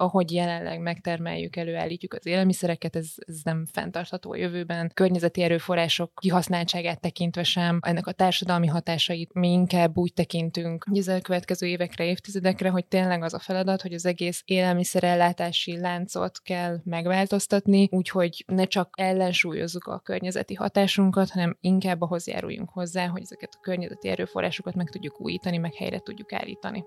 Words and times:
ahogy 0.00 0.32
jelenleg 0.32 0.80
megtermeljük, 0.80 1.56
előállítjuk 1.56 2.14
az 2.14 2.26
élelmiszereket, 2.26 2.96
ez, 2.96 3.08
ez 3.16 3.40
nem 3.42 3.66
fenntartható 3.72 4.32
a 4.32 4.36
jövőben. 4.36 4.90
Környezeti 4.94 5.42
erőforrások 5.42 6.12
kihasználtságát 6.20 7.00
tekintve 7.00 7.42
sem, 7.42 7.78
ennek 7.82 8.06
a 8.06 8.12
társadalmi 8.12 8.66
hatásait 8.66 9.32
mi 9.32 9.48
inkább 9.48 9.96
úgy 9.96 10.12
tekintünk 10.12 10.84
hogy 10.84 10.98
az 10.98 11.08
elkövetkező 11.08 11.66
évekre, 11.66 12.04
évtizedekre, 12.04 12.68
hogy 12.68 12.86
tényleg 12.86 13.22
az 13.22 13.34
a 13.34 13.38
feladat, 13.38 13.82
hogy 13.82 13.92
az 13.92 14.06
egész 14.06 14.42
élelmiszerellátási 14.44 15.78
láncot 15.78 16.42
kell 16.42 16.80
megváltoztatni, 16.84 17.88
úgyhogy 17.90 18.44
ne 18.46 18.64
csak 18.64 18.94
ellensúlyozzuk 18.98 19.86
a 19.86 19.98
környezeti 19.98 20.54
hatásunkat, 20.54 21.30
hanem 21.30 21.56
inkább 21.60 22.00
ahhoz 22.00 22.26
járuljunk 22.26 22.70
hozzá, 22.70 23.06
hogy 23.06 23.22
ezeket 23.22 23.54
a 23.54 23.60
környezeti 23.60 24.08
erőforrásokat 24.08 24.74
meg 24.74 24.90
tudjuk 24.90 25.20
újítani, 25.20 25.58
meg 25.58 25.74
helyre 25.74 25.98
tudjuk 25.98 26.32
állítani. 26.32 26.84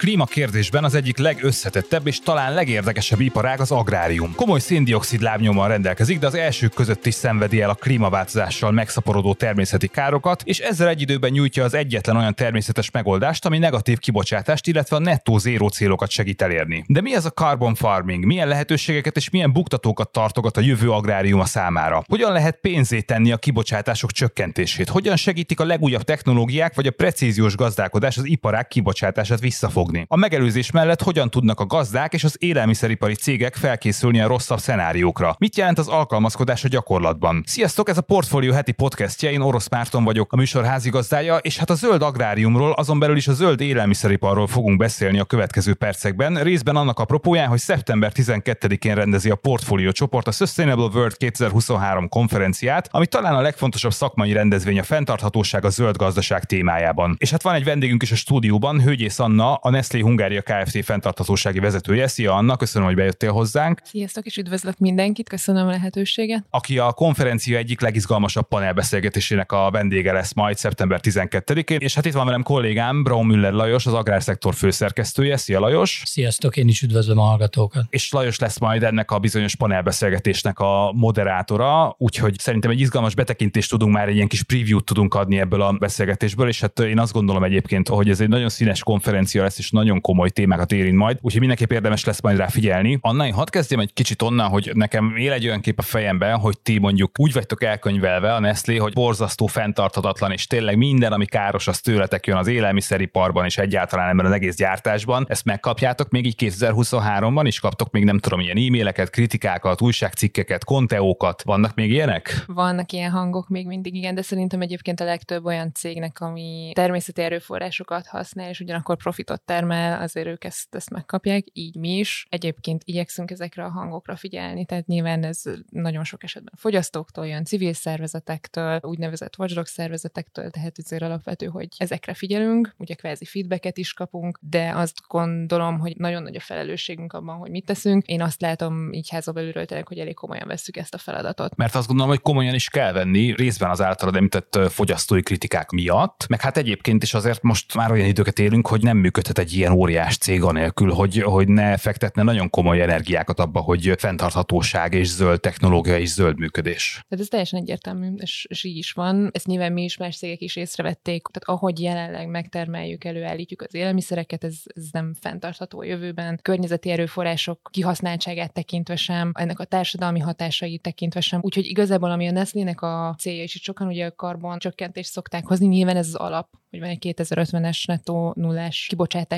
Klímakérdésben 0.00 0.84
az 0.84 0.94
egyik 0.94 1.18
legösszetettebb 1.18 2.06
és 2.06 2.18
talán 2.20 2.54
legérdekesebb 2.54 3.20
iparág 3.20 3.60
az 3.60 3.70
agrárium. 3.70 4.34
Komoly 4.34 4.60
széndiokszid 4.60 5.20
lábnyommal 5.20 5.68
rendelkezik, 5.68 6.18
de 6.18 6.26
az 6.26 6.34
elsők 6.34 6.74
között 6.74 7.06
is 7.06 7.14
szenvedi 7.14 7.60
el 7.60 7.70
a 7.70 7.74
klímaváltozással 7.74 8.70
megszaporodó 8.70 9.34
természeti 9.34 9.88
károkat, 9.88 10.42
és 10.44 10.58
ezzel 10.58 10.88
egy 10.88 11.00
időben 11.00 11.30
nyújtja 11.30 11.64
az 11.64 11.74
egyetlen 11.74 12.16
olyan 12.16 12.34
természetes 12.34 12.90
megoldást, 12.90 13.46
ami 13.46 13.58
negatív 13.58 13.98
kibocsátást, 13.98 14.66
illetve 14.66 14.96
a 14.96 15.00
nettó 15.00 15.38
zéró 15.38 15.68
célokat 15.68 16.10
segít 16.10 16.42
elérni. 16.42 16.84
De 16.86 17.00
mi 17.00 17.14
ez 17.14 17.24
a 17.24 17.30
carbon 17.30 17.74
farming? 17.74 18.24
Milyen 18.24 18.48
lehetőségeket 18.48 19.16
és 19.16 19.30
milyen 19.30 19.52
buktatókat 19.52 20.12
tartogat 20.12 20.56
a 20.56 20.60
jövő 20.60 20.90
agráriuma 20.90 21.44
számára? 21.44 22.02
Hogyan 22.08 22.32
lehet 22.32 22.58
pénzét 22.60 23.06
tenni 23.06 23.32
a 23.32 23.36
kibocsátások 23.36 24.12
csökkentését? 24.12 24.88
Hogyan 24.88 25.16
segítik 25.16 25.60
a 25.60 25.64
legújabb 25.64 26.02
technológiák 26.02 26.74
vagy 26.74 26.86
a 26.86 26.90
precíziós 26.90 27.56
gazdálkodás 27.56 28.18
az 28.18 28.24
iparág 28.24 28.68
kibocsátását 28.68 29.40
visszafogni? 29.40 29.88
Fogni. 29.90 30.06
A 30.08 30.16
megelőzés 30.16 30.70
mellett 30.70 31.02
hogyan 31.02 31.30
tudnak 31.30 31.60
a 31.60 31.66
gazdák 31.66 32.12
és 32.12 32.24
az 32.24 32.36
élelmiszeripari 32.38 33.14
cégek 33.14 33.54
felkészülni 33.54 34.20
a 34.20 34.26
rosszabb 34.26 34.58
szenáriókra? 34.58 35.34
Mit 35.38 35.56
jelent 35.56 35.78
az 35.78 35.88
alkalmazkodás 35.88 36.64
a 36.64 36.68
gyakorlatban? 36.68 37.42
Sziasztok, 37.46 37.88
ez 37.88 37.98
a 37.98 38.00
Portfolio 38.00 38.52
heti 38.52 38.72
podcastja, 38.72 39.30
én 39.30 39.40
Orosz 39.40 39.68
Márton 39.68 40.04
vagyok, 40.04 40.32
a 40.32 40.36
műsor 40.36 40.64
házigazdája, 40.64 41.36
és 41.36 41.58
hát 41.58 41.70
a 41.70 41.74
zöld 41.74 42.02
agráriumról, 42.02 42.72
azon 42.72 42.98
belül 42.98 43.16
is 43.16 43.28
a 43.28 43.32
zöld 43.32 43.60
élelmiszeriparról 43.60 44.46
fogunk 44.46 44.78
beszélni 44.78 45.18
a 45.18 45.24
következő 45.24 45.74
percekben, 45.74 46.42
részben 46.42 46.76
annak 46.76 46.98
a 46.98 47.04
propóján, 47.04 47.48
hogy 47.48 47.58
szeptember 47.58 48.12
12-én 48.14 48.94
rendezi 48.94 49.30
a 49.30 49.34
Portfolio 49.34 49.92
csoport 49.92 50.28
a 50.28 50.30
Sustainable 50.30 50.90
World 50.94 51.16
2023 51.16 52.08
konferenciát, 52.08 52.88
ami 52.90 53.06
talán 53.06 53.34
a 53.34 53.40
legfontosabb 53.40 53.92
szakmai 53.92 54.32
rendezvény 54.32 54.78
a 54.78 54.82
fenntarthatóság 54.82 55.64
a 55.64 55.68
zöld 55.68 55.96
gazdaság 55.96 56.44
témájában. 56.44 57.16
És 57.18 57.30
hát 57.30 57.42
van 57.42 57.54
egy 57.54 57.64
vendégünk 57.64 58.02
is 58.02 58.12
a 58.12 58.16
stúdióban, 58.16 58.82
Hőgyész 58.82 59.18
Anna, 59.18 59.54
a 59.54 59.70
Nestlé 59.80 60.00
Hungária 60.00 60.42
Kft. 60.42 60.84
fenntarthatósági 60.84 61.58
vezetője. 61.58 62.06
Szia 62.06 62.34
Anna, 62.34 62.56
köszönöm, 62.56 62.86
hogy 62.86 62.96
bejöttél 62.96 63.32
hozzánk. 63.32 63.80
Sziasztok, 63.84 64.26
és 64.26 64.36
üdvözlök 64.36 64.78
mindenkit, 64.78 65.28
köszönöm 65.28 65.66
a 65.66 65.70
lehetőséget. 65.70 66.44
Aki 66.50 66.78
a 66.78 66.92
konferencia 66.92 67.58
egyik 67.58 67.80
legizgalmasabb 67.80 68.48
panelbeszélgetésének 68.48 69.52
a 69.52 69.70
vendége 69.70 70.12
lesz 70.12 70.32
majd 70.32 70.56
szeptember 70.56 71.00
12-én, 71.02 71.78
és 71.80 71.94
hát 71.94 72.06
itt 72.06 72.12
van 72.12 72.26
velem 72.26 72.42
kollégám, 72.42 73.02
Braun 73.02 73.26
Müller 73.26 73.52
Lajos, 73.52 73.86
az 73.86 73.92
agrárszektor 73.92 74.54
főszerkesztője. 74.54 75.36
Szia 75.36 75.60
Lajos! 75.60 76.02
Sziasztok, 76.04 76.56
én 76.56 76.68
is 76.68 76.82
üdvözlöm 76.82 77.18
a 77.18 77.22
hallgatókat. 77.22 77.84
És 77.88 78.12
Lajos 78.12 78.38
lesz 78.38 78.58
majd 78.58 78.82
ennek 78.82 79.10
a 79.10 79.18
bizonyos 79.18 79.56
panelbeszélgetésnek 79.56 80.58
a 80.58 80.92
moderátora, 80.94 81.94
úgyhogy 81.98 82.38
szerintem 82.38 82.70
egy 82.70 82.80
izgalmas 82.80 83.14
betekintést 83.14 83.70
tudunk 83.70 83.92
már, 83.92 84.08
egy 84.08 84.14
ilyen 84.14 84.28
kis 84.28 84.42
preview-t 84.42 84.84
tudunk 84.84 85.14
adni 85.14 85.38
ebből 85.38 85.62
a 85.62 85.72
beszélgetésből, 85.72 86.48
és 86.48 86.60
hát 86.60 86.78
én 86.78 86.98
azt 86.98 87.12
gondolom 87.12 87.44
egyébként, 87.44 87.88
hogy 87.88 88.08
ez 88.10 88.20
egy 88.20 88.28
nagyon 88.28 88.48
színes 88.48 88.82
konferencia 88.82 89.42
lesz, 89.42 89.58
és 89.58 89.69
nagyon 89.70 90.00
komoly 90.00 90.28
témákat 90.28 90.72
érint 90.72 90.96
majd, 90.96 91.18
úgyhogy 91.20 91.40
mindenképp 91.40 91.72
érdemes 91.72 92.04
lesz 92.04 92.20
majd 92.20 92.36
rá 92.36 92.46
figyelni. 92.46 92.98
Anna, 93.00 93.26
én 93.26 93.32
hadd 93.32 93.50
kezdjem 93.50 93.80
egy 93.80 93.92
kicsit 93.92 94.22
onnan, 94.22 94.48
hogy 94.48 94.70
nekem 94.74 95.16
él 95.16 95.32
egy 95.32 95.46
olyan 95.46 95.60
kép 95.60 95.78
a 95.78 95.82
fejemben, 95.82 96.38
hogy 96.38 96.60
ti 96.60 96.78
mondjuk 96.78 97.10
úgy 97.18 97.32
vagytok 97.32 97.62
elkönyvelve 97.62 98.34
a 98.34 98.40
Nestlé, 98.40 98.76
hogy 98.76 98.92
borzasztó 98.92 99.46
fenntarthatatlan, 99.46 100.32
és 100.32 100.46
tényleg 100.46 100.76
minden, 100.76 101.12
ami 101.12 101.24
káros, 101.26 101.68
az 101.68 101.80
tőletek 101.80 102.26
jön 102.26 102.36
az 102.36 102.46
élelmiszeriparban 102.46 103.44
és 103.44 103.58
egyáltalán 103.58 104.08
ebben 104.08 104.26
az 104.26 104.32
egész 104.32 104.56
gyártásban. 104.56 105.24
Ezt 105.28 105.44
megkapjátok 105.44 106.10
még 106.10 106.26
így 106.26 106.34
2023-ban 106.38 107.42
is 107.44 107.60
kaptok 107.60 107.90
még 107.90 108.04
nem 108.04 108.18
tudom, 108.18 108.40
ilyen 108.40 108.56
e-maileket, 108.56 109.10
kritikákat, 109.10 109.82
újságcikkeket, 109.82 110.64
konteókat. 110.64 111.42
Vannak 111.42 111.74
még 111.74 111.90
ilyenek? 111.90 112.44
Vannak 112.46 112.92
ilyen 112.92 113.10
hangok 113.10 113.48
még 113.48 113.66
mindig, 113.66 113.94
igen, 113.94 114.14
de 114.14 114.22
szerintem 114.22 114.60
egyébként 114.60 115.00
a 115.00 115.04
legtöbb 115.04 115.44
olyan 115.44 115.72
cégnek, 115.72 116.20
ami 116.20 116.70
természeti 116.74 117.22
erőforrásokat 117.22 118.06
használ, 118.06 118.48
és 118.48 118.60
ugyanakkor 118.60 118.96
profitot 118.96 119.40
termel, 119.40 119.59
azért 119.68 120.26
ők 120.26 120.44
ezt, 120.44 120.74
ezt 120.74 120.90
megkapják, 120.90 121.44
így 121.52 121.76
mi 121.76 121.98
is. 121.98 122.26
Egyébként 122.28 122.82
igyekszünk 122.84 123.30
ezekre 123.30 123.64
a 123.64 123.68
hangokra 123.70 124.16
figyelni, 124.16 124.64
tehát 124.64 124.86
nyilván 124.86 125.24
ez 125.24 125.42
nagyon 125.70 126.04
sok 126.04 126.22
esetben 126.22 126.54
fogyasztóktól 126.56 127.26
jön, 127.26 127.44
civil 127.44 127.72
szervezetektől, 127.72 128.80
úgynevezett 128.82 129.38
watchdog 129.38 129.66
szervezetektől, 129.66 130.50
tehát 130.50 130.78
azért 130.84 131.02
alapvető, 131.02 131.46
hogy 131.46 131.68
ezekre 131.76 132.14
figyelünk, 132.14 132.74
ugye 132.78 132.94
kvázi 132.94 133.24
feedbacket 133.24 133.78
is 133.78 133.92
kapunk, 133.92 134.38
de 134.40 134.72
azt 134.74 134.98
gondolom, 135.08 135.78
hogy 135.78 135.96
nagyon 135.96 136.22
nagy 136.22 136.36
a 136.36 136.40
felelősségünk 136.40 137.12
abban, 137.12 137.36
hogy 137.36 137.50
mit 137.50 137.64
teszünk. 137.64 138.06
Én 138.06 138.22
azt 138.22 138.40
látom 138.40 138.92
így 138.92 139.10
házba 139.10 139.32
belülről 139.32 139.66
tényleg, 139.66 139.88
hogy 139.88 139.98
elég 139.98 140.14
komolyan 140.14 140.46
vesszük 140.46 140.76
ezt 140.76 140.94
a 140.94 140.98
feladatot. 140.98 141.56
Mert 141.56 141.74
azt 141.74 141.86
gondolom, 141.86 142.10
hogy 142.12 142.20
komolyan 142.20 142.54
is 142.54 142.68
kell 142.68 142.92
venni, 142.92 143.34
részben 143.34 143.70
az 143.70 143.80
általad 143.80 144.16
említett 144.16 144.58
fogyasztói 144.68 145.22
kritikák 145.22 145.70
miatt, 145.70 146.26
meg 146.28 146.40
hát 146.40 146.56
egyébként 146.56 147.02
is 147.02 147.14
azért 147.14 147.42
most 147.42 147.74
már 147.74 147.90
olyan 147.90 148.06
időket 148.06 148.38
élünk, 148.38 148.66
hogy 148.66 148.82
nem 148.82 148.96
működhet 148.96 149.38
egy 149.38 149.49
ilyen 149.54 149.72
óriás 149.72 150.16
cég 150.16 150.42
anélkül, 150.42 150.92
hogy, 150.92 151.22
hogy 151.22 151.48
ne 151.48 151.76
fektetne 151.76 152.22
nagyon 152.22 152.50
komoly 152.50 152.82
energiákat 152.82 153.40
abba, 153.40 153.60
hogy 153.60 153.92
fenntarthatóság 153.98 154.94
és 154.94 155.08
zöld 155.08 155.40
technológia 155.40 155.98
és 155.98 156.08
zöld 156.08 156.38
működés. 156.38 157.04
Tehát 157.08 157.24
ez 157.24 157.30
teljesen 157.30 157.60
egyértelmű, 157.60 158.14
és, 158.16 158.46
és 158.48 158.64
így 158.64 158.76
is 158.76 158.92
van. 158.92 159.30
Ezt 159.32 159.46
nyilván 159.46 159.72
mi 159.72 159.82
is 159.82 159.96
más 159.96 160.16
cégek 160.16 160.40
is 160.40 160.56
észrevették. 160.56 161.26
Tehát 161.26 161.60
ahogy 161.60 161.80
jelenleg 161.80 162.28
megtermeljük, 162.28 163.04
előállítjuk 163.04 163.62
az 163.62 163.74
élelmiszereket, 163.74 164.44
ez, 164.44 164.56
ez 164.64 164.84
nem 164.92 165.14
fenntartható 165.20 165.80
a 165.80 165.84
jövőben. 165.84 166.38
Környezeti 166.42 166.90
erőforrások 166.90 167.68
kihasználtságát 167.70 168.52
tekintve 168.52 168.96
sem, 168.96 169.30
ennek 169.34 169.58
a 169.58 169.64
társadalmi 169.64 170.18
hatásait 170.18 170.82
tekintve 170.82 171.20
sem. 171.20 171.40
Úgyhogy 171.42 171.66
igazából, 171.66 172.10
ami 172.10 172.28
a 172.28 172.30
Nestlé-nek 172.30 172.82
a 172.82 173.14
célja, 173.18 173.42
és 173.42 173.54
itt 173.54 173.62
sokan 173.62 173.86
ugye 173.86 174.06
a 174.06 174.14
karbon 174.14 174.58
csökkentést 174.58 175.10
szokták 175.10 175.46
hozni, 175.46 175.66
nyilván 175.66 175.96
ez 175.96 176.06
az 176.06 176.14
alap, 176.14 176.48
hogy 176.70 176.80
van 176.80 176.88
egy 176.88 177.14
2050-es 177.16 177.86
netto 177.86 178.32
nullás 178.34 178.86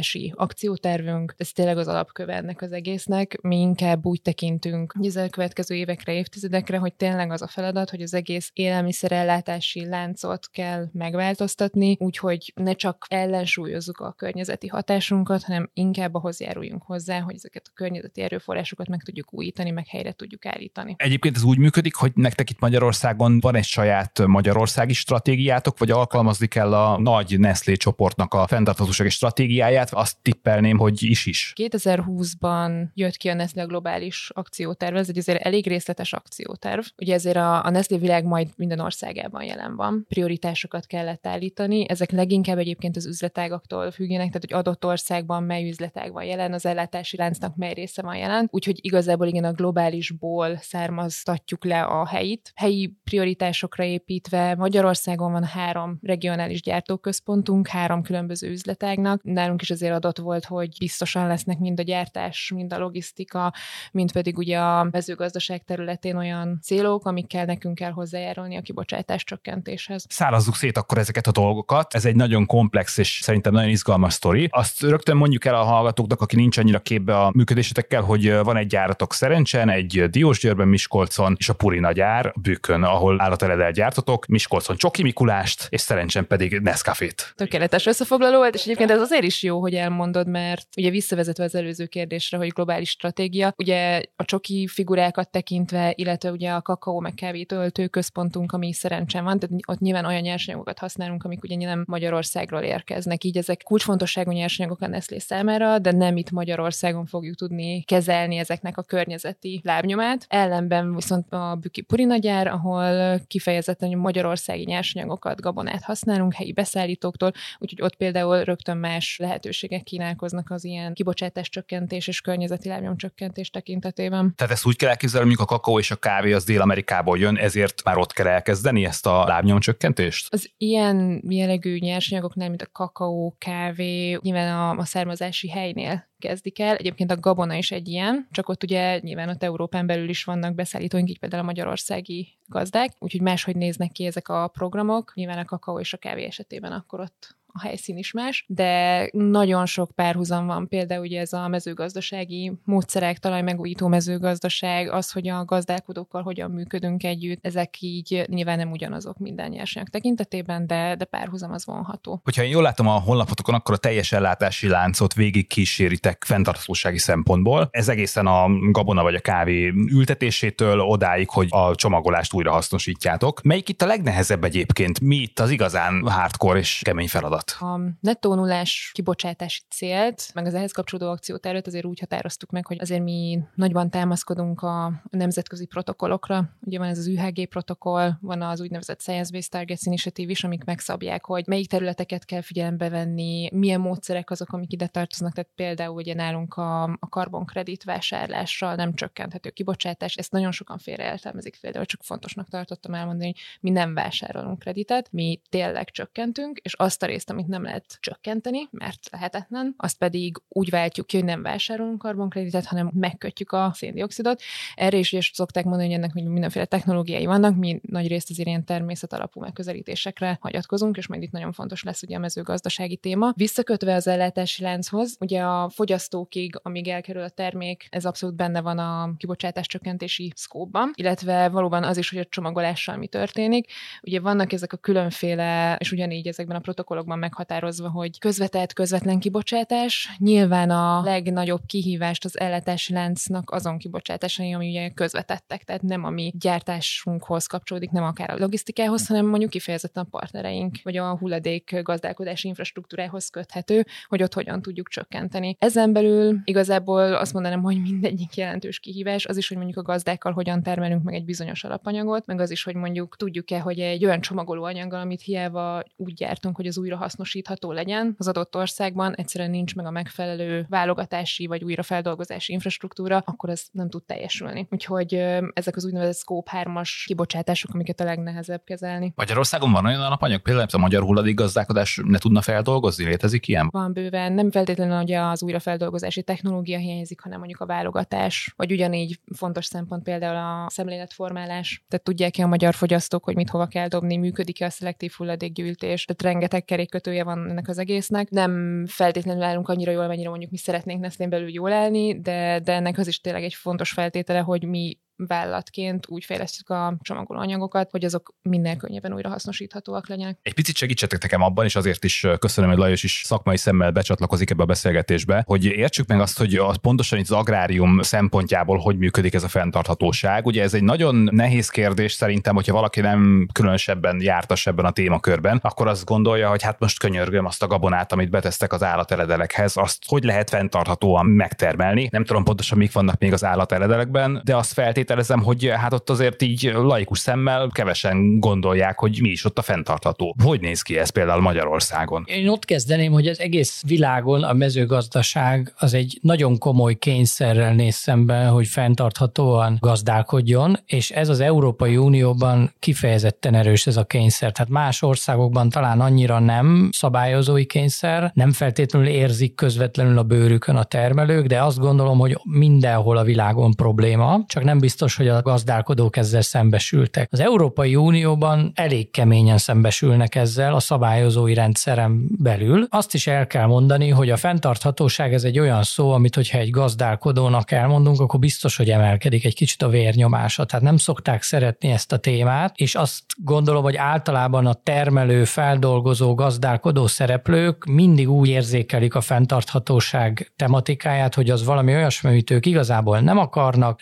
kibocsátási 0.03 0.33
akciótervünk, 0.37 1.35
ez 1.37 1.53
tényleg 1.53 1.79
az 1.79 1.89
alapköve 1.89 2.35
ennek 2.35 2.63
az 2.63 2.73
egésznek. 2.73 3.39
Mi 3.43 3.61
inkább 3.61 4.07
úgy 4.07 4.23
tekintünk 4.23 4.95
az 4.99 5.17
elkövetkező 5.17 5.75
évekre, 5.75 6.13
évtizedekre, 6.13 6.79
hogy 6.79 6.95
tényleg 6.95 7.31
az 7.31 7.43
a 7.43 7.47
feladat, 7.47 7.91
hogy 7.91 8.03
az 8.03 8.15
egész 8.15 8.51
élelmiszerellátási 8.53 9.87
láncot 9.89 10.51
kell 10.51 10.89
megváltoztatni, 10.93 11.97
úgyhogy 12.01 12.53
ne 12.55 12.73
csak 12.73 13.07
ellensúlyozzuk 13.09 13.99
a 14.01 14.13
környezeti 14.13 14.67
hatásunkat, 14.67 15.43
hanem 15.43 15.71
inkább 15.75 16.15
ahhoz 16.15 16.41
járuljunk 16.41 16.83
hozzá, 16.83 17.21
hogy 17.21 17.34
ezeket 17.34 17.67
a 17.67 17.73
környezeti 17.75 18.21
erőforrásokat 18.21 18.89
meg 18.89 19.03
tudjuk 19.03 19.34
újítani, 19.34 19.71
meg 19.71 19.87
helyre 19.87 20.13
tudjuk 20.13 20.47
állítani. 20.47 20.95
Egyébként 20.99 21.37
ez 21.37 21.43
úgy 21.43 21.59
működik, 21.59 21.95
hogy 21.95 22.13
nektek 22.15 22.51
itt 22.51 22.61
Magyarországon 22.61 23.41
van 23.41 23.55
egy 23.55 23.65
saját 23.65 24.27
magyarországi 24.27 24.93
stratégiátok, 24.93 25.79
vagy 25.79 25.91
alkalmazni 25.91 26.47
kell 26.47 26.75
a 26.75 26.99
nagy 27.01 27.39
Nestlé 27.39 27.75
csoportnak 27.75 28.34
a 28.34 28.47
fenntarthatósági 28.47 29.11
stratégiáját, 29.11 29.91
azt 29.92 30.16
tippelném, 30.22 30.78
hogy 30.78 31.03
is 31.03 31.26
is. 31.26 31.53
2020-ban 31.56 32.86
jött 32.94 33.16
ki 33.16 33.28
a 33.28 33.34
Nestlé 33.34 33.62
globális 33.62 34.30
akcióterv, 34.34 34.97
ez 34.97 35.08
egy 35.08 35.19
azért 35.19 35.42
elég 35.42 35.66
részletes 35.66 36.12
akcióterv. 36.12 36.84
Ugye 36.97 37.14
ezért 37.14 37.36
a, 37.36 37.64
a 37.64 37.70
Nestlé 37.70 37.97
világ 37.97 38.25
majd 38.25 38.48
minden 38.56 38.80
országában 38.80 39.42
jelen 39.42 39.76
van. 39.76 40.04
Prioritásokat 40.08 40.86
kellett 40.86 41.27
állítani, 41.27 41.89
ezek 41.89 42.10
leginkább 42.10 42.59
egyébként 42.59 42.97
az 42.97 43.06
üzletágaktól 43.06 43.91
függenek, 43.91 44.27
tehát 44.27 44.44
hogy 44.48 44.53
adott 44.53 44.84
országban 44.84 45.42
mely 45.42 45.68
üzletág 45.68 46.12
van 46.12 46.24
jelen, 46.24 46.53
az 46.53 46.66
ellátási 46.66 47.16
láncnak 47.16 47.56
mely 47.56 47.72
része 47.72 48.03
van 48.03 48.16
jelen. 48.16 48.48
Úgyhogy 48.50 48.78
igazából 48.80 49.27
igen, 49.27 49.45
a 49.45 49.53
globálisból 49.53 50.56
származtatjuk 50.56 51.65
le 51.65 51.83
a 51.83 52.06
helyit. 52.06 52.53
Helyi 52.54 52.97
prioritásokra 53.04 53.84
építve 53.84 54.54
Magyarországon 54.54 55.33
van 55.33 55.45
három 55.45 55.98
regionális 56.03 56.62
gyártók 56.62 57.00
központunk 57.00 57.66
három 57.66 58.03
különböző 58.03 58.50
üzletágnak. 58.50 59.22
Nálunk 59.22 59.62
is 59.62 59.71
azért 59.83 60.05
adott 60.05 60.19
volt, 60.19 60.45
hogy 60.45 60.69
biztosan 60.79 61.27
lesznek 61.27 61.59
mind 61.59 61.81
a 61.81 61.83
gyártás, 61.83 62.53
mind 62.55 62.73
a 62.73 62.79
logisztika, 62.79 63.53
mind 63.93 64.13
pedig 64.13 64.39
ugye 64.39 64.59
a 64.59 64.89
mezőgazdaság 64.91 65.65
területén 65.65 66.17
olyan 66.17 66.59
célok, 66.63 67.07
amikkel 67.07 67.45
nekünk 67.45 67.75
kell 67.75 67.91
hozzájárulni 67.91 68.57
a 68.57 68.61
kibocsátás 68.61 69.25
csökkentéshez. 69.25 70.05
Szárazzuk 70.09 70.55
szét 70.55 70.77
akkor 70.77 70.99
ezeket 70.99 71.27
a 71.27 71.31
dolgokat. 71.31 71.95
Ez 71.95 72.05
egy 72.05 72.17
nagyon 72.17 72.47
komplex 72.47 72.99
és 72.99 73.21
szerintem 73.23 73.53
nagyon 73.53 73.69
izgalmas 73.69 74.13
sztori. 74.13 74.49
Azt 74.51 74.81
rögtön 74.81 75.17
mondjuk 75.17 75.45
el 75.45 75.55
a 75.55 75.63
hallgatóknak, 75.63 76.21
aki 76.21 76.37
nincs 76.37 76.59
annyira 76.59 76.79
képbe 76.79 77.19
a 77.19 77.31
működésetekkel, 77.34 78.03
hogy 78.03 78.33
van 78.33 78.57
egy 78.57 78.67
gyáratok 78.67 79.15
Szerencsen, 79.15 79.69
egy 79.69 80.05
Diósgyőrben, 80.11 80.69
Miskolcon 80.69 81.37
és 81.39 81.49
a 81.49 81.53
Purina 81.53 81.93
gyár 81.93 82.33
Bükön, 82.43 82.83
ahol 82.83 83.21
állateledel 83.21 83.71
gyártatok, 83.71 84.27
Miskolcon 84.27 84.77
Csoki 84.77 85.03
Mikulást, 85.03 85.67
és 85.71 85.81
Szerencsen 85.81 86.27
pedig 86.27 86.61
Nescafét. 86.61 87.33
Tökéletes 87.37 87.87
összefoglaló 87.87 88.37
volt, 88.37 88.55
és 88.55 88.63
egyébként 88.63 88.91
ez 88.91 89.01
azért 89.01 89.23
is 89.23 89.43
jó, 89.43 89.61
hogy 89.62 89.74
elmondod, 89.74 90.28
mert 90.28 90.66
ugye 90.76 90.91
visszavezetve 90.91 91.44
az 91.44 91.54
előző 91.54 91.86
kérdésre, 91.86 92.36
hogy 92.36 92.48
globális 92.48 92.88
stratégia, 92.88 93.54
ugye 93.56 94.03
a 94.16 94.24
csoki 94.24 94.66
figurákat 94.66 95.30
tekintve, 95.30 95.92
illetve 95.97 96.30
ugye 96.30 96.50
a 96.50 96.62
kakaó 96.62 97.00
meg 97.00 97.14
kávé 97.14 97.42
töltő 97.42 97.86
központunk, 97.86 98.53
ami 98.53 98.72
szerencsen 98.72 99.24
van, 99.24 99.38
tehát 99.38 99.60
ott 99.66 99.78
nyilván 99.78 100.04
olyan 100.04 100.20
nyersanyagokat 100.22 100.78
használunk, 100.78 101.24
amik 101.24 101.42
ugye 101.42 101.56
nem 101.56 101.84
Magyarországról 101.86 102.62
érkeznek. 102.62 103.24
Így 103.24 103.36
ezek 103.36 103.62
kulcsfontosságú 103.64 104.30
nyersanyagok 104.30 104.80
a 104.80 104.86
Nestlé 104.86 105.18
számára, 105.18 105.78
de 105.78 105.92
nem 105.92 106.16
itt 106.16 106.30
Magyarországon 106.30 107.06
fogjuk 107.06 107.34
tudni 107.34 107.82
kezelni 107.82 108.36
ezeknek 108.36 108.78
a 108.78 108.82
környezeti 108.82 109.60
lábnyomát. 109.64 110.26
Ellenben 110.28 110.94
viszont 110.94 111.32
a 111.32 111.59
Büki 111.60 111.80
Purina 111.80 112.16
gyár, 112.16 112.47
ahol 112.47 113.18
kifejezetten 113.26 113.98
magyarországi 113.98 114.64
nyersanyagokat, 114.64 115.41
gabonát 115.41 115.82
használunk 115.82 116.34
helyi 116.34 116.53
beszállítóktól, 116.53 117.32
úgyhogy 117.59 117.82
ott 117.82 117.97
például 117.97 118.44
rögtön 118.44 118.76
más 118.76 119.18
lehetőségek 119.53 119.83
kínálkoznak 119.83 120.51
az 120.51 120.65
ilyen 120.65 120.95
kibocsátás 120.95 121.49
csökkentés 121.49 122.09
és 122.09 122.21
környezeti 122.21 122.69
lábnyom 122.69 122.97
csökkentés 122.97 123.51
tekintetében. 123.51 124.34
Tehát 124.37 124.53
ezt 124.53 124.66
úgy 124.66 124.77
kell 124.77 124.89
elképzelni, 124.89 125.28
hogy 125.28 125.39
a 125.41 125.45
kakaó 125.45 125.78
és 125.78 125.91
a 125.91 125.97
kávé 125.97 126.33
az 126.33 126.45
Dél-Amerikából 126.45 127.19
jön, 127.19 127.37
ezért 127.37 127.84
már 127.84 127.99
ott 127.99 128.13
kell 128.13 128.27
elkezdeni 128.27 128.84
ezt 128.84 129.07
a 129.07 129.25
lábnyomcsökkentést? 129.25 130.33
Az 130.33 130.51
ilyen 130.57 131.22
jellegű 131.28 131.78
nyersanyagoknál, 131.78 132.49
mint 132.49 132.63
a 132.63 132.69
kakaó, 132.72 133.37
kávé, 133.39 134.19
nyilván 134.21 134.59
a, 134.59 134.81
a 134.81 134.84
származási 134.84 135.49
helynél 135.49 136.10
kezdik 136.19 136.59
el. 136.59 136.77
Egyébként 136.77 137.10
a 137.10 137.16
gabona 137.16 137.55
is 137.55 137.71
egy 137.71 137.89
ilyen, 137.89 138.28
csak 138.31 138.48
ott 138.48 138.63
ugye 138.63 138.98
nyilván 138.98 139.28
ott 139.28 139.43
Európán 139.43 139.87
belül 139.87 140.09
is 140.09 140.25
vannak 140.25 140.55
beszállítóink, 140.55 141.09
így 141.09 141.19
például 141.19 141.43
a 141.43 141.47
magyarországi 141.47 142.39
gazdák, 142.47 142.91
úgyhogy 142.98 143.21
máshogy 143.21 143.57
néznek 143.57 143.93
ki 143.93 144.07
ezek 144.07 144.28
a 144.28 144.48
programok. 144.48 145.13
Nyilván 145.15 145.39
a 145.39 145.45
kakaó 145.45 145.81
és 145.81 145.93
a 145.93 145.97
kávé 145.97 146.25
esetében 146.25 146.72
akkor 146.72 147.01
ott 147.01 147.37
a 147.53 147.60
helyszín 147.60 147.97
is 147.97 148.13
más, 148.13 148.45
de 148.49 149.09
nagyon 149.13 149.66
sok 149.66 149.91
párhuzam 149.95 150.47
van, 150.47 150.69
például 150.69 151.01
ugye 151.01 151.21
ez 151.21 151.33
a 151.33 151.49
mezőgazdasági 151.49 152.53
módszerek, 152.65 153.19
talajmegújító 153.19 153.89
mezőgazdaság, 153.89 154.91
az, 154.91 155.10
hogy 155.13 155.28
a 155.28 155.45
gazdálkodókkal 155.45 156.22
hogyan 156.22 156.51
működünk 156.51 157.04
együtt, 157.04 157.47
ezek 157.47 157.81
így 157.81 158.25
nyilván 158.27 158.59
nem 158.59 158.71
ugyanazok 158.71 159.19
minden 159.19 159.51
nyersanyag 159.51 159.89
tekintetében, 159.89 160.66
de, 160.66 160.95
de 160.95 161.04
párhuzam 161.04 161.53
az 161.53 161.66
vonható. 161.66 162.21
Hogyha 162.25 162.43
én 162.43 162.51
jól 162.51 162.63
látom 162.63 162.89
a 162.89 163.01
honlapotokon, 163.01 163.55
akkor 163.55 163.75
a 163.75 163.78
teljes 163.78 164.13
ellátási 164.13 164.69
láncot 164.69 165.15
végig 165.15 165.47
kíséritek 165.47 166.25
fenntarthatósági 166.25 166.98
szempontból. 166.98 167.69
Ez 167.71 167.89
egészen 167.89 168.27
a 168.27 168.48
gabona 168.71 169.03
vagy 169.03 169.15
a 169.15 169.21
kávé 169.21 169.72
ültetésétől 169.89 170.81
odáig, 170.81 171.31
hogy 171.31 171.47
a 171.51 171.75
csomagolást 171.75 172.34
újra 172.34 172.53
hasznosítjátok. 172.53 173.43
Melyik 173.43 173.69
itt 173.69 173.83
a 173.83 173.87
legnehezebb 173.87 174.45
egyébként? 174.45 175.01
Mi 175.01 175.16
itt 175.16 175.39
az 175.39 175.51
igazán 175.51 176.09
hardcore 176.09 176.59
és 176.59 176.81
kemény 176.84 177.09
feladat? 177.09 177.41
A 177.50 177.80
nettó 178.00 178.47
kibocsátási 178.92 179.60
célt, 179.68 180.30
meg 180.34 180.47
az 180.47 180.54
ehhez 180.54 180.72
kapcsolódó 180.72 181.10
akciótervet 181.10 181.66
azért 181.66 181.84
úgy 181.84 182.00
határoztuk 182.00 182.50
meg, 182.50 182.66
hogy 182.66 182.80
azért 182.80 183.03
mi 183.03 183.39
nagyban 183.54 183.91
támaszkodunk 183.91 184.62
a 184.62 185.03
nemzetközi 185.10 185.66
protokollokra. 185.66 186.50
Ugye 186.60 186.78
van 186.78 186.89
ez 186.89 186.98
az 186.98 187.06
UHG 187.06 187.48
protokoll, 187.48 188.10
van 188.21 188.42
az 188.42 188.60
úgynevezett 188.60 189.00
Science-Based 189.00 189.50
Targets 189.50 189.84
Initiative 189.84 190.30
is, 190.30 190.44
amik 190.44 190.65
megszabják, 190.65 191.24
hogy 191.24 191.47
melyik 191.47 191.68
területeket 191.68 192.24
kell 192.24 192.41
figyelembe 192.41 192.89
venni, 192.89 193.48
milyen 193.53 193.80
módszerek 193.80 194.30
azok, 194.30 194.53
amik 194.53 194.72
ide 194.72 194.86
tartoznak. 194.86 195.33
Tehát 195.33 195.50
például 195.54 195.95
ugye 195.95 196.15
nálunk 196.15 196.54
a, 196.54 196.83
a 196.83 197.09
karbonkredit 197.09 197.84
vásárlással 197.84 198.74
nem 198.74 198.95
csökkenthető 198.95 199.50
kibocsátás. 199.50 200.15
Ezt 200.15 200.33
nagyon 200.33 200.53
sokan 200.53 200.78
félreértelmezik, 200.78 201.59
például 201.60 201.84
csak 201.84 202.03
fontosnak 202.03 202.48
tartottam 202.48 202.95
elmondani, 202.95 203.27
hogy 203.27 203.41
mi 203.60 203.71
nem 203.71 203.95
vásárolunk 203.95 204.59
kreditet, 204.59 205.12
mi 205.12 205.41
tényleg 205.48 205.91
csökkentünk, 205.91 206.59
és 206.59 206.74
azt 206.74 207.03
a 207.03 207.06
részt, 207.06 207.30
amit 207.33 207.47
nem 207.47 207.63
lehet 207.63 207.99
csökkenteni, 208.01 208.69
mert 208.71 209.09
lehetetlen, 209.11 209.75
azt 209.77 209.99
pedig 209.99 210.41
úgy 210.49 210.71
váltjuk 210.71 211.07
ki, 211.07 211.17
hogy 211.17 211.27
nem 211.27 211.43
vásárolunk 211.43 211.99
karbonkreditet, 211.99 212.65
hanem 212.65 212.91
megkötjük 212.95 213.53
a 213.53 213.71
széndiokszidot. 213.75 214.43
Erre 214.75 214.97
is 214.97 215.13
is 215.13 215.31
szokták 215.34 215.65
mondani, 215.65 215.87
hogy 215.87 215.97
ennek 215.97 216.15
mindenféle 216.15 216.65
technológiái 216.65 217.27
vannak, 217.27 217.57
mi 217.57 217.81
nagy 217.83 218.09
részt 218.09 218.31
az 218.31 218.39
ilyen 218.39 218.65
természet 218.65 219.13
alapú 219.13 219.41
megközelítésekre 219.41 220.39
hagyatkozunk, 220.41 220.97
és 220.97 221.07
majd 221.07 221.23
itt 221.23 221.31
nagyon 221.31 221.53
fontos 221.53 221.83
lesz 221.83 222.03
ugye 222.03 222.17
a 222.17 222.19
mezőgazdasági 222.19 222.97
téma. 222.97 223.33
Visszakötve 223.37 223.95
az 223.95 224.07
ellátási 224.07 224.63
lánchoz, 224.63 225.17
ugye 225.21 225.43
a 225.43 225.69
fogyasztókig, 225.69 226.59
amíg 226.63 226.89
elkerül 226.89 227.23
a 227.23 227.29
termék, 227.29 227.87
ez 227.91 228.05
abszolút 228.05 228.37
benne 228.37 228.61
van 228.61 228.79
a 228.79 229.15
kibocsátás 229.17 229.67
csökkentési 229.67 230.33
szkóban, 230.34 230.91
illetve 230.95 231.49
valóban 231.49 231.84
az 231.84 231.97
is, 231.97 232.11
hogy 232.11 232.19
a 232.19 232.25
csomagolással 232.25 232.97
mi 232.97 233.07
történik. 233.07 233.73
Ugye 234.03 234.21
vannak 234.21 234.53
ezek 234.53 234.73
a 234.73 234.77
különféle, 234.77 235.77
és 235.79 235.93
ugyanígy 235.93 236.27
ezekben 236.27 236.57
a 236.57 236.61
protokollokban 236.61 237.19
meghatározva, 237.22 237.91
hogy 237.91 238.19
közvetett, 238.19 238.72
közvetlen 238.72 239.19
kibocsátás. 239.19 240.15
Nyilván 240.19 240.71
a 240.71 241.03
legnagyobb 241.03 241.60
kihívást 241.66 242.24
az 242.24 242.41
ellátási 242.41 242.92
láncnak 242.92 243.51
azon 243.51 243.78
kibocsátásai, 243.78 244.53
ami 244.53 244.69
ugye 244.69 244.89
közvetettek, 244.89 245.63
tehát 245.65 245.83
nem 245.83 246.04
a 246.04 246.10
mi 246.10 246.33
gyártásunkhoz 246.39 247.47
kapcsolódik, 247.47 247.91
nem 247.91 248.04
akár 248.04 248.30
a 248.30 248.39
logisztikához, 248.39 249.07
hanem 249.07 249.27
mondjuk 249.27 249.51
kifejezetten 249.51 250.04
a 250.04 250.07
partnereink, 250.10 250.78
vagy 250.83 250.97
a 250.97 251.16
hulladék 251.16 251.80
gazdálkodási 251.83 252.48
infrastruktúrához 252.48 253.28
köthető, 253.28 253.86
hogy 254.09 254.22
ott 254.22 254.34
hogyan 254.34 254.63
tudjuk 254.63 254.89
csökkenteni. 254.89 255.57
Ezen 255.59 255.92
belül 255.92 256.40
igazából 256.45 257.14
azt 257.14 257.33
mondanám, 257.33 257.62
hogy 257.62 257.80
mindegyik 257.80 258.37
jelentős 258.37 258.78
kihívás, 258.78 259.26
az 259.26 259.37
is, 259.37 259.49
hogy 259.49 259.57
mondjuk 259.57 259.78
a 259.78 259.83
gazdákkal 259.83 260.33
hogyan 260.33 260.62
termelünk 260.62 261.02
meg 261.02 261.14
egy 261.14 261.25
bizonyos 261.25 261.64
alapanyagot, 261.64 262.26
meg 262.26 262.40
az 262.40 262.50
is, 262.50 262.62
hogy 262.62 262.75
mondjuk 262.75 263.16
tudjuk-e, 263.16 263.61
hogy 263.61 263.78
egy 263.78 264.04
olyan 264.04 264.21
csomagolóanyaggal, 264.21 265.00
amit 265.00 265.21
hiába 265.21 265.83
úgy 265.97 266.14
gyártunk, 266.14 266.57
hogy 266.57 266.66
az 266.66 266.78
újra 266.78 266.97
hasznosítható 267.12 267.73
legyen 267.73 268.14
az 268.18 268.28
adott 268.28 268.56
országban, 268.56 269.14
egyszerűen 269.14 269.50
nincs 269.50 269.75
meg 269.75 269.87
a 269.87 269.90
megfelelő 269.90 270.66
válogatási 270.68 271.47
vagy 271.47 271.64
újrafeldolgozási 271.64 272.52
infrastruktúra, 272.52 273.23
akkor 273.26 273.50
ez 273.50 273.64
nem 273.73 273.90
tud 273.90 274.04
teljesülni. 274.04 274.66
Úgyhogy 274.70 275.14
ezek 275.52 275.76
az 275.76 275.85
úgynevezett 275.85 276.16
Scope 276.16 276.62
3-as 276.64 276.90
kibocsátások, 277.04 277.75
amiket 277.75 278.00
a 278.00 278.04
legnehezebb 278.04 278.64
kezelni. 278.64 279.12
Magyarországon 279.16 279.73
van 279.73 279.87
olyan 279.87 280.00
alapanyag, 280.00 280.40
például 280.40 280.66
a 280.73 280.78
magyar 280.78 281.02
hulladék 281.02 281.35
gazdálkodás 281.35 282.00
ne 282.04 282.18
tudna 282.18 282.40
feldolgozni, 282.40 283.04
létezik 283.04 283.49
ilyen? 283.49 283.68
Van 283.70 283.92
bőven, 283.92 284.32
nem 284.32 284.50
feltétlenül 284.50 284.97
hogy 284.97 285.12
az 285.12 285.42
újrafeldolgozási 285.42 286.23
technológia 286.23 286.78
hiányzik, 286.78 287.20
hanem 287.20 287.38
mondjuk 287.38 287.61
a 287.61 287.66
válogatás, 287.66 288.52
vagy 288.56 288.73
ugyanígy 288.73 289.20
fontos 289.35 289.64
szempont 289.64 290.02
például 290.02 290.37
a 290.37 290.70
szemléletformálás. 290.70 291.85
Tehát 291.88 292.04
tudják-e 292.04 292.42
a 292.44 292.47
magyar 292.47 292.75
fogyasztók, 292.75 293.25
hogy 293.25 293.37
mit 293.37 293.50
hova 293.50 293.66
kell 293.66 293.88
dobni, 293.88 294.16
működik-e 294.16 294.64
a 294.64 294.70
szelektív 294.70 295.12
hulladékgyűjtés, 295.16 296.04
tehát 296.04 296.23
rengeteg 296.23 296.64
kerékkötője 297.02 297.25
van 297.25 297.50
ennek 297.50 297.68
az 297.68 297.78
egésznek. 297.78 298.30
Nem 298.30 298.85
feltétlenül 298.87 299.42
állunk 299.42 299.68
annyira 299.68 299.90
jól, 299.92 300.06
mennyire 300.06 300.28
mondjuk 300.28 300.50
mi 300.50 300.56
szeretnénk 300.56 301.00
Nestlén 301.00 301.28
belül 301.28 301.50
jól 301.50 301.73
állni, 301.73 302.21
de, 302.21 302.61
de 302.64 302.73
ennek 302.73 302.99
az 302.99 303.06
is 303.06 303.21
tényleg 303.21 303.42
egy 303.42 303.54
fontos 303.54 303.90
feltétele, 303.90 304.40
hogy 304.40 304.64
mi 304.64 304.99
vállalatként 305.26 306.07
úgy 306.09 306.25
fejlesztjük 306.25 306.71
a 306.71 306.97
csomagolóanyagokat, 307.02 307.91
hogy 307.91 308.05
azok 308.05 308.35
minél 308.43 308.76
könnyebben 308.76 309.14
újra 309.14 309.29
hasznosíthatóak 309.29 310.09
legyenek. 310.09 310.38
Egy 310.43 310.55
picit 310.55 310.76
segítsetek 310.76 311.23
nekem 311.23 311.43
abban, 311.43 311.64
és 311.64 311.76
azért 311.76 312.05
is 312.05 312.26
köszönöm, 312.38 312.71
hogy 312.71 312.79
Lajos 312.79 313.02
is 313.02 313.23
szakmai 313.25 313.57
szemmel 313.57 313.91
becsatlakozik 313.91 314.50
ebbe 314.50 314.62
a 314.62 314.67
beszélgetésbe, 314.67 315.43
hogy 315.47 315.64
értsük 315.64 316.07
meg 316.07 316.21
azt, 316.21 316.38
hogy 316.38 316.55
az 316.55 316.76
pontosan 316.76 317.19
itt 317.19 317.25
az 317.25 317.37
agrárium 317.37 318.02
szempontjából 318.02 318.79
hogy 318.79 318.99
működik 318.99 319.35
ez 319.35 319.43
a 319.43 319.49
fenntarthatóság. 319.49 320.47
Ugye 320.47 320.62
ez 320.62 320.75
egy 320.75 320.83
nagyon 320.83 321.29
nehéz 321.31 321.69
kérdés 321.69 322.12
szerintem, 322.12 322.55
hogyha 322.55 322.73
valaki 322.73 323.00
nem 323.00 323.49
különösebben 323.52 324.21
jártas 324.21 324.67
ebben 324.67 324.85
a 324.85 324.91
témakörben, 324.91 325.59
akkor 325.62 325.88
azt 325.88 326.05
gondolja, 326.05 326.49
hogy 326.49 326.62
hát 326.62 326.79
most 326.79 326.99
könyörgöm 326.99 327.47
azt 327.47 327.62
a 327.62 327.67
gabonát, 327.67 328.12
amit 328.12 328.31
betesztek 328.31 328.73
az 328.73 328.83
állateledelekhez, 328.83 329.76
azt 329.76 330.05
hogy 330.07 330.25
lehet 330.25 330.50
fenntarthatóan 330.50 331.26
megtermelni. 331.26 332.09
Nem 332.11 332.25
tudom 332.25 332.45
pontosan 332.45 332.79
mik 332.79 332.93
vannak 332.93 333.19
még 333.19 333.33
az 333.33 333.45
állateledelekben, 333.45 334.41
de 334.45 334.57
azt 334.57 334.73
feltétlenül 334.73 335.12
feltételezem, 335.12 335.42
hogy 335.42 335.81
hát 335.81 335.92
ott 335.92 336.11
azért 336.11 336.42
így 336.42 336.73
laikus 336.75 337.19
szemmel 337.19 337.69
kevesen 337.73 338.40
gondolják, 338.40 338.99
hogy 338.99 339.19
mi 339.21 339.28
is 339.28 339.45
ott 339.45 339.59
a 339.59 339.62
fenntartható. 339.62 340.35
Hogy 340.42 340.61
néz 340.61 340.83
ki 340.83 340.99
ez 340.99 341.11
például 341.11 341.40
Magyarországon? 341.40 342.25
Én 342.26 342.49
ott 342.49 342.64
kezdeném, 342.64 343.12
hogy 343.12 343.26
az 343.26 343.40
egész 343.40 343.83
világon 343.87 344.42
a 344.42 344.52
mezőgazdaság 344.52 345.75
az 345.76 345.95
egy 345.95 346.19
nagyon 346.23 346.59
komoly 346.59 346.95
kényszerrel 346.95 347.75
néz 347.75 347.95
szembe, 347.95 348.45
hogy 348.45 348.66
fenntarthatóan 348.66 349.76
gazdálkodjon, 349.81 350.78
és 350.87 351.11
ez 351.11 351.28
az 351.28 351.40
Európai 351.40 351.97
Unióban 351.97 352.75
kifejezetten 352.78 353.54
erős 353.54 353.87
ez 353.87 353.97
a 353.97 354.04
kényszer. 354.04 354.52
Tehát 354.52 354.71
más 354.71 355.02
országokban 355.02 355.69
talán 355.69 356.00
annyira 356.00 356.38
nem 356.38 356.88
szabályozói 356.92 357.66
kényszer, 357.66 358.31
nem 358.35 358.52
feltétlenül 358.52 359.09
érzik 359.09 359.54
közvetlenül 359.54 360.19
a 360.19 360.23
bőrükön 360.23 360.76
a 360.76 360.85
termelők, 360.85 361.47
de 361.47 361.62
azt 361.62 361.78
gondolom, 361.78 362.19
hogy 362.19 362.37
mindenhol 362.42 363.16
a 363.16 363.25
világon 363.25 363.75
probléma, 363.75 364.45
csak 364.47 364.64
nem 364.64 364.78
biztos, 364.78 364.92
hogy 365.01 365.29
a 365.29 365.43
gazdálkodók 365.43 366.17
ezzel 366.17 366.41
szembesültek. 366.43 367.29
Az 367.31 367.41
Európai 367.41 367.97
Unióban 367.97 368.73
elég 368.75 369.11
keményen 369.11 369.59
szembesülnek 369.59 370.35
ezzel 370.35 370.75
a 370.75 370.81
szabályozói 370.81 371.55
rendszeren 371.55 372.27
belül. 372.39 372.87
Azt 372.91 373.15
is 373.15 373.27
el 373.27 373.47
kell 373.47 373.67
mondani, 373.67 374.09
hogy 374.09 374.31
a 374.31 374.37
fenntarthatóság 374.37 375.35
ez 375.35 375.45
egy 375.45 375.59
olyan 375.59 375.83
szó, 375.83 376.11
amit 376.13 376.35
hogyha 376.35 376.59
egy 376.59 376.71
gazdálkodónak 376.71 377.71
elmondunk, 377.71 378.21
akkor 378.21 378.41
biztos, 378.41 378.77
hogy 378.77 378.91
emelkedik 378.91 379.45
egy 379.45 379.55
kicsit 379.55 379.83
a 379.83 379.89
vérnyomása. 379.89 380.65
Tehát 380.65 380.85
nem 380.85 380.97
szokták 380.97 381.43
szeretni 381.43 381.91
ezt 381.91 382.13
a 382.13 382.17
témát, 382.17 382.77
és 382.77 382.95
azt 382.95 383.23
gondolom, 383.37 383.83
hogy 383.83 383.97
általában 383.97 384.67
a 384.67 384.73
termelő, 384.73 385.45
feldolgozó, 385.45 386.35
gazdálkodó 386.35 387.07
szereplők 387.07 387.85
mindig 387.85 388.31
úgy 388.31 388.49
érzékelik 388.49 389.15
a 389.15 389.21
fenntarthatóság 389.21 390.53
tematikáját, 390.57 391.35
hogy 391.35 391.51
az 391.51 391.65
valami 391.65 391.95
olyasmi, 391.95 392.31
amit 392.31 392.51
ők 392.51 392.67
igazából 392.67 393.21
nem 393.21 393.39
akarnak, 393.39 394.01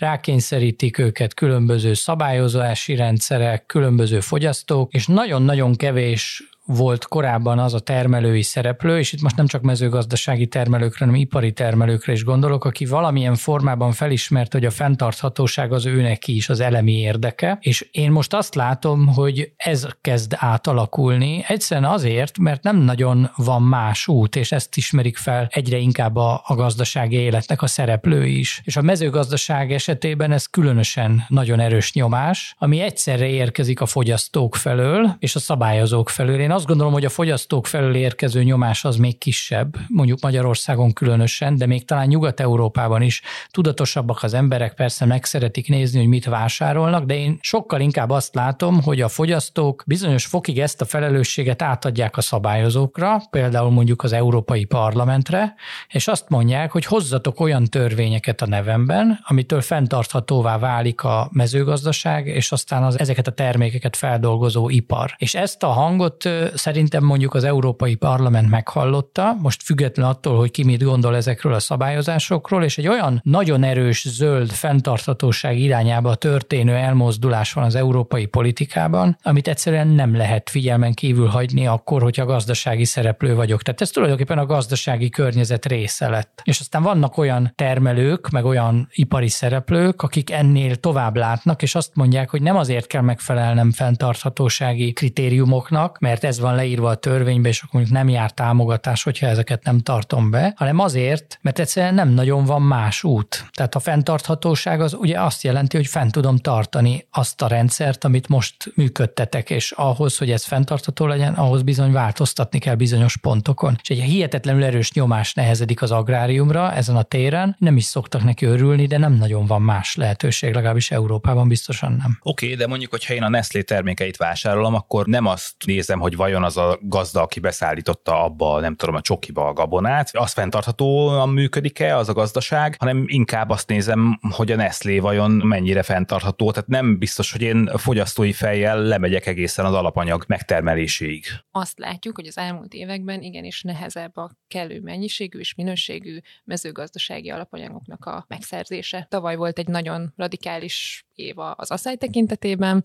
rákényszerítik 0.81 0.99
őket 0.99 1.35
különböző 1.35 1.95
szabályozási 1.95 2.95
rendszerek, 2.95 3.67
különböző 3.67 4.21
fogyasztók, 4.21 4.93
és 4.93 5.07
nagyon-nagyon 5.07 5.75
kevés 5.75 6.50
volt 6.77 7.05
korábban 7.05 7.59
az 7.59 7.75
a 7.75 7.79
termelői 7.79 8.43
szereplő, 8.43 8.99
és 8.99 9.13
itt 9.13 9.23
most 9.23 9.37
nem 9.37 9.47
csak 9.47 9.63
mezőgazdasági 9.63 10.47
termelőkre, 10.47 11.05
hanem 11.05 11.21
ipari 11.21 11.53
termelőkre 11.53 12.13
is 12.13 12.25
gondolok, 12.25 12.65
aki 12.65 12.85
valamilyen 12.85 13.35
formában 13.35 13.93
felismert, 13.93 14.53
hogy 14.53 14.65
a 14.65 14.71
fenntarthatóság 14.71 15.73
az 15.73 15.87
őnek 15.87 16.29
is 16.29 16.49
az 16.49 16.61
elemi 16.61 16.93
érdeke, 16.93 17.59
és 17.61 17.89
én 17.91 18.11
most 18.11 18.35
azt 18.35 18.55
látom, 18.55 19.07
hogy 19.07 19.53
ez 19.57 19.87
kezd 20.01 20.35
átalakulni, 20.37 21.45
egyszerűen 21.47 21.91
azért, 21.91 22.39
mert 22.39 22.63
nem 22.63 22.77
nagyon 22.77 23.31
van 23.37 23.63
más 23.63 24.09
út, 24.09 24.37
és 24.37 24.53
ezt 24.53 24.77
ismerik 24.77 25.17
fel 25.17 25.49
egyre 25.51 25.77
inkább 25.77 26.17
a, 26.17 26.43
a 26.45 26.55
gazdasági 26.55 27.17
életnek 27.17 27.63
a 27.63 27.67
szereplői 27.67 28.39
is. 28.39 28.61
És 28.65 28.77
a 28.77 28.83
mezőgazdaság 28.83 29.73
esetében 29.73 30.33
ez 30.33 30.47
különösen 30.47 31.25
nagyon 31.29 31.61
erős 31.61 31.93
nyomás, 31.93 32.55
ami 32.59 32.81
egyszerre 32.81 33.27
érkezik 33.27 33.81
a 33.81 33.87
fogyasztók 33.87 34.57
felől 34.57 35.17
és 35.19 35.35
a 35.35 35.39
szabályozók 35.39 36.09
felől. 36.09 36.41
Én 36.41 36.51
azt 36.61 36.69
gondolom, 36.69 36.93
hogy 36.93 37.05
a 37.05 37.09
fogyasztók 37.09 37.67
felől 37.67 37.95
érkező 37.95 38.43
nyomás 38.43 38.85
az 38.85 38.97
még 38.97 39.19
kisebb, 39.19 39.77
mondjuk 39.89 40.21
Magyarországon 40.21 40.93
különösen, 40.93 41.57
de 41.57 41.67
még 41.67 41.85
talán 41.85 42.07
Nyugat-Európában 42.07 43.03
is 43.03 43.23
tudatosabbak 43.51 44.23
az 44.23 44.35
emberek, 44.35 44.75
persze 44.75 45.05
meg 45.05 45.25
szeretik 45.25 45.69
nézni, 45.69 45.99
hogy 45.99 46.09
mit 46.09 46.25
vásárolnak, 46.25 47.05
de 47.05 47.15
én 47.15 47.39
sokkal 47.41 47.81
inkább 47.81 48.11
azt 48.11 48.35
látom, 48.35 48.83
hogy 48.83 49.01
a 49.01 49.09
fogyasztók 49.09 49.83
bizonyos 49.87 50.27
fokig 50.27 50.59
ezt 50.59 50.81
a 50.81 50.85
felelősséget 50.85 51.63
átadják 51.63 52.17
a 52.17 52.21
szabályozókra, 52.21 53.23
például 53.31 53.71
mondjuk 53.71 54.03
az 54.03 54.13
Európai 54.13 54.65
Parlamentre, 54.65 55.55
és 55.89 56.09
azt 56.09 56.29
mondják, 56.29 56.73
hogy 56.73 56.85
hozzatok 56.85 57.41
olyan 57.41 57.65
törvényeket 57.65 58.43
a 58.43 58.47
nevemben, 58.47 59.21
amitől 59.23 59.61
fenntarthatóvá 59.61 60.59
válik 60.59 61.03
a 61.03 61.29
mezőgazdaság, 61.33 62.27
és 62.27 62.53
aztán 62.53 62.83
az, 62.83 62.99
ezeket 62.99 63.27
a 63.27 63.33
termékeket 63.33 63.97
feldolgozó 63.97 64.69
ipar. 64.69 65.15
És 65.17 65.35
ezt 65.35 65.63
a 65.63 65.69
hangot 65.69 66.29
szerintem 66.55 67.05
mondjuk 67.05 67.35
az 67.35 67.45
Európai 67.45 67.95
Parlament 67.95 68.51
meghallotta, 68.51 69.37
most 69.39 69.63
független 69.63 70.07
attól, 70.07 70.37
hogy 70.37 70.51
ki 70.51 70.65
mit 70.65 70.83
gondol 70.83 71.17
ezekről 71.17 71.55
a 71.55 71.59
szabályozásokról, 71.59 72.65
és 72.65 72.79
egy 72.79 72.89
olyan 72.89 73.21
nagyon 73.25 73.63
erős 73.63 74.09
zöld 74.09 74.51
fenntarthatóság 74.51 75.59
irányába 75.59 76.15
történő 76.15 76.75
elmozdulás 76.75 77.53
van 77.53 77.65
az 77.65 77.75
európai 77.75 78.27
politikában, 78.27 79.17
amit 79.23 79.49
egyszerűen 79.49 79.89
nem 79.89 80.17
lehet 80.17 80.51
figyelmen 80.51 80.95
kívül 80.95 81.27
hagyni 81.27 81.67
akkor, 81.67 82.03
hogyha 82.03 82.25
gazdasági 82.25 82.85
szereplő 82.85 83.35
vagyok. 83.35 83.63
Tehát 83.63 83.81
ez 83.81 83.91
tulajdonképpen 83.91 84.39
a 84.39 84.47
gazdasági 84.47 85.09
környezet 85.09 85.67
része 85.67 86.09
lett. 86.09 86.41
És 86.45 86.61
aztán 86.61 86.83
vannak 86.83 87.19
olyan 87.19 87.53
termelők, 87.55 88.29
meg 88.29 88.45
olyan 88.45 88.89
ipari 88.93 89.29
szereplők, 89.29 90.03
akik 90.03 90.31
ennél 90.31 90.77
tovább 90.77 91.17
látnak, 91.17 91.63
és 91.63 91.75
azt 91.75 91.95
mondják, 91.95 92.31
hogy 92.31 92.43
nem 92.43 92.57
azért 92.57 92.87
kell 92.87 93.03
megfelelnem 93.03 93.73
fenntarthatósági 93.73 94.93
kritériumoknak, 94.93 95.99
mert 95.99 96.25
ez 96.31 96.41
van 96.41 96.55
leírva 96.55 96.89
a 96.89 96.95
törvénybe, 96.95 97.49
és 97.49 97.59
akkor 97.63 97.75
mondjuk 97.81 97.97
nem 97.97 98.09
jár 98.09 98.31
támogatás, 98.31 99.03
hogyha 99.03 99.27
ezeket 99.27 99.65
nem 99.65 99.79
tartom 99.79 100.31
be, 100.31 100.53
hanem 100.57 100.79
azért, 100.79 101.39
mert 101.41 101.59
egyszerűen 101.59 101.95
nem 101.95 102.09
nagyon 102.09 102.45
van 102.45 102.63
más 102.63 103.05
út. 103.05 103.47
Tehát 103.53 103.75
a 103.75 103.79
fenntarthatóság 103.79 104.81
az 104.81 104.95
ugye 104.95 105.21
azt 105.21 105.43
jelenti, 105.43 105.77
hogy 105.77 105.87
fent 105.87 106.13
tudom 106.13 106.37
tartani 106.37 107.07
azt 107.11 107.43
a 107.43 107.47
rendszert, 107.47 108.05
amit 108.05 108.29
most 108.29 108.73
működtetek, 108.75 109.51
és 109.51 109.71
ahhoz, 109.71 110.19
hogy 110.19 110.31
ez 110.31 110.45
fenntartható 110.45 111.07
legyen, 111.07 111.35
ahhoz 111.35 111.63
bizony 111.63 111.93
változtatni 111.93 112.59
kell 112.59 112.75
bizonyos 112.75 113.17
pontokon. 113.17 113.79
És 113.83 113.89
egy 113.89 114.01
hihetetlenül 114.01 114.65
erős 114.65 114.93
nyomás 114.93 115.35
nehezedik 115.35 115.83
az 115.83 115.91
agráriumra 115.91 116.73
ezen 116.73 116.97
a 116.97 117.03
téren, 117.03 117.57
nem 117.59 117.77
is 117.77 117.85
szoktak 117.85 118.25
neki 118.25 118.47
örülni, 118.47 118.87
de 118.87 118.99
nem 118.99 119.13
nagyon 119.13 119.47
van 119.47 119.63
más 119.63 119.95
lehetőség, 119.97 120.55
legalábbis 120.55 120.91
Európában 120.91 121.49
biztosan 121.49 121.93
nem. 121.93 122.19
Oké, 122.23 122.45
okay, 122.45 122.57
de 122.57 122.67
mondjuk, 122.67 122.91
hogyha 122.91 123.15
én 123.15 123.23
a 123.23 123.29
Nestlé 123.29 123.63
termékeit 123.63 124.17
vásárolom, 124.17 124.75
akkor 124.75 125.07
nem 125.07 125.27
azt 125.27 125.55
nézem, 125.65 125.99
hogy 125.99 126.17
vajon 126.21 126.45
az 126.45 126.57
a 126.57 126.79
gazda, 126.83 127.23
aki 127.23 127.41
beszállította 127.41 128.25
abba, 128.25 128.61
nem 128.61 128.75
tudom, 128.75 128.95
a 128.95 129.01
csokiba 129.01 129.47
a 129.47 129.53
gabonát, 129.53 130.11
az 130.13 130.33
fenntarthatóan 130.33 131.29
működik-e 131.29 131.97
az 131.97 132.09
a 132.09 132.13
gazdaság, 132.13 132.77
hanem 132.79 133.05
inkább 133.07 133.51
azt 133.51 133.69
nézem, 133.69 134.21
hogy 134.31 134.53
a 134.53 134.57
Nestlé 134.57 134.99
vajon 134.99 135.31
mennyire 135.31 135.83
fenntartható, 135.83 136.51
tehát 136.51 136.69
nem 136.69 136.99
biztos, 136.99 137.33
hogy 137.33 137.43
én 137.43 137.71
fogyasztói 137.77 138.33
fejjel 138.33 138.83
lemegyek 138.83 139.27
egészen 139.27 139.65
az 139.65 139.75
alapanyag 139.75 140.25
megtermeléséig. 140.27 141.25
Azt 141.51 141.79
látjuk, 141.79 142.17
hogy 142.17 142.27
az 142.27 142.39
elmúlt 142.39 142.75
években 142.75 143.23
igenis 143.23 143.63
nehezebb 143.63 144.17
a 144.17 144.31
kellő 144.49 144.81
mennyiségű 144.81 145.39
és 145.39 145.55
minőségű 145.55 146.19
mezőgazdasági 146.45 147.31
alapanyagoknak 147.31 148.05
a 148.05 148.25
megszerzése. 148.29 149.07
Tavaly 149.11 149.37
volt 149.37 149.59
egy 149.59 149.69
nagyon 149.69 150.13
radikális 150.17 151.05
év 151.15 151.39
az 151.39 151.71
asszály 151.71 151.97
tekintetében, 151.97 152.83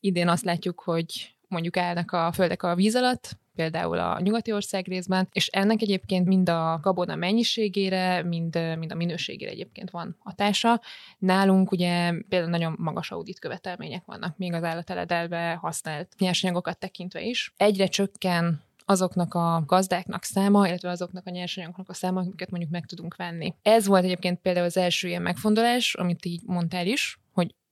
idén 0.00 0.28
azt 0.28 0.44
látjuk, 0.44 0.80
hogy 0.80 1.35
mondjuk 1.48 1.76
állnak 1.76 2.12
a 2.12 2.32
földek 2.32 2.62
a 2.62 2.74
víz 2.74 2.96
alatt, 2.96 3.36
például 3.54 3.98
a 3.98 4.20
nyugati 4.20 4.52
ország 4.52 4.86
részben, 4.86 5.28
és 5.32 5.46
ennek 5.46 5.82
egyébként 5.82 6.26
mind 6.26 6.48
a 6.48 6.78
gabona 6.82 7.14
mennyiségére, 7.14 8.22
mind, 8.22 8.58
mind 8.78 8.92
a 8.92 8.94
minőségére 8.94 9.50
egyébként 9.50 9.90
van 9.90 10.16
hatása. 10.18 10.80
Nálunk 11.18 11.72
ugye 11.72 12.12
például 12.28 12.50
nagyon 12.50 12.74
magas 12.78 13.10
audit 13.10 13.38
követelmények 13.38 14.04
vannak, 14.04 14.36
még 14.36 14.52
az 14.52 14.64
állateledelve 14.64 15.58
használt 15.60 16.14
nyersanyagokat 16.18 16.78
tekintve 16.78 17.22
is. 17.22 17.52
Egyre 17.56 17.86
csökken 17.86 18.64
azoknak 18.84 19.34
a 19.34 19.62
gazdáknak 19.66 20.24
száma, 20.24 20.68
illetve 20.68 20.90
azoknak 20.90 21.26
a 21.26 21.30
nyersanyagoknak 21.30 21.88
a 21.88 21.94
száma, 21.94 22.20
amiket 22.20 22.50
mondjuk 22.50 22.72
meg 22.72 22.86
tudunk 22.86 23.16
venni. 23.16 23.54
Ez 23.62 23.86
volt 23.86 24.04
egyébként 24.04 24.40
például 24.40 24.66
az 24.66 24.76
első 24.76 25.08
ilyen 25.08 25.22
megfontolás, 25.22 25.94
amit 25.94 26.24
így 26.24 26.42
mondtál 26.44 26.86
is, 26.86 27.18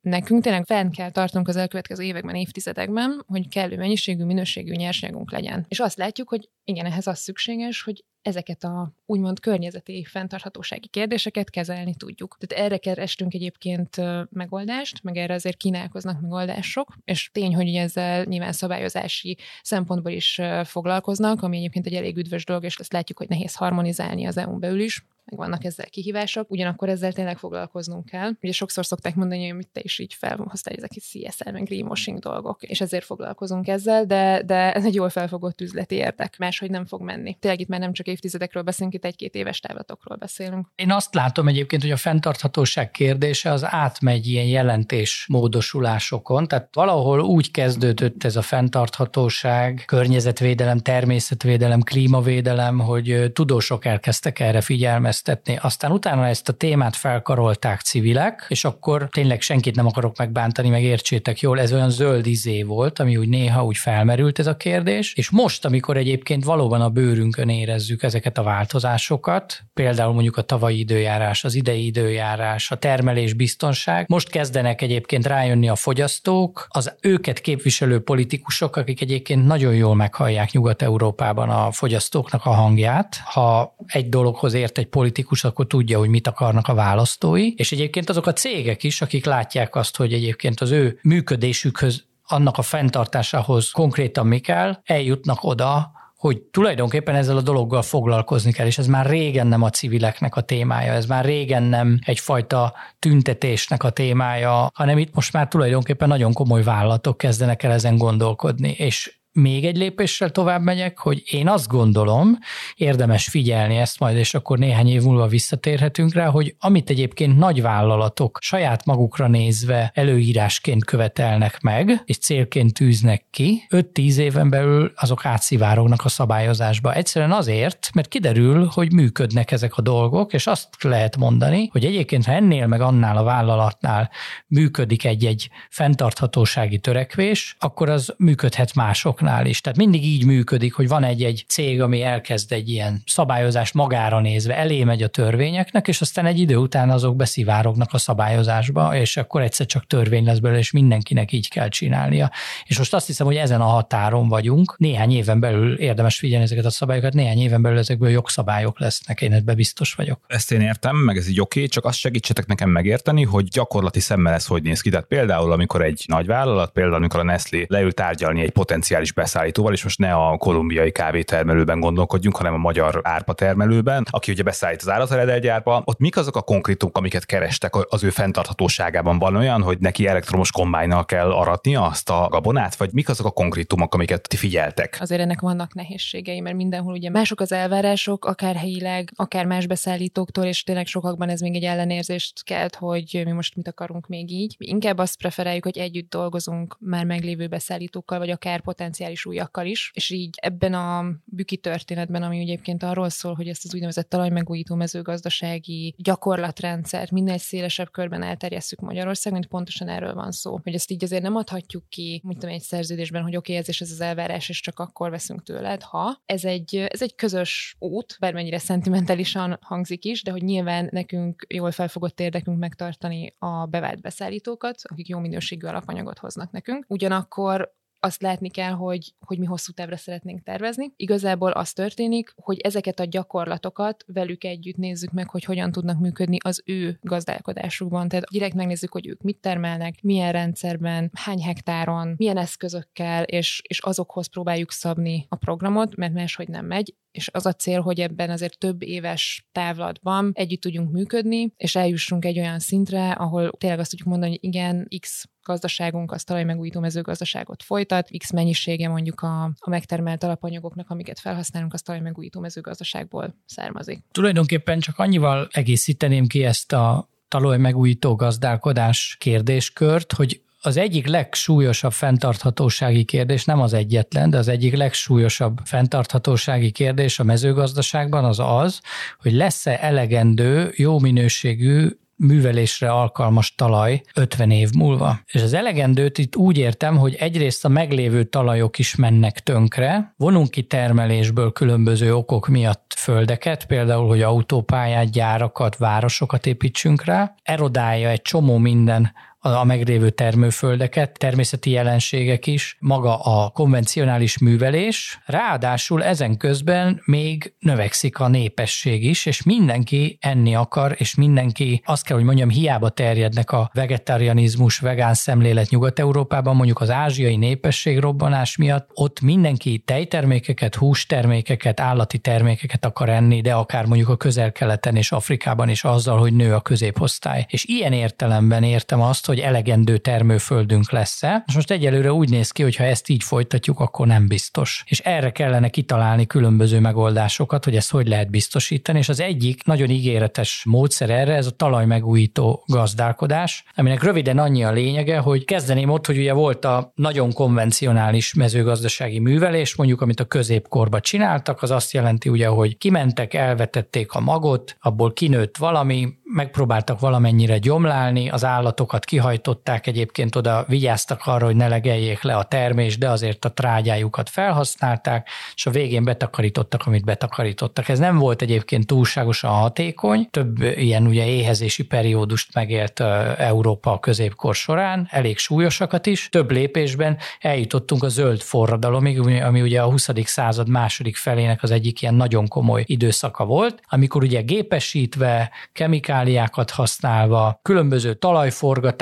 nekünk 0.05 0.43
tényleg 0.43 0.65
fenn 0.65 0.91
kell 0.91 1.11
tartunk 1.11 1.47
az 1.47 1.55
elkövetkező 1.55 2.03
években, 2.03 2.35
évtizedekben, 2.35 3.23
hogy 3.27 3.49
kellő 3.49 3.77
mennyiségű, 3.77 4.23
minőségű 4.23 4.73
nyersanyagunk 4.73 5.31
legyen. 5.31 5.65
És 5.67 5.79
azt 5.79 5.97
látjuk, 5.97 6.29
hogy 6.29 6.49
igen, 6.63 6.85
ehhez 6.85 7.07
az 7.07 7.19
szükséges, 7.19 7.83
hogy 7.83 8.03
ezeket 8.25 8.63
a 8.63 8.91
úgymond 9.05 9.39
környezeti 9.39 10.03
fenntarthatósági 10.03 10.87
kérdéseket 10.87 11.49
kezelni 11.49 11.95
tudjuk. 11.95 12.37
Tehát 12.39 12.65
erre 12.65 12.77
kerestünk 12.77 13.33
egyébként 13.33 13.95
megoldást, 14.29 15.03
meg 15.03 15.17
erre 15.17 15.33
azért 15.33 15.57
kínálkoznak 15.57 16.21
megoldások, 16.21 16.95
és 17.03 17.29
tény, 17.33 17.55
hogy 17.55 17.75
ezzel 17.75 18.23
nyilván 18.23 18.51
szabályozási 18.51 19.37
szempontból 19.61 20.11
is 20.11 20.41
foglalkoznak, 20.63 21.41
ami 21.41 21.57
egyébként 21.57 21.85
egy 21.85 21.93
elég 21.93 22.17
üdvös 22.17 22.45
dolog, 22.45 22.63
és 22.63 22.75
ezt 22.77 22.93
látjuk, 22.93 23.17
hogy 23.17 23.29
nehéz 23.29 23.55
harmonizálni 23.55 24.25
az 24.25 24.37
EU-n 24.37 24.59
belül 24.59 24.79
is, 24.79 25.05
meg 25.25 25.39
vannak 25.39 25.63
ezzel 25.63 25.85
kihívások, 25.85 26.51
ugyanakkor 26.51 26.89
ezzel 26.89 27.13
tényleg 27.13 27.37
foglalkoznunk 27.37 28.05
kell. 28.05 28.31
Ugye 28.41 28.51
sokszor 28.51 28.85
szokták 28.85 29.15
mondani, 29.15 29.47
hogy 29.47 29.67
te 29.67 29.79
is 29.83 29.99
így 29.99 30.13
felhoztál 30.13 30.73
ezek 30.75 30.91
egy 30.95 31.03
CSL, 31.03 31.51
meg 31.51 31.63
greenwashing 31.63 32.19
dolgok, 32.19 32.63
és 32.63 32.81
ezért 32.81 33.05
foglalkozunk 33.05 33.67
ezzel, 33.67 34.05
de, 34.05 34.41
de 34.45 34.73
ez 34.73 34.85
egy 34.85 34.95
jól 34.95 35.09
felfogott 35.09 35.61
üzleti 35.61 35.95
érdek, 35.95 36.37
máshogy 36.37 36.69
nem 36.69 36.85
fog 36.85 37.01
menni. 37.01 37.37
Tényleg 37.39 37.59
itt 37.59 37.67
már 37.67 37.79
nem 37.79 37.93
csak 37.93 38.07
évtizedekről 38.15 38.63
beszélünk, 38.63 38.93
itt 38.93 39.05
egy-két 39.05 39.35
éves 39.35 39.59
távlatokról 39.59 40.17
beszélünk. 40.17 40.67
Én 40.75 40.91
azt 40.91 41.13
látom 41.13 41.47
egyébként, 41.47 41.81
hogy 41.81 41.91
a 41.91 41.97
fenntarthatóság 41.97 42.91
kérdése 42.91 43.51
az 43.51 43.65
átmegy 43.65 44.27
ilyen 44.27 44.45
jelentés 44.45 45.25
módosulásokon, 45.29 46.47
tehát 46.47 46.69
valahol 46.73 47.19
úgy 47.19 47.51
kezdődött 47.51 48.23
ez 48.23 48.35
a 48.35 48.41
fenntarthatóság, 48.41 49.83
környezetvédelem, 49.85 50.79
természetvédelem, 50.79 51.81
klímavédelem, 51.81 52.79
hogy 52.79 53.31
tudósok 53.33 53.85
elkezdtek 53.85 54.39
erre 54.39 54.61
figyelmeztetni. 54.61 55.57
Aztán 55.61 55.91
utána 55.91 56.27
ezt 56.27 56.49
a 56.49 56.53
témát 56.53 56.95
felkarolták 56.95 57.81
civilek, 57.81 58.45
és 58.47 58.63
akkor 58.65 59.07
tényleg 59.11 59.41
senkit 59.41 59.75
nem 59.75 59.85
akarok 59.85 60.17
megbántani, 60.17 60.69
meg 60.69 60.83
értsétek 60.83 61.39
jól, 61.39 61.59
ez 61.59 61.73
olyan 61.73 61.89
zöld 61.89 62.25
izé 62.25 62.63
volt, 62.63 62.99
ami 62.99 63.17
úgy 63.17 63.29
néha 63.29 63.65
úgy 63.65 63.77
felmerült 63.77 64.39
ez 64.39 64.47
a 64.47 64.57
kérdés, 64.57 65.13
és 65.13 65.29
most, 65.29 65.65
amikor 65.65 65.97
egyébként 65.97 66.43
valóban 66.43 66.81
a 66.81 66.89
bőrünkön 66.89 67.49
érezzük 67.49 68.03
ezeket 68.05 68.37
a 68.37 68.43
változásokat, 68.43 69.61
például 69.73 70.13
mondjuk 70.13 70.37
a 70.37 70.41
tavalyi 70.41 70.79
időjárás, 70.79 71.43
az 71.43 71.55
idei 71.55 71.85
időjárás, 71.85 72.71
a 72.71 72.75
termelés 72.75 73.33
biztonság, 73.33 74.05
most 74.07 74.29
kezdenek 74.29 74.81
egyébként 74.81 75.25
rájönni 75.25 75.69
a 75.69 75.75
fogyasztók, 75.75 76.67
az 76.69 76.95
őket 77.01 77.39
képviselő 77.39 77.99
politikusok, 77.99 78.75
akik 78.75 79.01
egyébként 79.01 79.45
nagyon 79.45 79.73
jól 79.73 79.95
meghallják 79.95 80.51
Nyugat-Európában 80.51 81.49
a 81.49 81.71
fogyasztóknak 81.71 82.45
a 82.45 82.51
hangját. 82.51 83.17
Ha 83.25 83.75
egy 83.87 84.09
dologhoz 84.09 84.53
ért 84.53 84.77
egy 84.77 84.87
politikus, 84.87 85.43
akkor 85.43 85.67
tudja, 85.67 85.97
hogy 85.97 86.09
mit 86.09 86.27
akarnak 86.27 86.67
a 86.67 86.73
választói, 86.73 87.53
és 87.55 87.71
egyébként 87.71 88.09
azok 88.09 88.27
a 88.27 88.33
cégek 88.33 88.83
is, 88.83 89.01
akik 89.01 89.25
látják 89.25 89.75
azt, 89.75 89.97
hogy 89.97 90.13
egyébként 90.13 90.61
az 90.61 90.71
ő 90.71 90.99
működésükhöz 91.01 92.03
annak 92.27 92.57
a 92.57 92.61
fenntartásához 92.61 93.71
konkrétan 93.71 94.27
mi 94.27 94.39
kell, 94.39 94.79
eljutnak 94.83 95.43
oda, 95.43 95.91
hogy 96.25 96.41
tulajdonképpen 96.41 97.15
ezzel 97.15 97.37
a 97.37 97.41
dologgal 97.41 97.81
foglalkozni 97.81 98.51
kell, 98.51 98.65
és 98.65 98.77
ez 98.77 98.87
már 98.87 99.05
régen 99.05 99.47
nem 99.47 99.61
a 99.61 99.69
civileknek 99.69 100.35
a 100.35 100.41
témája, 100.41 100.93
ez 100.93 101.05
már 101.05 101.25
régen 101.25 101.63
nem 101.63 101.99
egyfajta 102.05 102.73
tüntetésnek 102.99 103.83
a 103.83 103.89
témája, 103.89 104.69
hanem 104.73 104.97
itt 104.97 105.15
most 105.15 105.33
már 105.33 105.47
tulajdonképpen 105.47 106.07
nagyon 106.07 106.33
komoly 106.33 106.63
vállalatok 106.63 107.17
kezdenek 107.17 107.63
el 107.63 107.71
ezen 107.71 107.97
gondolkodni, 107.97 108.69
és 108.69 109.19
még 109.35 109.65
egy 109.65 109.77
lépéssel 109.77 110.29
tovább 110.29 110.61
megyek, 110.61 110.97
hogy 110.97 111.23
én 111.25 111.47
azt 111.47 111.67
gondolom, 111.67 112.37
érdemes 112.75 113.27
figyelni 113.27 113.77
ezt 113.77 113.99
majd, 113.99 114.17
és 114.17 114.33
akkor 114.33 114.57
néhány 114.57 114.87
év 114.87 115.01
múlva 115.01 115.27
visszatérhetünk 115.27 116.13
rá, 116.13 116.25
hogy 116.25 116.55
amit 116.59 116.89
egyébként 116.89 117.37
nagy 117.37 117.61
vállalatok 117.61 118.37
saját 118.41 118.85
magukra 118.85 119.27
nézve 119.27 119.91
előírásként 119.93 120.85
követelnek 120.85 121.61
meg, 121.61 122.01
és 122.05 122.17
célként 122.17 122.73
tűznek 122.73 123.25
ki, 123.31 123.65
5-10 123.69 124.15
éven 124.15 124.49
belül 124.49 124.91
azok 124.95 125.25
átszivárognak 125.25 126.05
a 126.05 126.09
szabályozásba. 126.09 126.93
Egyszerűen 126.93 127.31
azért, 127.31 127.89
mert 127.93 128.07
kiderül, 128.07 128.69
hogy 128.73 128.93
működnek 128.93 129.51
ezek 129.51 129.77
a 129.77 129.81
dolgok, 129.81 130.33
és 130.33 130.47
azt 130.47 130.67
lehet 130.81 131.17
mondani, 131.17 131.69
hogy 131.71 131.85
egyébként, 131.85 132.25
ha 132.25 132.31
ennél 132.31 132.67
meg 132.67 132.81
annál 132.81 133.17
a 133.17 133.23
vállalatnál 133.23 134.09
működik 134.47 135.05
egy-egy 135.05 135.49
fenntarthatósági 135.69 136.79
törekvés, 136.79 137.55
akkor 137.59 137.89
az 137.89 138.13
működhet 138.17 138.75
mások 138.75 139.23
bankoknál 139.25 139.45
is. 139.45 139.61
Tehát 139.61 139.77
mindig 139.77 140.05
így 140.05 140.25
működik, 140.25 140.73
hogy 140.73 140.87
van 140.87 141.03
egy-egy 141.03 141.45
cég, 141.47 141.81
ami 141.81 142.01
elkezd 142.01 142.51
egy 142.51 142.69
ilyen 142.69 143.01
szabályozást 143.05 143.73
magára 143.73 144.19
nézve, 144.19 144.57
elé 144.57 144.83
megy 144.83 145.03
a 145.03 145.07
törvényeknek, 145.07 145.87
és 145.87 146.01
aztán 146.01 146.25
egy 146.25 146.39
idő 146.39 146.55
után 146.55 146.89
azok 146.89 147.15
beszivárognak 147.15 147.93
a 147.93 147.97
szabályozásba, 147.97 148.95
és 148.95 149.17
akkor 149.17 149.41
egyszer 149.41 149.65
csak 149.65 149.87
törvény 149.87 150.25
lesz 150.25 150.39
belőle, 150.39 150.59
és 150.59 150.71
mindenkinek 150.71 151.31
így 151.31 151.49
kell 151.49 151.67
csinálnia. 151.67 152.31
És 152.65 152.77
most 152.77 152.93
azt 152.93 153.05
hiszem, 153.05 153.25
hogy 153.25 153.35
ezen 153.35 153.61
a 153.61 153.65
határon 153.65 154.27
vagyunk. 154.27 154.75
Néhány 154.77 155.11
éven 155.11 155.39
belül 155.39 155.77
érdemes 155.77 156.17
figyelni 156.17 156.45
ezeket 156.45 156.65
a 156.65 156.69
szabályokat, 156.69 157.13
néhány 157.13 157.39
éven 157.39 157.61
belül 157.61 157.77
ezekből 157.77 158.09
jogszabályok 158.09 158.79
lesznek, 158.79 159.21
én 159.21 159.33
ebben 159.33 159.55
biztos 159.55 159.93
vagyok. 159.93 160.19
Ezt 160.27 160.51
én 160.51 160.61
értem, 160.61 160.95
meg 160.95 161.17
ez 161.17 161.27
így 161.27 161.39
oké, 161.39 161.59
okay, 161.59 161.71
csak 161.71 161.85
azt 161.85 161.97
segítsetek 161.97 162.45
nekem 162.45 162.69
megérteni, 162.69 163.23
hogy 163.23 163.47
gyakorlati 163.47 163.99
szemmel 163.99 164.33
ez 164.33 164.45
hogy 164.45 164.63
néz 164.63 164.81
ki. 164.81 164.89
Tehát 164.89 165.05
például, 165.05 165.51
amikor 165.51 165.81
egy 165.81 166.03
nagy 166.07 166.25
vállalat, 166.25 166.71
például 166.71 166.95
amikor 166.95 167.19
a 167.19 167.23
Nestlé 167.23 167.65
leül 167.67 167.91
tárgyalni 167.91 168.41
egy 168.41 168.51
potenciális 168.51 169.11
beszállítóval, 169.15 169.73
és 169.73 169.83
most 169.83 169.99
ne 169.99 170.13
a 170.13 170.37
kolumbiai 170.37 170.91
kávétermelőben 170.91 171.79
gondolkodjunk, 171.79 172.37
hanem 172.37 172.53
a 172.53 172.57
magyar 172.57 172.99
árpa 173.03 173.33
termelőben, 173.33 174.05
aki 174.09 174.31
ugye 174.31 174.43
beszállít 174.43 174.81
az 174.81 174.89
állateledegyárba. 174.89 175.81
Ott 175.85 175.99
mik 175.99 176.17
azok 176.17 176.35
a 176.35 176.41
konkrétumok, 176.41 176.97
amiket 176.97 177.25
kerestek 177.25 177.75
az 177.89 178.03
ő 178.03 178.09
fenntarthatóságában? 178.09 179.19
Van 179.19 179.35
olyan, 179.35 179.61
hogy 179.61 179.79
neki 179.79 180.07
elektromos 180.07 180.51
kombájnal 180.51 181.05
kell 181.05 181.31
aratnia 181.31 181.83
azt 181.85 182.09
a 182.09 182.27
gabonát, 182.29 182.75
vagy 182.75 182.89
mik 182.93 183.09
azok 183.09 183.25
a 183.25 183.31
konkrétumok, 183.31 183.93
amiket 183.93 184.27
ti 184.27 184.35
figyeltek? 184.35 184.97
Azért 184.99 185.21
ennek 185.21 185.41
vannak 185.41 185.73
nehézségei, 185.73 186.39
mert 186.39 186.55
mindenhol 186.55 186.93
ugye 186.93 187.09
mások 187.09 187.39
az 187.39 187.51
elvárások, 187.51 188.25
akár 188.25 188.55
helyileg, 188.55 189.11
akár 189.15 189.45
más 189.45 189.67
beszállítóktól, 189.67 190.43
és 190.43 190.63
tényleg 190.63 190.85
sokakban 190.85 191.29
ez 191.29 191.39
még 191.39 191.55
egy 191.55 191.63
ellenérzést 191.63 192.43
kelt, 192.43 192.75
hogy 192.75 193.21
mi 193.25 193.31
most 193.31 193.55
mit 193.55 193.67
akarunk 193.67 194.07
még 194.07 194.31
így. 194.31 194.55
Inkább 194.57 194.97
azt 194.97 195.17
preferáljuk, 195.17 195.63
hogy 195.63 195.77
együtt 195.77 196.09
dolgozunk 196.09 196.77
már 196.79 197.05
meglévő 197.05 197.47
beszállítókkal, 197.47 198.17
vagy 198.17 198.29
akár 198.29 198.61
potenciális 198.61 199.03
potenciális 199.05 199.25
újakkal 199.25 199.65
is, 199.65 199.91
és 199.93 200.09
így 200.09 200.37
ebben 200.41 200.73
a 200.73 201.05
büki 201.25 201.57
történetben, 201.57 202.23
ami 202.23 202.39
egyébként 202.39 202.83
arról 202.83 203.09
szól, 203.09 203.33
hogy 203.33 203.47
ezt 203.47 203.65
az 203.65 203.73
úgynevezett 203.73 204.09
talajmegújító 204.09 204.75
mezőgazdasági 204.75 205.95
gyakorlatrendszert 205.97 207.11
minél 207.11 207.37
szélesebb 207.37 207.91
körben 207.91 208.23
elterjesszük 208.23 208.79
Magyarországon, 208.79 209.39
hogy 209.39 209.47
pontosan 209.47 209.87
erről 209.87 210.13
van 210.13 210.31
szó. 210.31 210.59
Hogy 210.63 210.73
ezt 210.73 210.91
így 210.91 211.03
azért 211.03 211.21
nem 211.21 211.35
adhatjuk 211.35 211.89
ki, 211.89 212.21
mint 212.23 212.43
egy 212.43 212.61
szerződésben, 212.61 213.21
hogy 213.21 213.35
oké, 213.35 213.51
okay, 213.51 213.61
ez 213.61 213.69
és 213.69 213.81
ez 213.81 213.91
az 213.91 214.01
elvárás, 214.01 214.49
és 214.49 214.61
csak 214.61 214.79
akkor 214.79 215.09
veszünk 215.09 215.43
tőled, 215.43 215.81
ha 215.81 216.21
ez 216.25 216.45
egy, 216.45 216.75
ez 216.75 217.01
egy 217.01 217.15
közös 217.15 217.75
út, 217.79 218.17
bármennyire 218.19 218.57
szentimentálisan 218.57 219.57
hangzik 219.61 220.05
is, 220.05 220.23
de 220.23 220.31
hogy 220.31 220.43
nyilván 220.43 220.89
nekünk 220.91 221.45
jól 221.49 221.71
felfogott 221.71 222.19
érdekünk 222.19 222.59
megtartani 222.59 223.33
a 223.39 223.65
bevált 223.65 224.01
beszállítókat, 224.01 224.81
akik 224.83 225.07
jó 225.07 225.19
minőségű 225.19 225.67
alapanyagot 225.67 226.17
hoznak 226.17 226.51
nekünk. 226.51 226.85
Ugyanakkor 226.87 227.73
azt 228.05 228.21
látni 228.21 228.49
kell, 228.49 228.71
hogy, 228.71 229.13
hogy 229.19 229.39
mi 229.39 229.45
hosszú 229.45 229.71
távra 229.71 229.97
szeretnénk 229.97 230.43
tervezni. 230.43 230.93
Igazából 230.95 231.51
az 231.51 231.73
történik, 231.73 232.33
hogy 232.35 232.59
ezeket 232.59 232.99
a 232.99 233.05
gyakorlatokat 233.05 234.03
velük 234.07 234.43
együtt 234.43 234.75
nézzük 234.75 235.11
meg, 235.11 235.29
hogy 235.29 235.43
hogyan 235.43 235.71
tudnak 235.71 235.99
működni 235.99 236.37
az 236.43 236.61
ő 236.65 236.97
gazdálkodásukban. 237.01 238.07
Tehát 238.07 238.25
direkt 238.25 238.55
megnézzük, 238.55 238.91
hogy 238.91 239.07
ők 239.07 239.21
mit 239.21 239.37
termelnek, 239.41 240.01
milyen 240.01 240.31
rendszerben, 240.31 241.11
hány 241.13 241.43
hektáron, 241.43 242.13
milyen 242.17 242.37
eszközökkel, 242.37 243.23
és, 243.23 243.61
és 243.67 243.79
azokhoz 243.79 244.27
próbáljuk 244.27 244.71
szabni 244.71 245.25
a 245.29 245.35
programot, 245.35 245.95
mert 245.95 246.13
máshogy 246.13 246.47
nem 246.47 246.65
megy 246.65 246.95
és 247.15 247.29
az 247.33 247.45
a 247.45 247.53
cél, 247.53 247.81
hogy 247.81 247.99
ebben 247.99 248.29
azért 248.29 248.57
több 248.57 248.83
éves 248.83 249.47
távlatban 249.51 250.31
együtt 250.33 250.61
tudjunk 250.61 250.91
működni, 250.91 251.53
és 251.57 251.75
eljussunk 251.75 252.25
egy 252.25 252.39
olyan 252.39 252.59
szintre, 252.59 253.11
ahol 253.11 253.51
tényleg 253.57 253.79
azt 253.79 253.89
tudjuk 253.89 254.07
mondani, 254.07 254.31
hogy 254.31 254.43
igen, 254.43 254.87
X 254.99 255.29
gazdaságunk 255.43 256.11
az 256.11 256.23
talajmegújító 256.23 256.79
mezőgazdaságot 256.79 257.63
folytat, 257.63 258.09
X 258.17 258.31
mennyisége 258.31 258.89
mondjuk 258.89 259.21
a, 259.21 259.43
a 259.43 259.69
megtermelt 259.69 260.23
alapanyagoknak, 260.23 260.89
amiket 260.89 261.19
felhasználunk, 261.19 261.73
az 261.73 261.81
talajmegújító 261.81 262.39
mezőgazdaságból 262.39 263.35
származik. 263.45 263.99
Tulajdonképpen 264.11 264.79
csak 264.79 264.99
annyival 264.99 265.47
egészíteném 265.51 266.27
ki 266.27 266.43
ezt 266.43 266.73
a 266.73 267.09
talajmegújító 267.27 268.15
gazdálkodás 268.15 269.15
kérdéskört, 269.19 270.13
hogy 270.13 270.41
az 270.65 270.77
egyik 270.77 271.07
legsúlyosabb 271.07 271.91
fenntarthatósági 271.91 273.03
kérdés, 273.03 273.45
nem 273.45 273.59
az 273.61 273.73
egyetlen, 273.73 274.29
de 274.29 274.37
az 274.37 274.47
egyik 274.47 274.75
legsúlyosabb 274.75 275.59
fenntarthatósági 275.63 276.71
kérdés 276.71 277.19
a 277.19 277.23
mezőgazdaságban 277.23 278.25
az 278.25 278.39
az, 278.39 278.81
hogy 279.19 279.33
lesz-e 279.33 279.77
elegendő, 279.81 280.73
jó 280.75 280.99
minőségű 280.99 281.87
művelésre 282.17 282.91
alkalmas 282.91 283.55
talaj 283.55 284.01
50 284.13 284.51
év 284.51 284.69
múlva. 284.77 285.19
És 285.25 285.41
az 285.41 285.53
elegendőt 285.53 286.17
itt 286.17 286.35
úgy 286.35 286.57
értem, 286.57 286.97
hogy 286.97 287.15
egyrészt 287.15 287.65
a 287.65 287.69
meglévő 287.69 288.23
talajok 288.23 288.79
is 288.79 288.95
mennek 288.95 289.39
tönkre, 289.39 290.13
vonunk 290.17 290.49
ki 290.49 290.63
termelésből 290.63 291.51
különböző 291.51 292.15
okok 292.15 292.47
miatt 292.47 292.93
földeket, 292.97 293.65
például, 293.65 294.07
hogy 294.07 294.21
autópályát, 294.21 295.11
gyárakat, 295.11 295.77
városokat 295.77 296.45
építsünk 296.45 297.03
rá, 297.03 297.35
erodálja 297.43 298.09
egy 298.09 298.21
csomó 298.21 298.57
minden 298.57 299.11
a 299.53 299.63
meglévő 299.63 300.09
termőföldeket, 300.09 301.17
természeti 301.17 301.69
jelenségek 301.69 302.47
is, 302.47 302.77
maga 302.79 303.19
a 303.19 303.49
konvencionális 303.49 304.37
művelés, 304.37 305.19
ráadásul 305.25 306.03
ezen 306.03 306.37
közben 306.37 307.01
még 307.05 307.53
növekszik 307.59 308.19
a 308.19 308.27
népesség 308.27 309.03
is, 309.03 309.25
és 309.25 309.43
mindenki 309.43 310.17
enni 310.21 310.55
akar, 310.55 310.95
és 310.97 311.15
mindenki, 311.15 311.81
azt 311.85 312.05
kell, 312.05 312.15
hogy 312.15 312.25
mondjam, 312.25 312.49
hiába 312.49 312.89
terjednek 312.89 313.51
a 313.51 313.69
vegetarianizmus, 313.73 314.79
vegán 314.79 315.13
szemlélet 315.13 315.69
Nyugat-Európában, 315.69 316.55
mondjuk 316.55 316.81
az 316.81 316.89
ázsiai 316.89 317.35
népesség 317.35 317.99
robbanás 317.99 318.57
miatt, 318.57 318.89
ott 318.93 319.21
mindenki 319.21 319.83
tejtermékeket, 319.85 320.75
hústermékeket, 320.75 321.79
állati 321.79 322.17
termékeket 322.17 322.85
akar 322.85 323.09
enni, 323.09 323.41
de 323.41 323.53
akár 323.53 323.85
mondjuk 323.85 324.09
a 324.09 324.15
közel-keleten 324.15 324.95
és 324.95 325.11
Afrikában 325.11 325.69
is 325.69 325.83
azzal, 325.83 326.19
hogy 326.19 326.33
nő 326.33 326.53
a 326.53 326.61
középosztály. 326.61 327.45
És 327.49 327.65
ilyen 327.65 327.93
értelemben 327.93 328.63
értem 328.63 329.01
azt, 329.01 329.25
hogy 329.25 329.34
hogy 329.35 329.43
elegendő 329.43 329.97
termőföldünk 329.97 330.91
lesz-e. 330.91 331.43
És 331.47 331.55
most 331.55 331.71
egyelőre 331.71 332.13
úgy 332.13 332.29
néz 332.29 332.51
ki, 332.51 332.63
hogy 332.63 332.75
ha 332.75 332.83
ezt 332.83 333.09
így 333.09 333.23
folytatjuk, 333.23 333.79
akkor 333.79 334.07
nem 334.07 334.27
biztos. 334.27 334.83
És 334.87 334.99
erre 334.99 335.29
kellene 335.29 335.69
kitalálni 335.69 336.25
különböző 336.25 336.79
megoldásokat, 336.79 337.63
hogy 337.63 337.75
ezt 337.75 337.91
hogy 337.91 338.07
lehet 338.07 338.29
biztosítani, 338.29 338.97
és 338.97 339.09
az 339.09 339.19
egyik 339.19 339.63
nagyon 339.63 339.89
ígéretes 339.89 340.63
módszer 340.65 341.09
erre, 341.09 341.35
ez 341.35 341.45
a 341.45 341.51
talajmegújító 341.51 342.63
gazdálkodás, 342.67 343.63
aminek 343.75 344.03
röviden 344.03 344.37
annyi 344.37 344.63
a 344.63 344.71
lényege, 344.71 345.17
hogy 345.17 345.45
kezdeném 345.45 345.89
ott, 345.89 346.05
hogy 346.05 346.17
ugye 346.17 346.33
volt 346.33 346.65
a 346.65 346.91
nagyon 346.95 347.33
konvencionális 347.33 348.33
mezőgazdasági 348.33 349.19
művelés, 349.19 349.75
mondjuk 349.75 350.01
amit 350.01 350.19
a 350.19 350.25
középkorban 350.25 351.01
csináltak, 351.01 351.61
az 351.61 351.71
azt 351.71 351.93
jelenti 351.93 352.29
ugye, 352.29 352.47
hogy 352.47 352.77
kimentek, 352.77 353.33
elvetették 353.33 354.11
a 354.11 354.19
magot, 354.19 354.77
abból 354.79 355.13
kinőtt 355.13 355.57
valami, 355.57 356.13
megpróbáltak 356.23 356.99
valamennyire 356.99 357.57
gyomlálni, 357.57 358.29
az 358.29 358.43
állatokat 358.45 359.05
kihajtották, 359.25 359.87
egyébként 359.87 360.35
oda 360.35 360.65
vigyáztak 360.67 361.21
arra, 361.25 361.45
hogy 361.45 361.55
ne 361.55 361.67
legeljék 361.67 362.21
le 362.21 362.35
a 362.35 362.43
termés, 362.43 362.97
de 362.97 363.09
azért 363.09 363.45
a 363.45 363.51
trágyájukat 363.51 364.29
felhasználták, 364.29 365.29
és 365.55 365.65
a 365.65 365.71
végén 365.71 366.03
betakarítottak, 366.03 366.81
amit 366.85 367.05
betakarítottak. 367.05 367.89
Ez 367.89 367.99
nem 367.99 368.17
volt 368.17 368.41
egyébként 368.41 368.87
túlságosan 368.87 369.51
hatékony, 369.51 370.27
több 370.31 370.61
ilyen 370.61 371.07
ugye 371.07 371.27
éhezési 371.27 371.83
periódust 371.83 372.53
megélt 372.53 372.99
Európa 373.37 373.91
a 373.91 373.99
középkor 373.99 374.55
során, 374.55 375.07
elég 375.11 375.37
súlyosakat 375.37 376.05
is. 376.05 376.29
Több 376.29 376.51
lépésben 376.51 377.17
eljutottunk 377.39 378.03
a 378.03 378.07
zöld 378.07 378.41
forradalomig, 378.41 379.19
ami 379.19 379.61
ugye 379.61 379.81
a 379.81 379.89
20. 379.89 380.09
század 380.23 380.69
második 380.69 381.15
felének 381.15 381.63
az 381.63 381.71
egyik 381.71 382.01
ilyen 382.01 382.13
nagyon 382.13 382.47
komoly 382.47 382.83
időszaka 382.87 383.45
volt, 383.45 383.81
amikor 383.89 384.23
ugye 384.23 384.41
gépesítve, 384.41 385.51
kemikáliákat 385.73 386.71
használva, 386.71 387.59
különböző 387.61 388.13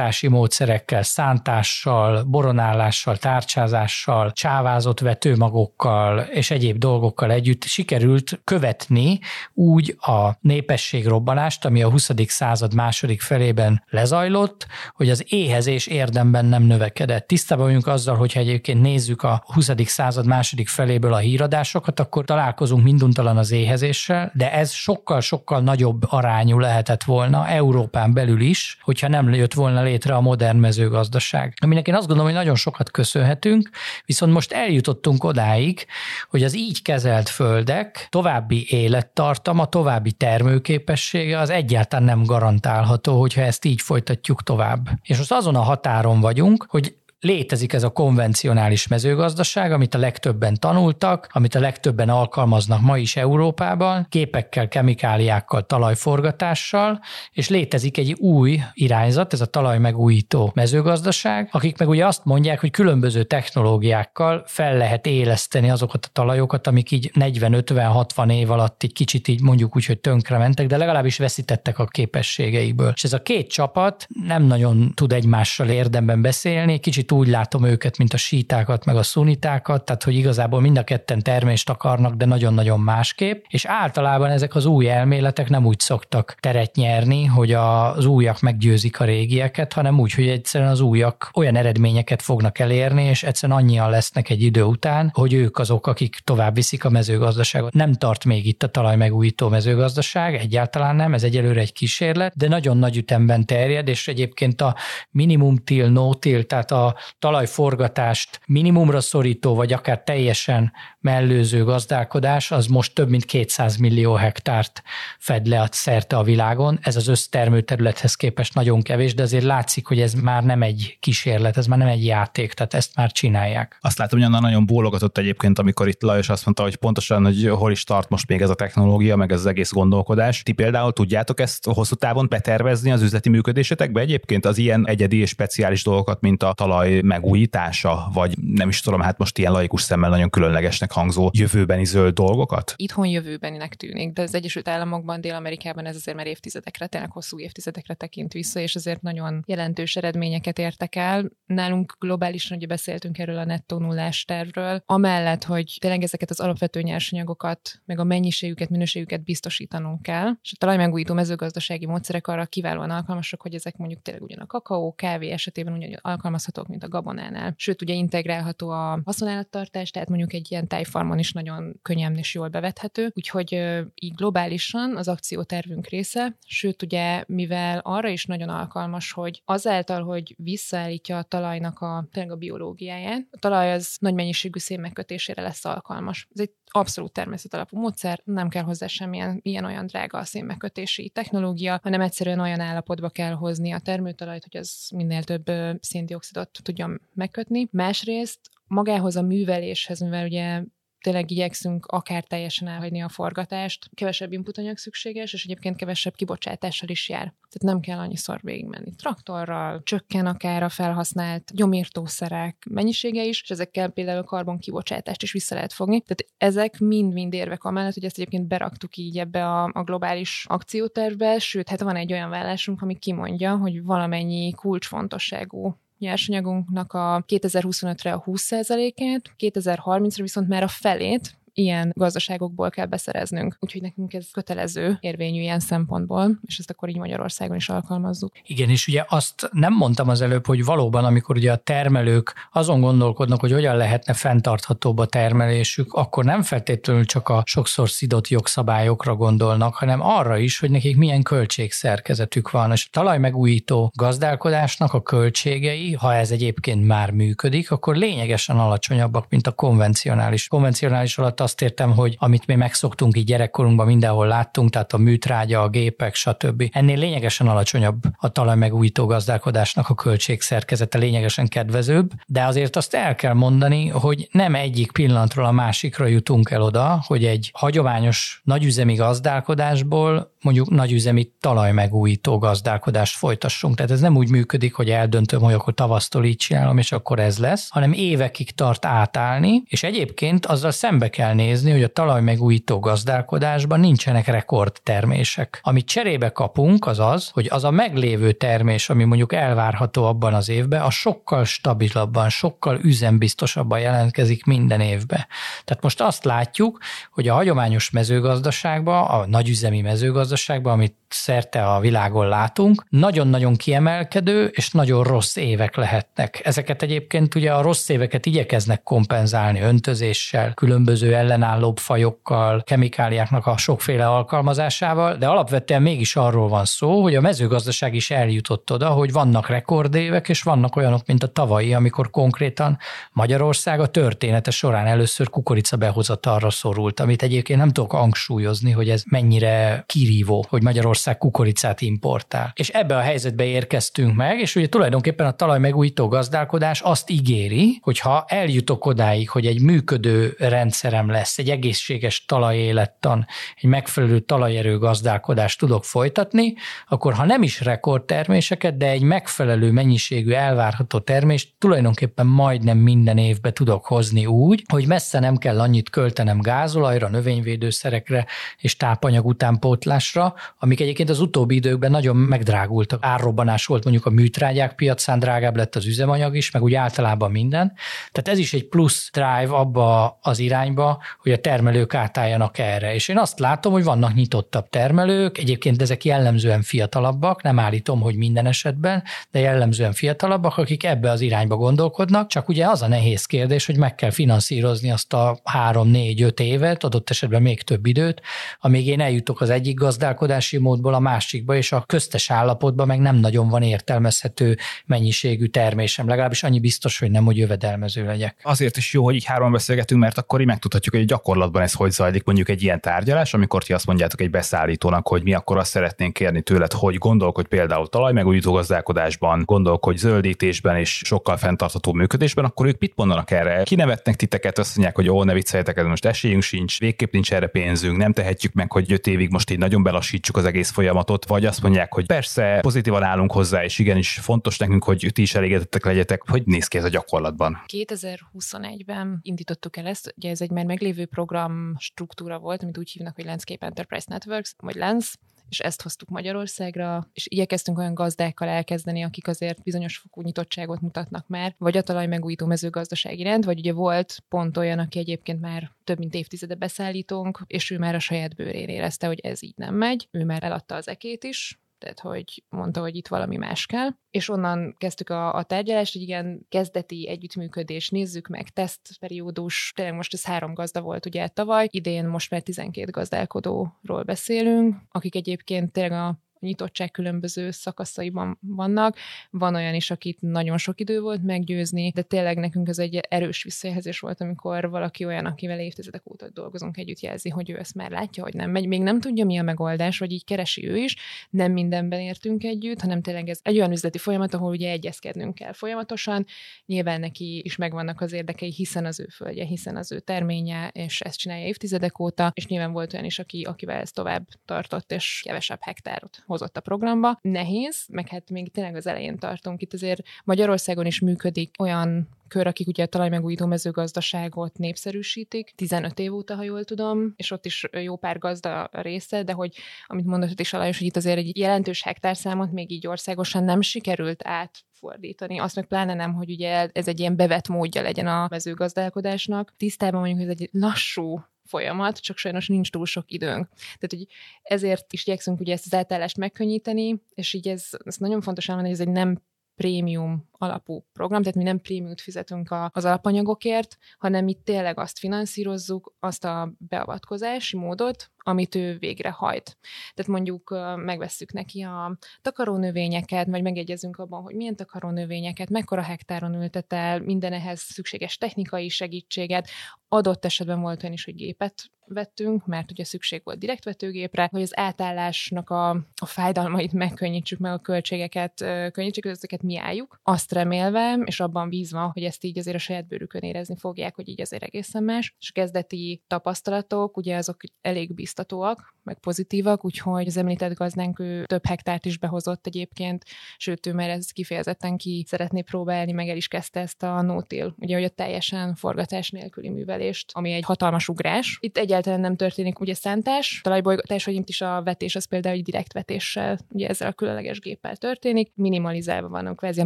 talajforgatási 0.03 0.27
módszerekkel, 0.27 1.03
szántással, 1.03 2.23
boronálással, 2.23 3.17
tárcsázással, 3.17 4.31
csávázott 4.31 4.99
vetőmagokkal 4.99 6.19
és 6.19 6.51
egyéb 6.51 6.77
dolgokkal 6.77 7.31
együtt 7.31 7.63
sikerült 7.63 8.41
követni 8.43 9.19
úgy 9.53 9.95
a 9.99 10.29
népesség 10.39 11.07
robbanást, 11.07 11.65
ami 11.65 11.83
a 11.83 11.89
20. 11.89 12.09
század 12.27 12.73
második 12.73 13.21
felében 13.21 13.83
lezajlott, 13.89 14.67
hogy 14.95 15.09
az 15.09 15.25
éhezés 15.27 15.87
érdemben 15.87 16.45
nem 16.45 16.63
növekedett. 16.63 17.27
Tisztában 17.27 17.65
vagyunk 17.65 17.87
azzal, 17.87 18.15
hogyha 18.15 18.39
egyébként 18.39 18.81
nézzük 18.81 19.23
a 19.23 19.43
20. 19.45 19.69
század 19.85 20.25
második 20.25 20.67
feléből 20.67 21.13
a 21.13 21.17
híradásokat, 21.17 21.99
akkor 21.99 22.25
találkozunk 22.25 22.83
minduntalan 22.83 23.37
az 23.37 23.51
éhezéssel, 23.51 24.31
de 24.33 24.53
ez 24.53 24.71
sokkal-sokkal 24.71 25.61
nagyobb 25.61 26.03
arányú 26.07 26.59
lehetett 26.59 27.03
volna 27.03 27.47
Európán 27.47 28.13
belül 28.13 28.41
is, 28.41 28.77
hogyha 28.81 29.07
nem 29.07 29.33
jött 29.33 29.53
volna 29.53 29.81
létre 29.81 29.92
a 30.01 30.21
modern 30.21 30.57
mezőgazdaság. 30.57 31.53
Aminek 31.61 31.87
én 31.87 31.95
azt 31.95 32.07
gondolom, 32.07 32.31
hogy 32.31 32.39
nagyon 32.39 32.55
sokat 32.55 32.91
köszönhetünk, 32.91 33.69
viszont 34.05 34.33
most 34.33 34.51
eljutottunk 34.51 35.23
odáig, 35.23 35.85
hogy 36.29 36.43
az 36.43 36.55
így 36.55 36.81
kezelt 36.81 37.29
földek 37.29 38.07
további 38.09 38.65
élettartama, 38.69 39.65
további 39.65 40.11
termőképessége 40.11 41.39
az 41.39 41.49
egyáltalán 41.49 42.05
nem 42.05 42.23
garantálható, 42.23 43.19
hogyha 43.19 43.41
ezt 43.41 43.65
így 43.65 43.81
folytatjuk 43.81 44.43
tovább. 44.43 44.89
És 45.03 45.17
most 45.17 45.31
azon 45.31 45.55
a 45.55 45.61
határon 45.61 46.19
vagyunk, 46.19 46.65
hogy 46.69 46.95
létezik 47.23 47.73
ez 47.73 47.83
a 47.83 47.89
konvencionális 47.89 48.87
mezőgazdaság, 48.87 49.71
amit 49.71 49.95
a 49.95 49.97
legtöbben 49.97 50.55
tanultak, 50.59 51.27
amit 51.31 51.55
a 51.55 51.59
legtöbben 51.59 52.09
alkalmaznak 52.09 52.81
ma 52.81 52.97
is 52.97 53.15
Európában, 53.15 54.05
képekkel, 54.09 54.67
kemikáliákkal, 54.67 55.65
talajforgatással, 55.65 56.99
és 57.31 57.49
létezik 57.49 57.97
egy 57.97 58.13
új 58.13 58.59
irányzat, 58.73 59.33
ez 59.33 59.41
a 59.41 59.45
talajmegújító 59.45 60.51
mezőgazdaság, 60.55 61.49
akik 61.51 61.77
meg 61.77 61.89
ugye 61.89 62.05
azt 62.05 62.25
mondják, 62.25 62.59
hogy 62.59 62.71
különböző 62.71 63.23
technológiákkal 63.23 64.43
fel 64.45 64.77
lehet 64.77 65.05
éleszteni 65.07 65.69
azokat 65.69 66.05
a 66.05 66.09
talajokat, 66.13 66.67
amik 66.67 66.91
így 66.91 67.11
40-50-60 67.19 68.31
év 68.31 68.51
alatt 68.51 68.83
egy 68.83 68.93
kicsit 68.93 69.27
így 69.27 69.41
mondjuk 69.41 69.75
úgy, 69.75 69.85
hogy 69.85 69.99
tönkrementek, 69.99 70.67
de 70.67 70.77
legalábbis 70.77 71.17
veszítettek 71.17 71.79
a 71.79 71.85
képességeikből. 71.85 72.91
És 72.95 73.03
ez 73.03 73.13
a 73.13 73.21
két 73.21 73.49
csapat 73.49 74.07
nem 74.25 74.43
nagyon 74.43 74.91
tud 74.93 75.13
egymással 75.13 75.69
érdemben 75.69 76.21
beszélni, 76.21 76.79
kicsit 76.79 77.11
úgy 77.13 77.27
látom 77.27 77.63
őket, 77.63 77.97
mint 77.97 78.13
a 78.13 78.17
sítákat, 78.17 78.85
meg 78.85 78.95
a 78.95 79.03
szunitákat, 79.03 79.85
tehát 79.85 80.03
hogy 80.03 80.15
igazából 80.15 80.61
mind 80.61 80.77
a 80.77 80.83
ketten 80.83 81.21
termést 81.21 81.69
akarnak, 81.69 82.13
de 82.13 82.25
nagyon-nagyon 82.25 82.79
másképp, 82.79 83.43
és 83.47 83.65
általában 83.65 84.29
ezek 84.29 84.55
az 84.55 84.65
új 84.65 84.89
elméletek 84.89 85.49
nem 85.49 85.65
úgy 85.65 85.79
szoktak 85.79 86.35
teret 86.39 86.75
nyerni, 86.75 87.25
hogy 87.25 87.51
az 87.51 88.05
újak 88.05 88.39
meggyőzik 88.39 88.99
a 88.99 89.05
régieket, 89.05 89.73
hanem 89.73 89.99
úgy, 89.99 90.13
hogy 90.13 90.27
egyszerűen 90.27 90.69
az 90.69 90.79
újak 90.79 91.31
olyan 91.33 91.55
eredményeket 91.55 92.21
fognak 92.21 92.59
elérni, 92.59 93.03
és 93.03 93.23
egyszerűen 93.23 93.57
annyian 93.57 93.89
lesznek 93.89 94.29
egy 94.29 94.41
idő 94.41 94.63
után, 94.63 95.11
hogy 95.13 95.33
ők 95.33 95.57
azok, 95.57 95.87
akik 95.87 96.15
tovább 96.23 96.55
viszik 96.55 96.85
a 96.85 96.89
mezőgazdaságot. 96.89 97.73
Nem 97.73 97.93
tart 97.93 98.25
még 98.25 98.45
itt 98.45 98.63
a 98.63 98.67
talaj 98.67 98.95
megújító 98.95 99.49
mezőgazdaság, 99.49 100.35
egyáltalán 100.35 100.95
nem, 100.95 101.13
ez 101.13 101.23
egyelőre 101.23 101.59
egy 101.61 101.73
kísérlet, 101.73 102.37
de 102.37 102.47
nagyon 102.47 102.77
nagy 102.77 102.97
ütemben 102.97 103.45
terjed, 103.45 103.87
és 103.87 104.07
egyébként 104.07 104.61
a 104.61 104.75
minimum 105.11 105.57
till, 105.57 105.87
no 105.87 106.13
till, 106.13 106.45
tehát 106.45 106.71
a 106.71 106.95
talajforgatást 107.19 108.39
minimumra 108.45 109.01
szorító, 109.01 109.55
vagy 109.55 109.73
akár 109.73 110.03
teljesen 110.03 110.73
mellőző 111.03 111.63
gazdálkodás, 111.63 112.51
az 112.51 112.67
most 112.67 112.93
több 112.93 113.09
mint 113.09 113.25
200 113.25 113.77
millió 113.77 114.13
hektárt 114.13 114.83
fed 115.17 115.47
le 115.47 115.61
a 115.61 115.67
szerte 115.71 116.17
a 116.17 116.23
világon. 116.23 116.79
Ez 116.81 116.95
az 116.95 117.07
össztermőterülethez 117.07 118.15
képest 118.15 118.53
nagyon 118.53 118.81
kevés, 118.81 119.13
de 119.13 119.23
azért 119.23 119.43
látszik, 119.43 119.85
hogy 119.85 120.01
ez 120.01 120.13
már 120.13 120.43
nem 120.43 120.61
egy 120.61 120.97
kísérlet, 120.99 121.57
ez 121.57 121.65
már 121.65 121.77
nem 121.77 121.87
egy 121.87 122.05
játék, 122.05 122.53
tehát 122.53 122.73
ezt 122.73 122.95
már 122.95 123.11
csinálják. 123.11 123.77
Azt 123.81 123.97
látom, 123.97 124.19
hogy 124.19 124.27
Anna 124.27 124.39
nagyon 124.39 124.65
bólogatott 124.65 125.17
egyébként, 125.17 125.59
amikor 125.59 125.87
itt 125.87 126.01
Lajos 126.01 126.29
azt 126.29 126.45
mondta, 126.45 126.63
hogy 126.63 126.75
pontosan, 126.75 127.23
hogy 127.23 127.49
hol 127.49 127.71
is 127.71 127.83
tart 127.83 128.09
most 128.09 128.27
még 128.27 128.41
ez 128.41 128.49
a 128.49 128.55
technológia, 128.55 129.15
meg 129.15 129.31
ez 129.31 129.39
az 129.39 129.45
egész 129.45 129.71
gondolkodás. 129.71 130.43
Ti 130.43 130.51
például 130.51 130.93
tudjátok 130.93 131.39
ezt 131.39 131.65
hosszú 131.65 131.95
távon 131.95 132.27
betervezni 132.29 132.91
az 132.91 133.01
üzleti 133.01 133.29
működésetekbe 133.29 134.01
egyébként 134.01 134.45
az 134.45 134.57
ilyen 134.57 134.87
egyedi 134.87 135.17
és 135.17 135.29
speciális 135.29 135.83
dolgokat, 135.83 136.21
mint 136.21 136.43
a 136.43 136.53
talaj 136.53 137.01
megújítása, 137.01 138.09
vagy 138.13 138.37
nem 138.37 138.69
is 138.69 138.81
tudom, 138.81 139.01
hát 139.01 139.17
most 139.17 139.37
ilyen 139.37 139.51
laikus 139.51 139.81
szemmel 139.81 140.09
nagyon 140.09 140.29
különlegesnek 140.29 140.91
hangzó 140.93 141.29
jövőbeni 141.33 141.85
zöld 141.85 142.13
dolgokat? 142.13 142.73
Itthon 142.75 143.07
jövőbeninek 143.07 143.75
tűnik, 143.75 144.13
de 144.13 144.21
az 144.21 144.35
Egyesült 144.35 144.67
Államokban, 144.67 145.21
Dél-Amerikában 145.21 145.85
ez 145.85 145.95
azért 145.95 146.17
már 146.17 146.27
évtizedekre, 146.27 146.87
tényleg 146.87 147.11
hosszú 147.11 147.39
évtizedekre 147.39 147.93
tekint 147.93 148.33
vissza, 148.33 148.59
és 148.59 148.75
azért 148.75 149.01
nagyon 149.01 149.43
jelentős 149.47 149.95
eredményeket 149.95 150.59
értek 150.59 150.95
el. 150.95 151.31
Nálunk 151.45 151.95
globálisan 151.99 152.57
ugye 152.57 152.67
beszéltünk 152.67 153.17
erről 153.17 153.37
a 153.37 153.45
nettó 153.45 153.77
nullás 153.77 154.25
tervről, 154.25 154.83
amellett, 154.85 155.43
hogy 155.43 155.77
tényleg 155.79 156.03
ezeket 156.03 156.29
az 156.29 156.39
alapvető 156.39 156.81
nyersanyagokat, 156.81 157.81
meg 157.85 157.99
a 157.99 158.03
mennyiségüket, 158.03 158.69
minőségüket 158.69 159.23
biztosítanunk 159.23 160.01
kell, 160.01 160.31
és 160.41 160.51
a 160.53 160.57
talajmegújító 160.57 161.13
mezőgazdasági 161.13 161.85
módszerek 161.85 162.27
arra 162.27 162.45
kiválóan 162.45 162.89
alkalmasak, 162.89 163.41
hogy 163.41 163.53
ezek 163.53 163.77
mondjuk 163.77 164.01
tényleg 164.01 164.23
ugyan 164.23 164.39
a 164.39 164.45
kakaó, 164.45 164.93
kávé 164.93 165.29
esetében 165.29 165.73
ugyanúgy 165.73 165.99
alkalmazhatók, 166.01 166.67
mint 166.67 166.83
a 166.83 166.87
gabonánál. 166.87 167.53
Sőt, 167.57 167.81
ugye 167.81 167.93
integrálható 167.93 168.69
a 168.69 169.01
haszonállattartás, 169.05 169.91
tehát 169.91 170.09
mondjuk 170.09 170.33
egy 170.33 170.51
ilyen 170.51 170.67
tájfarmon 170.83 171.19
is 171.19 171.31
nagyon 171.31 171.79
könnyen 171.81 172.17
és 172.17 172.33
jól 172.33 172.47
bevethető. 172.47 173.11
Úgyhogy 173.15 173.53
így 173.95 174.13
globálisan 174.13 174.97
az 174.97 175.07
akciótervünk 175.07 175.87
része, 175.87 176.37
sőt, 176.45 176.81
ugye, 176.81 177.23
mivel 177.27 177.79
arra 177.83 178.07
is 178.07 178.25
nagyon 178.25 178.49
alkalmas, 178.49 179.11
hogy 179.11 179.41
azáltal, 179.45 180.03
hogy 180.03 180.35
visszaállítja 180.37 181.17
a 181.17 181.23
talajnak 181.23 181.79
a, 181.79 182.07
a 182.29 182.35
biológiáját, 182.35 183.27
a 183.31 183.37
talaj 183.39 183.73
az 183.73 183.97
nagy 183.99 184.13
mennyiségű 184.13 184.59
szénmegkötésére 184.59 185.41
lesz 185.41 185.65
alkalmas. 185.65 186.27
Ez 186.33 186.39
egy 186.39 186.51
abszolút 186.65 187.11
természetalapú 187.11 187.79
módszer, 187.79 188.21
nem 188.23 188.49
kell 188.49 188.63
hozzá 188.63 188.87
semmilyen 188.87 189.39
ilyen-olyan 189.41 189.85
drága 189.85 190.17
a 190.17 190.23
szénmegkötési 190.23 191.09
technológia, 191.09 191.79
hanem 191.83 192.01
egyszerűen 192.01 192.39
olyan 192.39 192.59
állapotba 192.59 193.09
kell 193.09 193.33
hozni 193.33 193.71
a 193.71 193.79
termőtalajt, 193.79 194.43
hogy 194.43 194.57
az 194.57 194.89
minél 194.95 195.23
több 195.23 195.51
széndiokszidot 195.79 196.49
tudjon 196.63 197.01
megkötni. 197.13 197.67
Másrészt 197.71 198.39
magához 198.67 199.15
a 199.15 199.21
műveléshez, 199.21 199.99
mivel 199.99 200.25
ugye 200.25 200.63
tényleg 201.03 201.31
igyekszünk 201.31 201.85
akár 201.85 202.23
teljesen 202.23 202.67
elhagyni 202.67 203.01
a 203.01 203.09
forgatást, 203.09 203.89
kevesebb 203.93 204.31
inputanyag 204.31 204.77
szükséges, 204.77 205.33
és 205.33 205.43
egyébként 205.43 205.75
kevesebb 205.75 206.15
kibocsátással 206.15 206.89
is 206.89 207.09
jár. 207.09 207.21
Tehát 207.21 207.61
nem 207.61 207.79
kell 207.79 207.97
annyiszor 207.97 208.39
végigmenni 208.41 208.95
traktorral, 208.95 209.81
csökken 209.83 210.25
akár 210.25 210.63
a 210.63 210.69
felhasznált 210.69 211.51
gyomírtószerek 211.55 212.65
mennyisége 212.69 213.23
is, 213.23 213.41
és 213.41 213.49
ezekkel 213.49 213.89
például 213.89 214.19
a 214.19 214.23
karbon 214.23 214.57
kibocsátást 214.57 215.23
is 215.23 215.31
vissza 215.31 215.55
lehet 215.55 215.73
fogni. 215.73 216.01
Tehát 216.01 216.25
ezek 216.37 216.79
mind-mind 216.79 217.33
érvek 217.33 217.63
amellett, 217.63 217.93
hogy 217.93 218.05
ezt 218.05 218.17
egyébként 218.17 218.47
beraktuk 218.47 218.97
így 218.97 219.17
ebbe 219.17 219.47
a, 219.47 219.63
a 219.73 219.83
globális 219.83 220.45
akciótervbe, 220.49 221.39
sőt, 221.39 221.69
hát 221.69 221.81
van 221.81 221.95
egy 221.95 222.13
olyan 222.13 222.29
vállásunk, 222.29 222.81
ami 222.81 222.95
kimondja, 222.95 223.57
hogy 223.57 223.83
valamennyi 223.83 224.51
kulcsfontosságú 224.51 225.77
nyersanyagunknak 225.99 226.93
a 226.93 227.23
2025-re 227.27 228.13
a 228.13 228.23
20%-át, 228.23 229.31
2030-ra 229.39 230.19
viszont 230.21 230.47
már 230.47 230.63
a 230.63 230.67
felét, 230.67 231.35
ilyen 231.53 231.91
gazdaságokból 231.95 232.69
kell 232.69 232.85
beszereznünk. 232.85 233.57
Úgyhogy 233.59 233.81
nekünk 233.81 234.13
ez 234.13 234.31
kötelező 234.31 234.97
érvényű 234.99 235.41
ilyen 235.41 235.59
szempontból, 235.59 236.39
és 236.45 236.57
ezt 236.57 236.69
akkor 236.69 236.89
így 236.89 236.97
Magyarországon 236.97 237.55
is 237.55 237.69
alkalmazzuk. 237.69 238.31
Igen, 238.45 238.69
és 238.69 238.87
ugye 238.87 239.05
azt 239.07 239.49
nem 239.51 239.73
mondtam 239.73 240.09
az 240.09 240.21
előbb, 240.21 240.45
hogy 240.45 240.65
valóban, 240.65 241.05
amikor 241.05 241.35
ugye 241.35 241.51
a 241.51 241.55
termelők 241.55 242.33
azon 242.51 242.81
gondolkodnak, 242.81 243.39
hogy 243.39 243.51
hogyan 243.51 243.75
lehetne 243.75 244.13
fenntarthatóbb 244.13 244.97
a 244.97 245.05
termelésük, 245.05 245.93
akkor 245.93 246.25
nem 246.25 246.41
feltétlenül 246.41 247.05
csak 247.05 247.29
a 247.29 247.43
sokszor 247.45 247.89
szidott 247.89 248.27
jogszabályokra 248.27 249.15
gondolnak, 249.15 249.75
hanem 249.75 250.01
arra 250.01 250.37
is, 250.37 250.59
hogy 250.59 250.71
nekik 250.71 250.97
milyen 250.97 251.23
költségszerkezetük 251.23 252.51
van. 252.51 252.71
És 252.71 252.85
a 252.85 252.89
talajmegújító 252.91 253.91
gazdálkodásnak 253.95 254.93
a 254.93 255.01
költségei, 255.01 255.93
ha 255.93 256.13
ez 256.13 256.31
egyébként 256.31 256.87
már 256.87 257.11
működik, 257.11 257.71
akkor 257.71 257.95
lényegesen 257.95 258.59
alacsonyabbak, 258.59 259.25
mint 259.29 259.47
a 259.47 259.51
konvencionális. 259.51 260.47
Konvencionális 260.47 261.17
alatt 261.17 261.39
azt 261.43 261.61
értem, 261.61 261.91
hogy 261.91 262.15
amit 262.19 262.47
mi 262.47 262.55
megszoktunk 262.55 263.17
így 263.17 263.25
gyerekkorunkban 263.25 263.85
mindenhol 263.85 264.27
láttunk, 264.27 264.69
tehát 264.69 264.93
a 264.93 264.97
műtrágya, 264.97 265.61
a 265.61 265.69
gépek, 265.69 266.15
stb. 266.15 266.69
Ennél 266.71 266.97
lényegesen 266.97 267.47
alacsonyabb 267.47 268.01
a 268.17 268.29
talajmegújító 268.29 269.05
gazdálkodásnak 269.05 269.89
a 269.89 269.95
költségszerkezete, 269.95 270.97
lényegesen 270.97 271.47
kedvezőbb, 271.47 272.11
de 272.27 272.43
azért 272.43 272.75
azt 272.75 272.93
el 272.93 273.15
kell 273.15 273.33
mondani, 273.33 273.87
hogy 273.87 274.27
nem 274.31 274.55
egyik 274.55 274.91
pillanatról 274.91 275.45
a 275.45 275.51
másikra 275.51 276.05
jutunk 276.05 276.49
el 276.49 276.61
oda, 276.61 277.03
hogy 277.05 277.25
egy 277.25 277.49
hagyományos 277.53 278.41
nagyüzemi 278.43 278.93
gazdálkodásból 278.93 280.31
mondjuk 280.41 280.69
nagyüzemi 280.69 281.31
talajmegújító 281.39 282.37
gazdálkodást 282.37 283.15
folytassunk. 283.15 283.75
Tehát 283.75 283.91
ez 283.91 283.99
nem 283.99 284.17
úgy 284.17 284.29
működik, 284.29 284.73
hogy 284.73 284.89
eldöntöm, 284.89 285.41
hogy 285.41 285.53
akkor 285.53 285.73
tavasztól 285.73 286.25
így 286.25 286.35
csinálom, 286.35 286.77
és 286.77 286.91
akkor 286.91 287.19
ez 287.19 287.37
lesz, 287.37 287.69
hanem 287.69 287.91
évekig 287.93 288.51
tart 288.51 288.85
átállni, 288.85 289.63
és 289.65 289.83
egyébként 289.83 290.45
azzal 290.45 290.71
szembe 290.71 291.09
kell 291.09 291.32
nézni, 291.33 291.71
hogy 291.71 291.83
a 291.83 291.87
talajmegújító 291.87 292.79
gazdálkodásban 292.79 293.79
nincsenek 293.79 294.27
rekordtermések. 294.27 295.59
Amit 295.63 295.85
cserébe 295.85 296.29
kapunk, 296.29 296.85
az 296.85 296.99
az, 296.99 297.29
hogy 297.29 297.47
az 297.49 297.63
a 297.63 297.71
meglévő 297.71 298.31
termés, 298.31 298.89
ami 298.89 299.03
mondjuk 299.03 299.33
elvárható 299.33 300.05
abban 300.05 300.33
az 300.33 300.49
évben, 300.49 300.81
a 300.81 300.89
sokkal 300.89 301.45
stabilabban, 301.45 302.29
sokkal 302.29 302.79
üzembiztosabban 302.81 303.79
jelentkezik 303.79 304.45
minden 304.45 304.81
évben. 304.81 305.25
Tehát 305.63 305.83
most 305.83 306.01
azt 306.01 306.23
látjuk, 306.23 306.79
hogy 307.11 307.27
a 307.27 307.33
hagyományos 307.33 307.89
mezőgazdaságban, 307.89 309.05
a 309.05 309.25
nagyüzemi 309.25 309.81
mezőgazdaságban, 309.81 310.73
amit 310.73 310.95
szerte 311.13 311.65
a 311.65 311.79
világon 311.79 312.27
látunk, 312.27 312.83
nagyon-nagyon 312.89 313.55
kiemelkedő 313.55 314.45
és 314.45 314.71
nagyon 314.71 315.03
rossz 315.03 315.35
évek 315.35 315.75
lehetnek. 315.75 316.41
Ezeket 316.43 316.81
egyébként 316.81 317.35
ugye 317.35 317.53
a 317.53 317.61
rossz 317.61 317.89
éveket 317.89 318.25
igyekeznek 318.25 318.83
kompenzálni 318.83 319.59
öntözéssel, 319.61 320.53
különböző 320.53 321.15
ellenállóbb 321.23 321.77
fajokkal, 321.77 322.63
kemikáliáknak 322.63 323.47
a 323.47 323.57
sokféle 323.57 324.07
alkalmazásával, 324.07 325.15
de 325.15 325.27
alapvetően 325.27 325.81
mégis 325.81 326.15
arról 326.15 326.47
van 326.47 326.65
szó, 326.65 327.01
hogy 327.01 327.15
a 327.15 327.21
mezőgazdaság 327.21 327.95
is 327.95 328.11
eljutott 328.11 328.71
oda, 328.71 328.89
hogy 328.89 329.11
vannak 329.11 329.49
rekordévek, 329.49 330.29
és 330.29 330.41
vannak 330.41 330.75
olyanok, 330.75 331.05
mint 331.05 331.23
a 331.23 331.27
tavalyi, 331.27 331.73
amikor 331.73 332.09
konkrétan 332.09 332.77
Magyarország 333.11 333.79
a 333.79 333.87
története 333.87 334.51
során 334.51 334.85
először 334.85 335.29
kukorica 335.29 335.77
behozatalra 335.77 336.49
szorult, 336.49 336.99
amit 336.99 337.23
egyébként 337.23 337.59
nem 337.59 337.69
tudok 337.69 337.91
hangsúlyozni, 337.91 338.71
hogy 338.71 338.89
ez 338.89 339.03
mennyire 339.09 339.83
kirívó, 339.85 340.45
hogy 340.49 340.63
Magyarország 340.63 341.17
kukoricát 341.17 341.81
importál. 341.81 342.51
És 342.55 342.69
ebbe 342.69 342.95
a 342.95 342.99
helyzetbe 342.99 343.43
érkeztünk 343.43 344.15
meg, 344.15 344.39
és 344.39 344.55
ugye 344.55 344.67
tulajdonképpen 344.67 345.25
a 345.25 345.31
talaj 345.31 345.59
megújító 345.59 346.07
gazdálkodás 346.07 346.81
azt 346.81 347.09
ígéri, 347.09 347.77
hogy 347.81 347.99
ha 347.99 348.25
eljutok 348.27 348.85
odáig, 348.85 349.29
hogy 349.29 349.45
egy 349.45 349.61
működő 349.61 350.35
rendszerem 350.37 351.11
lesz, 351.13 351.37
egy 351.37 351.49
egészséges 351.49 352.25
talajélettan, 352.25 353.25
egy 353.55 353.69
megfelelő 353.69 354.19
talajerő 354.19 354.77
gazdálkodást 354.77 355.59
tudok 355.59 355.85
folytatni, 355.85 356.53
akkor 356.87 357.13
ha 357.13 357.25
nem 357.25 357.43
is 357.43 357.61
rekordterméseket, 357.61 358.77
de 358.77 358.89
egy 358.89 359.03
megfelelő 359.03 359.71
mennyiségű 359.71 360.31
elvárható 360.31 360.99
termést 360.99 361.53
tulajdonképpen 361.57 362.25
majdnem 362.25 362.77
minden 362.77 363.17
évbe 363.17 363.51
tudok 363.51 363.85
hozni 363.85 364.25
úgy, 364.25 364.63
hogy 364.67 364.87
messze 364.87 365.19
nem 365.19 365.37
kell 365.37 365.59
annyit 365.59 365.89
költenem 365.89 366.41
gázolajra, 366.41 367.07
növényvédőszerekre 367.07 368.25
és 368.57 368.77
tápanyag 368.77 369.25
utánpótlásra, 369.25 370.33
amik 370.59 370.79
egy 370.79 370.91
egyébként 370.93 371.19
az 371.19 371.25
utóbbi 371.27 371.55
időkben 371.55 371.91
nagyon 371.91 372.15
megdrágultak. 372.15 373.05
Árrobbanás 373.05 373.65
volt 373.65 373.83
mondjuk 373.83 374.05
a 374.05 374.09
műtrágyák 374.09 374.75
piacán, 374.75 375.19
drágább 375.19 375.55
lett 375.55 375.75
az 375.75 375.85
üzemanyag 375.85 376.35
is, 376.35 376.51
meg 376.51 376.63
úgy 376.63 376.73
általában 376.73 377.31
minden. 377.31 377.73
Tehát 378.11 378.27
ez 378.27 378.37
is 378.37 378.53
egy 378.53 378.67
plusz 378.67 379.09
drive 379.11 379.55
abba 379.55 380.17
az 380.21 380.39
irányba, 380.39 381.02
hogy 381.19 381.31
a 381.31 381.37
termelők 381.37 381.93
átálljanak 381.93 382.57
erre. 382.57 382.93
És 382.93 383.07
én 383.07 383.17
azt 383.17 383.39
látom, 383.39 383.71
hogy 383.71 383.83
vannak 383.83 384.13
nyitottabb 384.13 384.69
termelők, 384.69 385.37
egyébként 385.37 385.81
ezek 385.81 386.05
jellemzően 386.05 386.61
fiatalabbak, 386.61 387.41
nem 387.41 387.59
állítom, 387.59 388.01
hogy 388.01 388.15
minden 388.15 388.45
esetben, 388.45 389.03
de 389.31 389.39
jellemzően 389.39 389.93
fiatalabbak, 389.93 390.57
akik 390.57 390.83
ebbe 390.83 391.11
az 391.11 391.21
irányba 391.21 391.55
gondolkodnak, 391.55 392.27
csak 392.27 392.49
ugye 392.49 392.67
az 392.67 392.81
a 392.81 392.87
nehéz 392.87 393.25
kérdés, 393.25 393.65
hogy 393.65 393.77
meg 393.77 393.95
kell 393.95 394.11
finanszírozni 394.11 394.91
azt 394.91 395.13
a 395.13 395.39
három, 395.43 395.87
négy, 395.87 396.21
öt 396.21 396.39
évet, 396.39 396.83
adott 396.83 397.09
esetben 397.09 397.41
még 397.41 397.61
több 397.61 397.85
időt, 397.85 398.21
amíg 398.59 398.87
én 398.87 398.99
eljutok 398.99 399.41
az 399.41 399.49
egyik 399.49 399.77
gazdálkodási 399.79 400.57
mód 400.57 400.81
állapotból 400.83 400.93
a 400.93 400.99
másikba, 400.99 401.55
és 401.55 401.71
a 401.71 401.83
köztes 401.85 402.31
állapotban 402.31 402.87
meg 402.87 402.99
nem 402.99 403.15
nagyon 403.15 403.49
van 403.49 403.61
értelmezhető 403.61 404.57
mennyiségű 404.85 405.45
termésem. 405.45 406.07
Legalábbis 406.07 406.43
annyi 406.43 406.59
biztos, 406.59 406.99
hogy 406.99 407.11
nem, 407.11 407.25
hogy 407.25 407.37
jövedelmező 407.37 408.05
legyek. 408.05 408.39
Azért 408.43 408.77
is 408.77 408.93
jó, 408.93 409.03
hogy 409.03 409.15
így 409.15 409.25
három 409.25 409.51
beszélgetünk, 409.51 410.01
mert 410.01 410.17
akkor 410.17 410.41
így 410.41 410.47
megtudhatjuk, 410.47 410.92
hogy 410.99 411.05
gyakorlatban 411.05 411.61
ez 411.61 411.73
hogy 411.73 411.91
zajlik, 411.91 412.23
mondjuk 412.23 412.49
egy 412.49 412.63
ilyen 412.63 412.81
tárgyalás, 412.81 413.33
amikor 413.33 413.63
ti 413.63 413.73
azt 413.73 413.85
mondjátok 413.85 414.21
egy 414.21 414.29
beszállítónak, 414.29 415.07
hogy 415.07 415.23
mi 415.23 415.33
akkor 415.33 415.57
azt 415.57 415.69
szeretnénk 415.69 416.13
kérni 416.13 416.41
tőled, 416.41 416.71
hogy 416.71 416.95
gondolkodj 416.95 417.47
például 417.47 417.87
talajmegújító 417.87 418.51
gazdálkodásban, 418.51 419.43
gondolkodj 419.45 419.97
zöldítésben 419.97 420.77
és 420.77 421.01
sokkal 421.05 421.37
fenntartható 421.37 421.93
működésben, 421.93 422.45
akkor 422.45 422.65
ők 422.65 422.79
mit 422.79 422.93
mondanak 422.95 423.31
erre? 423.31 423.63
Kinevetnek 423.63 424.15
titeket, 424.15 424.57
azt 424.57 424.75
mondják, 424.75 424.95
hogy 424.95 425.09
ó, 425.09 425.23
ne 425.23 425.33
vicceljetek, 425.33 425.77
ez 425.77 425.85
most 425.85 426.05
esélyünk 426.05 426.41
sincs, 426.41 426.79
végképp 426.79 427.11
nincs 427.13 427.33
erre 427.33 427.47
pénzünk, 427.47 427.97
nem 427.97 428.13
tehetjük 428.13 428.53
meg, 428.53 428.71
hogy 428.71 428.91
öt 428.91 429.07
évig 429.07 429.29
most 429.29 429.51
így 429.51 429.57
nagyon 429.57 429.83
belassítsuk 429.83 430.37
az 430.37 430.45
egész 430.45 430.69
folyamatot, 430.69 431.25
vagy 431.25 431.45
azt 431.45 431.61
mondják, 431.61 431.93
hogy 431.93 432.05
persze 432.05 432.59
pozitívan 432.61 433.03
állunk 433.03 433.31
hozzá, 433.31 433.63
és 433.63 433.79
igenis 433.79 434.19
fontos 434.21 434.57
nekünk, 434.57 434.83
hogy 434.83 435.09
ti 435.13 435.21
is 435.21 435.35
elégedettek 435.35 435.85
legyetek. 435.85 436.21
Hogy 436.29 436.43
néz 436.45 436.67
ki 436.67 436.77
ez 436.77 436.83
a 436.83 436.89
gyakorlatban? 436.89 437.61
2021-ben 437.67 439.19
indítottuk 439.21 439.77
el 439.77 439.85
ezt, 439.85 440.13
ugye 440.17 440.29
ez 440.29 440.41
egy 440.41 440.49
már 440.49 440.65
meglévő 440.73 441.05
program 441.05 441.75
struktúra 441.77 442.39
volt, 442.39 442.63
amit 442.63 442.77
úgy 442.77 442.91
hívnak, 442.91 443.15
hogy 443.15 443.25
Landscape 443.25 443.65
Enterprise 443.65 444.05
Networks, 444.09 444.53
vagy 444.57 444.75
Lens, 444.75 445.17
és 445.49 445.59
ezt 445.59 445.81
hoztuk 445.81 446.09
Magyarországra, 446.09 447.09
és 447.13 447.27
igyekeztünk 447.27 447.77
olyan 447.77 447.93
gazdákkal 447.93 448.47
elkezdeni, 448.47 449.01
akik 449.01 449.27
azért 449.27 449.63
bizonyos 449.63 449.97
fokú 449.97 450.21
nyitottságot 450.21 450.81
mutatnak 450.81 451.27
már, 451.27 451.55
vagy 451.57 451.77
a 451.77 451.81
talaj 451.81 452.07
megújító 452.07 452.45
mezőgazdaság 452.45 453.19
iránt, 453.19 453.45
vagy 453.45 453.59
ugye 453.59 453.73
volt 453.73 454.23
pont 454.29 454.57
olyan, 454.57 454.79
aki 454.79 454.99
egyébként 454.99 455.41
már 455.41 455.71
több 455.83 455.97
mint 455.97 456.13
évtizede 456.13 456.55
beszállítónk, 456.55 457.43
és 457.47 457.69
ő 457.69 457.77
már 457.77 457.95
a 457.95 457.99
saját 457.99 458.35
bőrén 458.35 458.69
érezte, 458.69 459.07
hogy 459.07 459.19
ez 459.19 459.43
így 459.43 459.55
nem 459.55 459.75
megy. 459.75 460.07
Ő 460.11 460.25
már 460.25 460.43
eladta 460.43 460.75
az 460.75 460.87
ekét 460.87 461.23
is, 461.23 461.62
tehát 461.83 461.99
hogy 461.99 462.43
mondta, 462.49 462.79
hogy 462.79 462.95
itt 462.95 463.07
valami 463.07 463.37
más 463.37 463.65
kell. 463.65 463.89
És 464.09 464.29
onnan 464.29 464.75
kezdtük 464.77 465.09
a, 465.09 465.33
a 465.33 465.43
tárgyalást, 465.43 465.93
hogy 465.93 466.01
igen, 466.01 466.45
kezdeti 466.49 467.07
együttműködés, 467.09 467.89
nézzük 467.89 468.27
meg, 468.27 468.49
tesztperiódus, 468.49 469.71
tényleg 469.75 469.95
most 469.95 470.13
ez 470.13 470.25
három 470.25 470.53
gazda 470.53 470.81
volt 470.81 471.05
ugye 471.05 471.27
tavaly, 471.27 471.67
idén 471.71 472.05
most 472.05 472.31
már 472.31 472.41
12 472.41 472.91
gazdálkodóról 472.91 474.03
beszélünk, 474.05 474.75
akik 474.91 475.15
egyébként 475.15 475.71
tényleg 475.71 475.91
a 475.91 476.22
nyitottság 476.43 476.91
különböző 476.91 477.51
szakaszaiban 477.51 478.37
vannak. 478.41 478.97
Van 479.29 479.55
olyan 479.55 479.73
is, 479.73 479.91
akit 479.91 480.21
nagyon 480.21 480.57
sok 480.57 480.79
idő 480.79 480.99
volt 481.01 481.23
meggyőzni, 481.23 481.91
de 481.95 482.01
tényleg 482.01 482.37
nekünk 482.37 482.67
ez 482.67 482.79
egy 482.79 482.95
erős 482.95 483.43
visszajelzés 483.43 483.99
volt, 483.99 484.21
amikor 484.21 484.69
valaki 484.69 485.05
olyan, 485.05 485.25
akivel 485.25 485.59
évtizedek 485.59 486.11
óta 486.11 486.29
dolgozunk 486.29 486.77
együtt, 486.77 486.99
jelzi, 486.99 487.29
hogy 487.29 487.49
ő 487.49 487.59
ezt 487.59 487.75
már 487.75 487.91
látja, 487.91 488.23
hogy 488.23 488.33
nem 488.33 488.51
megy. 488.51 488.67
Még 488.67 488.81
nem 488.81 488.99
tudja, 488.99 489.25
mi 489.25 489.37
a 489.37 489.43
megoldás, 489.43 489.99
vagy 489.99 490.11
így 490.11 490.25
keresi 490.25 490.67
ő 490.67 490.77
is. 490.77 490.95
Nem 491.29 491.51
mindenben 491.51 491.99
értünk 491.99 492.43
együtt, 492.43 492.81
hanem 492.81 493.01
tényleg 493.01 493.29
ez 493.29 493.39
egy 493.43 493.57
olyan 493.57 493.71
üzleti 493.71 493.97
folyamat, 493.97 494.33
ahol 494.33 494.49
ugye 494.49 494.69
egyezkednünk 494.69 495.35
kell 495.35 495.53
folyamatosan. 495.53 496.25
Nyilván 496.65 496.99
neki 496.99 497.41
is 497.43 497.55
megvannak 497.55 498.01
az 498.01 498.11
érdekei, 498.11 498.51
hiszen 498.51 498.85
az 498.85 498.99
ő 498.99 499.07
földje, 499.11 499.45
hiszen 499.45 499.75
az 499.75 499.91
ő 499.91 499.99
terménye, 499.99 500.69
és 500.73 501.01
ezt 501.01 501.17
csinálja 501.17 501.45
évtizedek 501.45 501.99
óta, 501.99 502.31
és 502.33 502.47
nyilván 502.47 502.71
volt 502.71 502.93
olyan 502.93 503.05
is, 503.05 503.19
aki, 503.19 503.41
akivel 503.41 503.79
ez 503.79 503.91
tovább 503.91 504.27
tartott, 504.45 504.91
és 504.91 505.21
kevesebb 505.25 505.59
hektárot 505.61 506.23
hozott 506.33 506.57
a 506.57 506.61
programba. 506.61 507.19
Nehéz, 507.21 507.85
meg 507.91 508.07
hát 508.07 508.29
még 508.29 508.51
tényleg 508.51 508.75
az 508.75 508.87
elején 508.87 509.17
tartunk. 509.17 509.61
Itt 509.61 509.73
azért 509.73 510.01
Magyarországon 510.23 510.85
is 510.85 510.99
működik 510.99 511.55
olyan 511.59 512.07
kör, 512.27 512.47
akik 512.47 512.67
ugye 512.67 512.83
a 512.83 512.87
talajmegújító 512.87 513.45
mezőgazdaságot 513.45 514.57
népszerűsítik, 514.57 515.53
15 515.55 515.99
év 515.99 516.13
óta, 516.13 516.35
ha 516.35 516.43
jól 516.43 516.63
tudom, 516.63 517.13
és 517.15 517.31
ott 517.31 517.45
is 517.45 517.67
jó 517.71 517.95
pár 517.95 518.17
gazda 518.17 518.69
része, 518.71 519.23
de 519.23 519.33
hogy 519.33 519.57
amit 519.87 520.05
mondott 520.05 520.39
is 520.39 520.53
Alajos, 520.53 520.77
hogy 520.77 520.87
itt 520.87 520.95
azért 520.95 521.17
egy 521.17 521.37
jelentős 521.37 521.83
hektárszámot 521.83 522.51
még 522.51 522.71
így 522.71 522.87
országosan 522.87 523.43
nem 523.43 523.61
sikerült 523.61 524.21
át 524.27 524.65
fordítani. 524.71 525.39
Azt 525.39 525.55
meg 525.55 525.65
pláne 525.65 525.93
nem, 525.93 526.13
hogy 526.13 526.29
ugye 526.29 526.69
ez 526.73 526.87
egy 526.87 526.99
ilyen 526.99 527.15
bevett 527.15 527.47
módja 527.47 527.81
legyen 527.81 528.07
a 528.07 528.27
mezőgazdálkodásnak. 528.29 529.53
Tisztában 529.57 529.99
mondjuk, 529.99 530.19
hogy 530.19 530.29
ez 530.29 530.41
egy 530.41 530.49
lassú 530.51 531.19
folyamat, 531.45 531.99
csak 531.99 532.17
sajnos 532.17 532.47
nincs 532.47 532.71
túl 532.71 532.85
sok 532.85 533.11
időnk. 533.11 533.47
Tehát, 533.49 533.87
hogy 533.87 534.07
ezért 534.41 534.93
is 534.93 535.07
igyekszünk 535.07 535.39
ugye 535.39 535.53
ezt 535.53 535.65
az 535.65 535.73
átállást 535.73 536.17
megkönnyíteni, 536.17 537.03
és 537.13 537.33
így 537.33 537.47
ez, 537.47 537.69
ez 537.83 537.97
nagyon 537.97 538.21
fontos 538.21 538.49
elmondani, 538.49 538.75
hogy 538.75 538.85
ez 538.85 538.87
egy 538.87 539.03
nem 539.03 539.21
prémium 539.55 540.29
alapú 540.31 540.85
program, 540.93 541.21
tehát 541.21 541.37
mi 541.37 541.43
nem 541.43 541.59
prémiumot 541.59 542.01
fizetünk 542.01 542.51
a, 542.51 542.69
az 542.73 542.85
alapanyagokért, 542.85 543.77
hanem 543.97 544.23
mi 544.23 544.33
tényleg 544.33 544.79
azt 544.79 544.99
finanszírozzuk, 544.99 545.95
azt 545.99 546.25
a 546.25 546.53
beavatkozási 546.57 547.57
módot, 547.57 548.11
amit 548.23 548.55
ő 548.55 548.77
végrehajt. 548.77 549.57
Tehát 549.93 550.11
mondjuk 550.11 550.49
megvesszük 550.75 551.31
neki 551.31 551.61
a 551.61 551.97
takarónövényeket, 552.21 553.27
vagy 553.27 553.41
megegyezünk 553.41 553.97
abban, 553.97 554.21
hogy 554.21 554.35
milyen 554.35 554.55
takarónövényeket, 554.55 555.49
mekkora 555.49 555.81
hektáron 555.81 556.33
ültet 556.33 556.73
el, 556.73 556.99
minden 556.99 557.33
ehhez 557.33 557.59
szükséges 557.59 558.17
technikai 558.17 558.69
segítséget. 558.69 559.49
Adott 559.87 560.25
esetben 560.25 560.61
volt 560.61 560.83
olyan 560.83 560.95
is, 560.95 561.05
hogy 561.05 561.15
gépet 561.15 561.71
vettünk, 561.87 562.45
mert 562.45 562.71
ugye 562.71 562.83
szükség 562.83 563.21
volt 563.23 563.39
direktvetőgépre, 563.39 564.27
hogy 564.31 564.41
az 564.41 564.57
átállásnak 564.57 565.49
a, 565.49 565.69
a 566.01 566.05
fájdalmait 566.05 566.73
megkönnyítsük, 566.73 567.39
meg 567.39 567.53
a 567.53 567.59
költségeket 567.59 568.33
könnyítsük, 568.71 569.05
ezeket 569.05 569.41
mi 569.41 569.57
álljuk. 569.57 569.99
Azt 570.03 570.31
remélve, 570.31 570.99
és 571.05 571.19
abban 571.19 571.49
bízva, 571.49 571.89
hogy 571.93 572.03
ezt 572.03 572.23
így 572.23 572.37
azért 572.37 572.55
a 572.55 572.59
saját 572.59 572.87
bőrükön 572.87 573.21
érezni 573.21 573.55
fogják, 573.57 573.95
hogy 573.95 574.07
így 574.07 574.21
azért 574.21 574.43
egészen 574.43 574.83
más. 574.83 575.15
És 575.19 575.31
kezdeti 575.31 576.03
tapasztalatok, 576.07 576.97
ugye 576.97 577.15
azok 577.15 577.37
elég 577.61 577.93
biztatóak, 578.13 578.73
meg 578.83 578.99
pozitívak, 578.99 579.65
úgyhogy 579.65 580.07
az 580.07 580.17
említett 580.17 580.53
gazdánk 580.53 580.99
ő 580.99 581.23
több 581.23 581.45
hektárt 581.45 581.85
is 581.85 581.97
behozott 581.97 582.47
egyébként, 582.47 583.03
sőt 583.37 583.65
ő 583.65 583.73
már 583.73 583.89
ez 583.89 584.11
kifejezetten 584.11 584.77
ki 584.77 585.05
szeretné 585.07 585.41
próbálni, 585.41 585.91
meg 585.91 586.09
el 586.09 586.15
is 586.15 586.27
kezdte 586.27 586.59
ezt 586.59 586.83
a 586.83 587.01
nótil, 587.01 587.55
ugye, 587.57 587.75
hogy 587.75 587.83
a 587.83 587.89
teljesen 587.89 588.55
forgatás 588.55 589.09
nélküli 589.09 589.49
művelést, 589.49 590.11
ami 590.13 590.31
egy 590.31 590.43
hatalmas 590.43 590.89
ugrás. 590.89 591.37
Itt 591.41 591.57
egyáltalán 591.57 591.99
nem 591.99 592.15
történik 592.15 592.59
ugye 592.59 592.73
szántás, 592.73 593.39
talajbolygatás, 593.43 594.03
hogy 594.03 594.13
itt 594.13 594.29
is 594.29 594.41
a 594.41 594.61
vetés 594.63 594.95
az 594.95 595.05
például 595.05 595.35
egy 595.35 595.43
direkt 595.43 595.73
vetéssel, 595.73 596.37
ugye 596.49 596.67
ezzel 596.67 596.87
a 596.87 596.93
különleges 596.93 597.39
géppel 597.39 597.75
történik, 597.75 598.31
minimalizálva 598.35 599.07
van 599.07 599.25
a 599.25 599.35
kvázi 599.35 599.61
a 599.61 599.65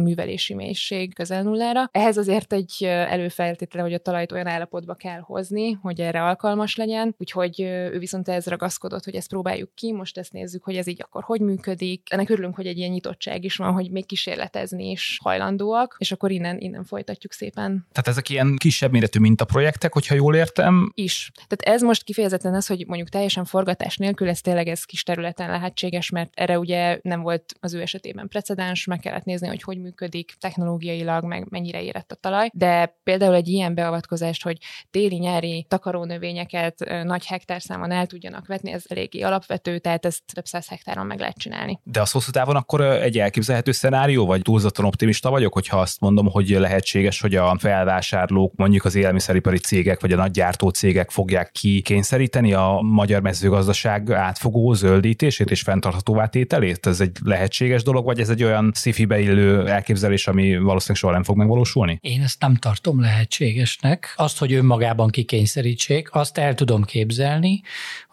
művelési 0.00 0.54
mélység 0.54 1.14
közel 1.14 1.42
nullára. 1.42 1.88
Ehhez 1.90 2.16
azért 2.16 2.52
egy 2.52 2.84
előfeltétele, 2.84 3.82
hogy 3.82 3.94
a 3.94 3.98
talajt 3.98 4.32
olyan 4.32 4.46
állapotba 4.46 4.94
kell 4.94 5.20
hozni, 5.20 5.72
hogy 5.72 6.00
erre 6.00 6.22
alkalmas 6.22 6.76
legyen, 6.76 7.14
úgyhogy 7.18 7.60
ő 7.60 7.98
viszont 7.98 8.28
ez 8.38 8.46
ragaszkodott, 8.46 9.04
hogy 9.04 9.14
ezt 9.14 9.28
próbáljuk 9.28 9.74
ki, 9.74 9.92
most 9.92 10.18
ezt 10.18 10.32
nézzük, 10.32 10.64
hogy 10.64 10.76
ez 10.76 10.86
így 10.86 11.02
akkor 11.02 11.22
hogy 11.22 11.40
működik. 11.40 12.02
Ennek 12.10 12.28
örülünk, 12.28 12.54
hogy 12.54 12.66
egy 12.66 12.78
ilyen 12.78 12.90
nyitottság 12.90 13.44
is 13.44 13.56
van, 13.56 13.72
hogy 13.72 13.90
még 13.90 14.06
kísérletezni 14.06 14.90
is 14.90 15.18
hajlandóak, 15.22 15.96
és 15.98 16.12
akkor 16.12 16.30
innen, 16.30 16.58
innen 16.58 16.84
folytatjuk 16.84 17.32
szépen. 17.32 17.86
Tehát 17.92 18.08
ezek 18.08 18.28
ilyen 18.28 18.56
kisebb 18.58 18.92
méretű 18.92 19.20
mintaprojektek, 19.20 19.92
hogyha 19.92 20.14
jól 20.14 20.34
értem? 20.34 20.92
Is. 20.94 21.30
Tehát 21.34 21.76
ez 21.76 21.82
most 21.82 22.02
kifejezetten 22.02 22.54
az, 22.54 22.66
hogy 22.66 22.84
mondjuk 22.86 23.08
teljesen 23.08 23.44
forgatás 23.44 23.96
nélkül, 23.96 24.28
ez 24.28 24.40
tényleg 24.40 24.68
ez 24.68 24.84
kis 24.84 25.02
területen 25.02 25.50
lehetséges, 25.50 26.10
mert 26.10 26.30
erre 26.34 26.58
ugye 26.58 26.98
nem 27.02 27.20
volt 27.20 27.54
az 27.60 27.74
ő 27.74 27.80
esetében 27.80 28.28
precedens, 28.28 28.84
meg 28.84 28.98
kellett 28.98 29.24
nézni, 29.24 29.46
hogy 29.46 29.62
hogy 29.62 29.78
működik 29.80 30.34
technológiailag, 30.40 31.24
meg 31.24 31.46
mennyire 31.48 31.82
érett 31.82 32.12
a 32.12 32.14
talaj. 32.14 32.50
De 32.52 32.98
például 33.02 33.34
egy 33.34 33.48
ilyen 33.48 33.74
beavatkozást, 33.74 34.42
hogy 34.42 34.58
téli-nyári 34.90 35.66
takarónövényeket 35.68 37.04
nagy 37.04 37.26
hektárszámon 37.26 37.90
el 37.90 38.06
tudjanak 38.28 38.46
vetni, 38.46 38.72
ez 38.72 38.84
eléggé 38.88 39.20
alapvető, 39.20 39.78
tehát 39.78 40.04
ezt 40.04 40.22
több 40.32 40.46
száz 40.46 40.68
hektáron 40.68 41.06
meg 41.06 41.18
lehet 41.18 41.36
csinálni. 41.38 41.80
De 41.82 42.00
az 42.00 42.10
hosszú 42.10 42.30
távon 42.30 42.56
akkor 42.56 42.80
egy 42.80 43.18
elképzelhető 43.18 43.72
szenárió, 43.72 44.26
vagy 44.26 44.42
túlzottan 44.42 44.84
optimista 44.84 45.30
vagyok, 45.30 45.52
hogyha 45.52 45.80
azt 45.80 46.00
mondom, 46.00 46.26
hogy 46.26 46.48
lehetséges, 46.48 47.20
hogy 47.20 47.34
a 47.34 47.56
felvásárlók, 47.58 48.52
mondjuk 48.56 48.84
az 48.84 48.94
élelmiszeripari 48.94 49.58
cégek, 49.58 50.00
vagy 50.00 50.12
a 50.12 50.16
nagy 50.16 50.30
gyártó 50.30 50.68
cégek 50.68 51.10
fogják 51.10 51.50
kikényszeríteni 51.50 52.52
a 52.52 52.78
magyar 52.82 53.20
mezőgazdaság 53.20 54.10
átfogó 54.10 54.72
zöldítését 54.72 55.50
és 55.50 55.62
fenntarthatóvá 55.62 56.26
tételét? 56.26 56.86
Ez 56.86 57.00
egy 57.00 57.16
lehetséges 57.24 57.82
dolog, 57.82 58.04
vagy 58.04 58.20
ez 58.20 58.28
egy 58.28 58.44
olyan 58.44 58.72
sci 58.74 59.04
beillő 59.04 59.68
elképzelés, 59.68 60.26
ami 60.26 60.58
valószínűleg 60.58 60.96
soha 60.96 61.12
nem 61.12 61.22
fog 61.22 61.36
megvalósulni? 61.36 61.98
Én 62.00 62.22
ezt 62.22 62.40
nem 62.40 62.54
tartom 62.54 63.00
lehetségesnek. 63.00 64.12
Azt, 64.16 64.38
hogy 64.38 64.52
önmagában 64.52 65.10
kikényszerítsék, 65.10 66.08
azt 66.12 66.38
el 66.38 66.54
tudom 66.54 66.84
képzelni, 66.84 67.62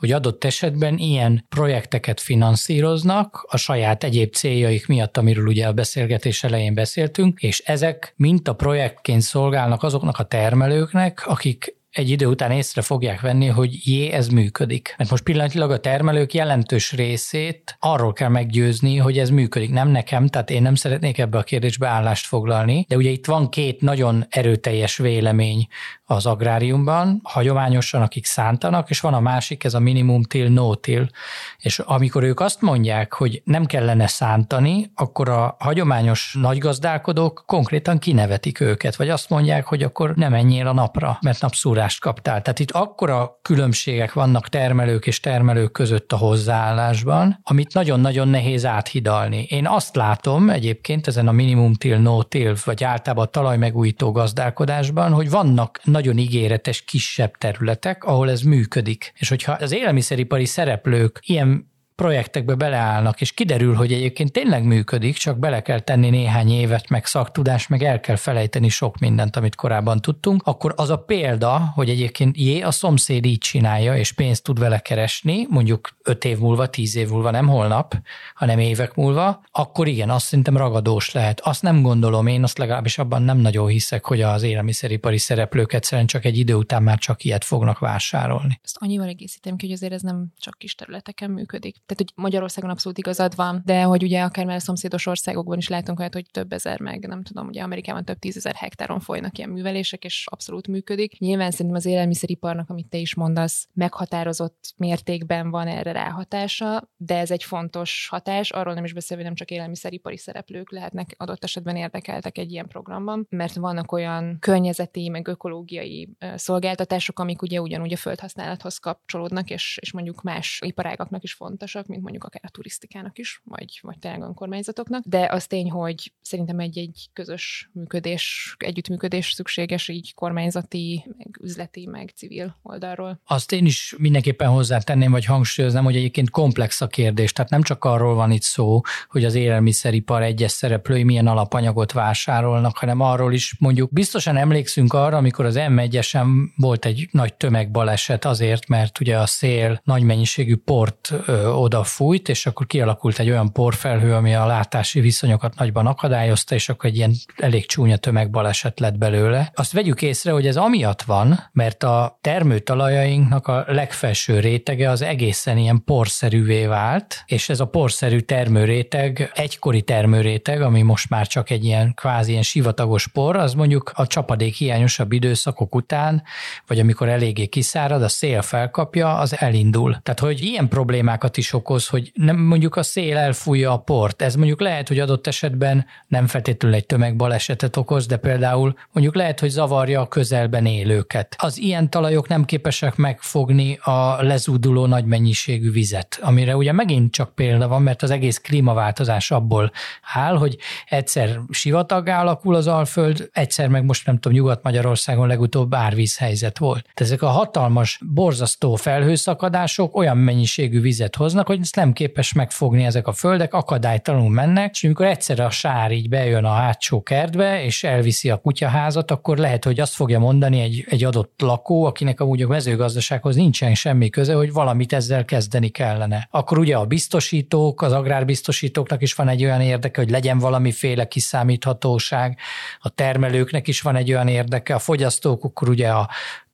hogy 0.05 0.13
adott 0.13 0.43
esetben 0.43 0.97
ilyen 0.97 1.45
projekteket 1.49 2.19
finanszíroznak 2.19 3.45
a 3.49 3.57
saját 3.57 4.03
egyéb 4.03 4.33
céljaik 4.33 4.87
miatt, 4.87 5.17
amiről 5.17 5.47
ugye 5.47 5.67
a 5.67 5.73
beszélgetés 5.73 6.43
elején 6.43 6.73
beszéltünk, 6.73 7.39
és 7.39 7.59
ezek 7.59 8.13
mint 8.15 8.47
a 8.47 8.53
projektként 8.53 9.21
szolgálnak 9.21 9.83
azoknak 9.83 10.17
a 10.19 10.23
termelőknek, 10.23 11.27
akik 11.27 11.75
egy 11.95 12.09
idő 12.09 12.25
után 12.25 12.51
észre 12.51 12.81
fogják 12.81 13.21
venni, 13.21 13.47
hogy 13.47 13.87
jé, 13.87 14.11
ez 14.11 14.27
működik. 14.27 14.95
Mert 14.97 15.09
most 15.09 15.23
pillanatilag 15.23 15.71
a 15.71 15.79
termelők 15.79 16.33
jelentős 16.33 16.91
részét 16.91 17.77
arról 17.79 18.13
kell 18.13 18.29
meggyőzni, 18.29 18.97
hogy 18.97 19.17
ez 19.17 19.29
működik. 19.29 19.71
Nem 19.71 19.87
nekem, 19.87 20.27
tehát 20.27 20.49
én 20.49 20.61
nem 20.61 20.75
szeretnék 20.75 21.17
ebbe 21.17 21.37
a 21.37 21.43
kérdésbe 21.43 21.87
állást 21.87 22.25
foglalni, 22.25 22.85
de 22.87 22.95
ugye 22.95 23.09
itt 23.09 23.25
van 23.25 23.49
két 23.49 23.81
nagyon 23.81 24.25
erőteljes 24.29 24.97
vélemény 24.97 25.67
az 26.05 26.25
agráriumban, 26.25 27.19
hagyományosan, 27.23 28.01
akik 28.01 28.25
szántanak, 28.25 28.89
és 28.89 28.99
van 28.99 29.13
a 29.13 29.19
másik, 29.19 29.63
ez 29.63 29.73
a 29.73 29.79
minimum 29.79 30.23
till, 30.23 30.49
no 30.49 30.75
till. 30.75 31.09
És 31.57 31.79
amikor 31.79 32.23
ők 32.23 32.39
azt 32.39 32.61
mondják, 32.61 33.13
hogy 33.13 33.41
nem 33.43 33.65
kellene 33.65 34.07
szántani, 34.07 34.91
akkor 34.95 35.29
a 35.29 35.55
hagyományos 35.59 36.37
nagygazdálkodók 36.41 37.43
konkrétan 37.45 37.99
kinevetik 37.99 38.59
őket, 38.59 38.95
vagy 38.95 39.09
azt 39.09 39.29
mondják, 39.29 39.65
hogy 39.65 39.83
akkor 39.83 40.15
nem 40.15 40.31
menjél 40.31 40.67
a 40.67 40.73
napra, 40.73 41.17
mert 41.21 41.41
napszúrást 41.41 41.99
kaptál. 41.99 42.41
Tehát 42.41 42.59
itt 42.59 42.71
akkora 42.71 43.39
különbségek 43.41 44.13
vannak 44.13 44.49
termelők 44.49 45.07
és 45.07 45.19
termelők 45.19 45.71
között 45.71 46.11
a 46.11 46.17
hozzáállásban, 46.17 47.39
amit 47.43 47.73
nagyon-nagyon 47.73 48.27
nehéz 48.27 48.65
áthidalni. 48.65 49.43
Én 49.49 49.67
azt 49.67 49.95
látom 49.95 50.49
egyébként 50.49 51.07
ezen 51.07 51.27
a 51.27 51.31
minimum 51.31 51.73
till, 51.73 51.97
no 51.97 52.23
till, 52.23 52.55
vagy 52.65 52.83
általában 52.83 53.25
a 53.25 53.29
talajmegújító 53.29 54.11
gazdálkodásban, 54.11 55.11
hogy 55.11 55.29
vannak 55.29 55.79
nagyon 55.95 56.17
ígéretes 56.17 56.81
kisebb 56.81 57.37
területek, 57.37 58.03
ahol 58.03 58.29
ez 58.29 58.41
működik. 58.41 59.13
És 59.15 59.29
hogyha 59.29 59.51
az 59.51 59.71
élelmiszeripari 59.71 60.45
szereplők 60.45 61.19
ilyen 61.21 61.73
projektekbe 61.95 62.55
beleállnak, 62.55 63.21
és 63.21 63.31
kiderül, 63.31 63.75
hogy 63.75 63.93
egyébként 63.93 64.31
tényleg 64.31 64.63
működik, 64.63 65.15
csak 65.15 65.39
bele 65.39 65.61
kell 65.61 65.79
tenni 65.79 66.09
néhány 66.09 66.51
évet, 66.51 66.89
meg 66.89 67.05
szaktudás, 67.05 67.67
meg 67.67 67.83
el 67.83 67.99
kell 67.99 68.15
felejteni 68.15 68.69
sok 68.69 68.97
mindent, 68.97 69.35
amit 69.35 69.55
korábban 69.55 70.01
tudtunk, 70.01 70.41
akkor 70.45 70.73
az 70.75 70.89
a 70.89 70.97
példa, 70.97 71.71
hogy 71.75 71.89
egyébként 71.89 72.37
jé, 72.37 72.61
a 72.61 72.71
szomszéd 72.71 73.25
így 73.25 73.37
csinálja, 73.37 73.97
és 73.97 74.11
pénzt 74.11 74.43
tud 74.43 74.59
vele 74.59 74.79
keresni, 74.79 75.45
mondjuk 75.49 75.89
öt 76.03 76.25
év 76.25 76.37
múlva, 76.37 76.67
tíz 76.67 76.95
év 76.95 77.09
múlva, 77.09 77.31
nem 77.31 77.47
holnap, 77.47 77.95
hanem 78.33 78.59
évek 78.59 78.95
múlva, 78.95 79.43
akkor 79.51 79.87
igen, 79.87 80.09
azt 80.09 80.25
szerintem 80.25 80.57
ragadós 80.57 81.11
lehet. 81.11 81.39
Azt 81.39 81.61
nem 81.61 81.81
gondolom, 81.81 82.27
én 82.27 82.43
azt 82.43 82.57
legalábbis 82.57 82.97
abban 82.97 83.21
nem 83.21 83.37
nagyon 83.37 83.67
hiszek, 83.67 84.05
hogy 84.05 84.21
az 84.21 84.43
élelmiszeripari 84.43 85.17
szereplők 85.17 85.73
egyszerűen 85.73 86.07
csak 86.07 86.25
egy 86.25 86.37
idő 86.37 86.53
után 86.53 86.83
már 86.83 86.97
csak 86.97 87.23
ilyet 87.23 87.43
fognak 87.43 87.79
vásárolni. 87.79 88.59
Ezt 88.63 88.77
annyival 88.79 89.07
egészítem 89.07 89.55
ki, 89.55 89.65
hogy 89.65 89.75
azért 89.75 89.93
ez 89.93 90.01
nem 90.01 90.25
csak 90.39 90.57
kis 90.57 90.75
területeken 90.75 91.31
működik 91.31 91.75
tehát 91.85 91.97
hogy 91.97 92.11
Magyarországon 92.15 92.69
abszolút 92.69 92.97
igazad 92.97 93.35
van, 93.35 93.61
de 93.65 93.81
hogy 93.81 94.03
ugye 94.03 94.21
akár 94.21 94.45
már 94.45 94.55
a 94.55 94.59
szomszédos 94.59 95.05
országokban 95.05 95.57
is 95.57 95.67
látunk 95.67 95.99
olyat, 95.99 96.13
hogy 96.13 96.25
több 96.31 96.53
ezer 96.53 96.79
meg, 96.79 97.07
nem 97.07 97.23
tudom, 97.23 97.47
ugye 97.47 97.61
Amerikában 97.61 98.05
több 98.05 98.19
tízezer 98.19 98.55
hektáron 98.55 98.99
folynak 98.99 99.37
ilyen 99.37 99.49
művelések, 99.49 100.03
és 100.03 100.25
abszolút 100.31 100.67
működik. 100.67 101.19
Nyilván 101.19 101.51
szerintem 101.51 101.75
az 101.75 101.85
élelmiszeriparnak, 101.85 102.69
amit 102.69 102.87
te 102.87 102.97
is 102.97 103.15
mondasz, 103.15 103.67
meghatározott 103.73 104.73
mértékben 104.77 105.49
van 105.49 105.67
erre 105.67 105.91
ráhatása, 105.91 106.89
de 106.97 107.17
ez 107.17 107.31
egy 107.31 107.43
fontos 107.43 108.07
hatás, 108.09 108.51
arról 108.51 108.73
nem 108.73 108.83
is 108.83 108.93
beszélve, 108.93 109.23
hogy 109.23 109.31
nem 109.31 109.35
csak 109.35 109.51
élelmiszeripari 109.51 110.17
szereplők 110.17 110.71
lehetnek 110.71 111.15
adott 111.17 111.43
esetben 111.43 111.75
érdekeltek 111.75 112.37
egy 112.37 112.51
ilyen 112.51 112.67
programban, 112.67 113.27
mert 113.29 113.55
vannak 113.55 113.91
olyan 113.91 114.37
környezeti, 114.39 115.09
meg 115.09 115.27
ökológiai 115.27 116.09
szolgáltatások, 116.35 117.19
amik 117.19 117.41
ugye 117.41 117.61
ugyanúgy 117.61 117.93
a 117.93 117.97
földhasználathoz 117.97 118.77
kapcsolódnak, 118.77 119.49
és, 119.49 119.77
és 119.81 119.91
mondjuk 119.91 120.21
más 120.21 120.59
iparágaknak 120.65 121.23
is 121.23 121.33
fontos 121.33 121.74
fontosak, 121.75 121.87
mint 121.87 122.01
mondjuk 122.01 122.23
akár 122.23 122.41
a 122.45 122.49
turisztikának 122.49 123.17
is, 123.17 123.41
vagy, 123.43 123.79
vagy 123.81 123.99
tényleg 123.99 124.21
önkormányzatoknak, 124.21 125.03
de 125.05 125.27
az 125.31 125.47
tény, 125.47 125.71
hogy 125.71 126.13
szerintem 126.21 126.59
egy-egy 126.59 127.09
közös 127.13 127.69
működés, 127.73 128.55
együttműködés 128.59 129.31
szükséges 129.31 129.87
így 129.87 130.13
kormányzati, 130.13 131.05
meg 131.17 131.37
üzleti, 131.41 131.85
meg 131.85 132.11
civil 132.15 132.55
oldalról. 132.61 133.19
Azt 133.25 133.51
én 133.51 133.65
is 133.65 133.95
mindenképpen 133.97 134.49
hozzátenném, 134.49 135.11
vagy 135.11 135.25
hangsúlyoznám, 135.25 135.83
hogy 135.83 135.95
egyébként 135.95 136.29
komplex 136.29 136.81
a 136.81 136.87
kérdés, 136.87 137.31
tehát 137.31 137.51
nem 137.51 137.61
csak 137.61 137.83
arról 137.85 138.15
van 138.15 138.31
itt 138.31 138.41
szó, 138.41 138.81
hogy 139.09 139.25
az 139.25 139.35
élelmiszeripar 139.35 140.21
egyes 140.21 140.51
szereplői 140.51 141.03
milyen 141.03 141.27
alapanyagot 141.27 141.91
vásárolnak, 141.91 142.77
hanem 142.77 142.99
arról 143.01 143.33
is 143.33 143.55
mondjuk 143.59 143.93
biztosan 143.93 144.37
emlékszünk 144.37 144.93
arra, 144.93 145.17
amikor 145.17 145.45
az 145.45 145.55
M1-esen 145.57 146.27
volt 146.55 146.85
egy 146.85 147.07
nagy 147.11 147.33
tömegbaleset 147.33 148.25
azért, 148.25 148.67
mert 148.67 148.99
ugye 148.99 149.17
a 149.17 149.25
szél 149.25 149.81
nagy 149.83 150.03
mennyiségű 150.03 150.55
port 150.55 151.13
ö, 151.25 151.47
oda 151.65 151.83
fújt, 151.83 152.29
és 152.29 152.45
akkor 152.45 152.65
kialakult 152.65 153.19
egy 153.19 153.29
olyan 153.29 153.51
porfelhő, 153.51 154.13
ami 154.13 154.35
a 154.35 154.45
látási 154.45 154.99
viszonyokat 154.99 155.55
nagyban 155.55 155.87
akadályozta, 155.87 156.55
és 156.55 156.69
akkor 156.69 156.89
egy 156.89 156.95
ilyen 156.95 157.13
elég 157.35 157.65
csúnya 157.65 157.97
tömegbaleset 157.97 158.79
lett 158.79 158.97
belőle. 158.97 159.51
Azt 159.55 159.71
vegyük 159.71 160.01
észre, 160.01 160.31
hogy 160.31 160.47
ez 160.47 160.57
amiatt 160.57 161.01
van, 161.01 161.49
mert 161.51 161.83
a 161.83 162.17
termőtalajainknak 162.21 163.47
a 163.47 163.63
legfelső 163.67 164.39
rétege 164.39 164.89
az 164.89 165.01
egészen 165.01 165.57
ilyen 165.57 165.83
porszerűvé 165.83 166.65
vált, 166.65 167.23
és 167.25 167.49
ez 167.49 167.59
a 167.59 167.65
porszerű 167.65 168.19
termőréteg, 168.19 169.31
egykori 169.33 169.81
termőréteg, 169.81 170.61
ami 170.61 170.81
most 170.81 171.09
már 171.09 171.27
csak 171.27 171.49
egy 171.49 171.63
ilyen 171.63 171.93
kvázi 171.93 172.31
ilyen 172.31 172.43
sivatagos 172.43 173.07
por, 173.07 173.35
az 173.35 173.53
mondjuk 173.53 173.91
a 173.95 174.07
csapadék 174.07 174.55
hiányosabb 174.55 175.11
időszakok 175.11 175.75
után, 175.75 176.23
vagy 176.67 176.79
amikor 176.79 177.09
eléggé 177.09 177.45
kiszárad, 177.45 178.03
a 178.03 178.09
szél 178.09 178.41
felkapja, 178.41 179.17
az 179.17 179.39
elindul. 179.39 179.97
Tehát, 180.03 180.19
hogy 180.19 180.41
ilyen 180.41 180.67
problémákat 180.67 181.37
is 181.37 181.53
okoz, 181.55 181.87
hogy 181.87 182.11
nem 182.13 182.37
mondjuk 182.37 182.75
a 182.75 182.83
szél 182.83 183.17
elfújja 183.17 183.71
a 183.71 183.77
port. 183.77 184.21
Ez 184.21 184.35
mondjuk 184.35 184.61
lehet, 184.61 184.87
hogy 184.87 184.99
adott 184.99 185.27
esetben 185.27 185.85
nem 186.07 186.27
feltétlenül 186.27 186.77
egy 186.77 186.85
tömegbalesetet 186.85 187.77
okoz, 187.77 188.05
de 188.05 188.17
például 188.17 188.75
mondjuk 188.91 189.15
lehet, 189.15 189.39
hogy 189.39 189.49
zavarja 189.49 190.01
a 190.01 190.07
közelben 190.07 190.65
élőket. 190.65 191.35
Az 191.37 191.57
ilyen 191.57 191.89
talajok 191.89 192.27
nem 192.27 192.45
képesek 192.45 192.95
megfogni 192.95 193.79
a 193.81 194.21
lezúduló 194.21 194.85
nagy 194.85 195.05
mennyiségű 195.05 195.71
vizet, 195.71 196.19
amire 196.21 196.55
ugye 196.55 196.71
megint 196.71 197.11
csak 197.11 197.35
példa 197.35 197.67
van, 197.67 197.81
mert 197.81 198.01
az 198.01 198.11
egész 198.11 198.37
klímaváltozás 198.37 199.31
abból 199.31 199.71
áll, 200.13 200.37
hogy 200.37 200.57
egyszer 200.85 201.39
sivatag 201.49 202.07
alakul 202.07 202.55
az 202.55 202.67
Alföld, 202.67 203.29
egyszer 203.33 203.67
meg 203.67 203.83
most 203.83 204.05
nem 204.05 204.17
tudom, 204.19 204.37
Nyugat-Magyarországon 204.37 205.27
legutóbb 205.27 205.73
árvízhelyzet 205.73 206.57
volt. 206.57 206.81
Tehát 206.81 207.01
ezek 207.01 207.21
a 207.21 207.27
hatalmas, 207.27 207.99
borzasztó 208.13 208.75
felhőszakadások 208.75 209.95
olyan 209.95 210.17
mennyiségű 210.17 210.81
vizet 210.81 211.15
hoznak, 211.15 211.44
hogy 211.47 211.59
ezt 211.61 211.75
nem 211.75 211.93
képes 211.93 212.33
megfogni 212.33 212.85
ezek 212.85 213.07
a 213.07 213.11
földek, 213.11 213.53
akadálytalanul 213.53 214.29
mennek, 214.29 214.71
és 214.73 214.83
amikor 214.83 215.05
egyszerre 215.05 215.45
a 215.45 215.49
sár 215.49 215.91
így 215.91 216.09
bejön 216.09 216.43
a 216.43 216.53
hátsó 216.53 217.03
kertbe, 217.03 217.63
és 217.63 217.83
elviszi 217.83 218.29
a 218.29 218.37
kutyaházat, 218.37 219.11
akkor 219.11 219.37
lehet, 219.37 219.63
hogy 219.63 219.79
azt 219.79 219.93
fogja 219.93 220.19
mondani 220.19 220.59
egy, 220.59 220.85
egy 220.89 221.03
adott 221.03 221.41
lakó, 221.41 221.83
akinek 221.85 222.19
amúgy 222.19 222.41
a 222.41 222.47
mezőgazdasághoz 222.47 223.35
nincsen 223.35 223.75
semmi 223.75 224.09
köze, 224.09 224.33
hogy 224.33 224.53
valamit 224.53 224.93
ezzel 224.93 225.25
kezdeni 225.25 225.69
kellene. 225.69 226.27
Akkor 226.31 226.57
ugye 226.57 226.75
a 226.75 226.85
biztosítók, 226.85 227.81
az 227.81 227.91
agrárbiztosítóknak 227.91 229.01
is 229.01 229.13
van 229.13 229.27
egy 229.27 229.43
olyan 229.43 229.61
érdeke, 229.61 230.01
hogy 230.01 230.09
legyen 230.09 230.39
valamiféle 230.39 231.07
kiszámíthatóság, 231.07 232.37
a 232.79 232.89
termelőknek 232.89 233.67
is 233.67 233.81
van 233.81 233.95
egy 233.95 234.11
olyan 234.11 234.27
érdeke, 234.27 234.75
a 234.75 234.79
fogyasztók 234.79 235.43
akkor 235.43 235.69
ugye 235.69 235.89
a 235.89 236.09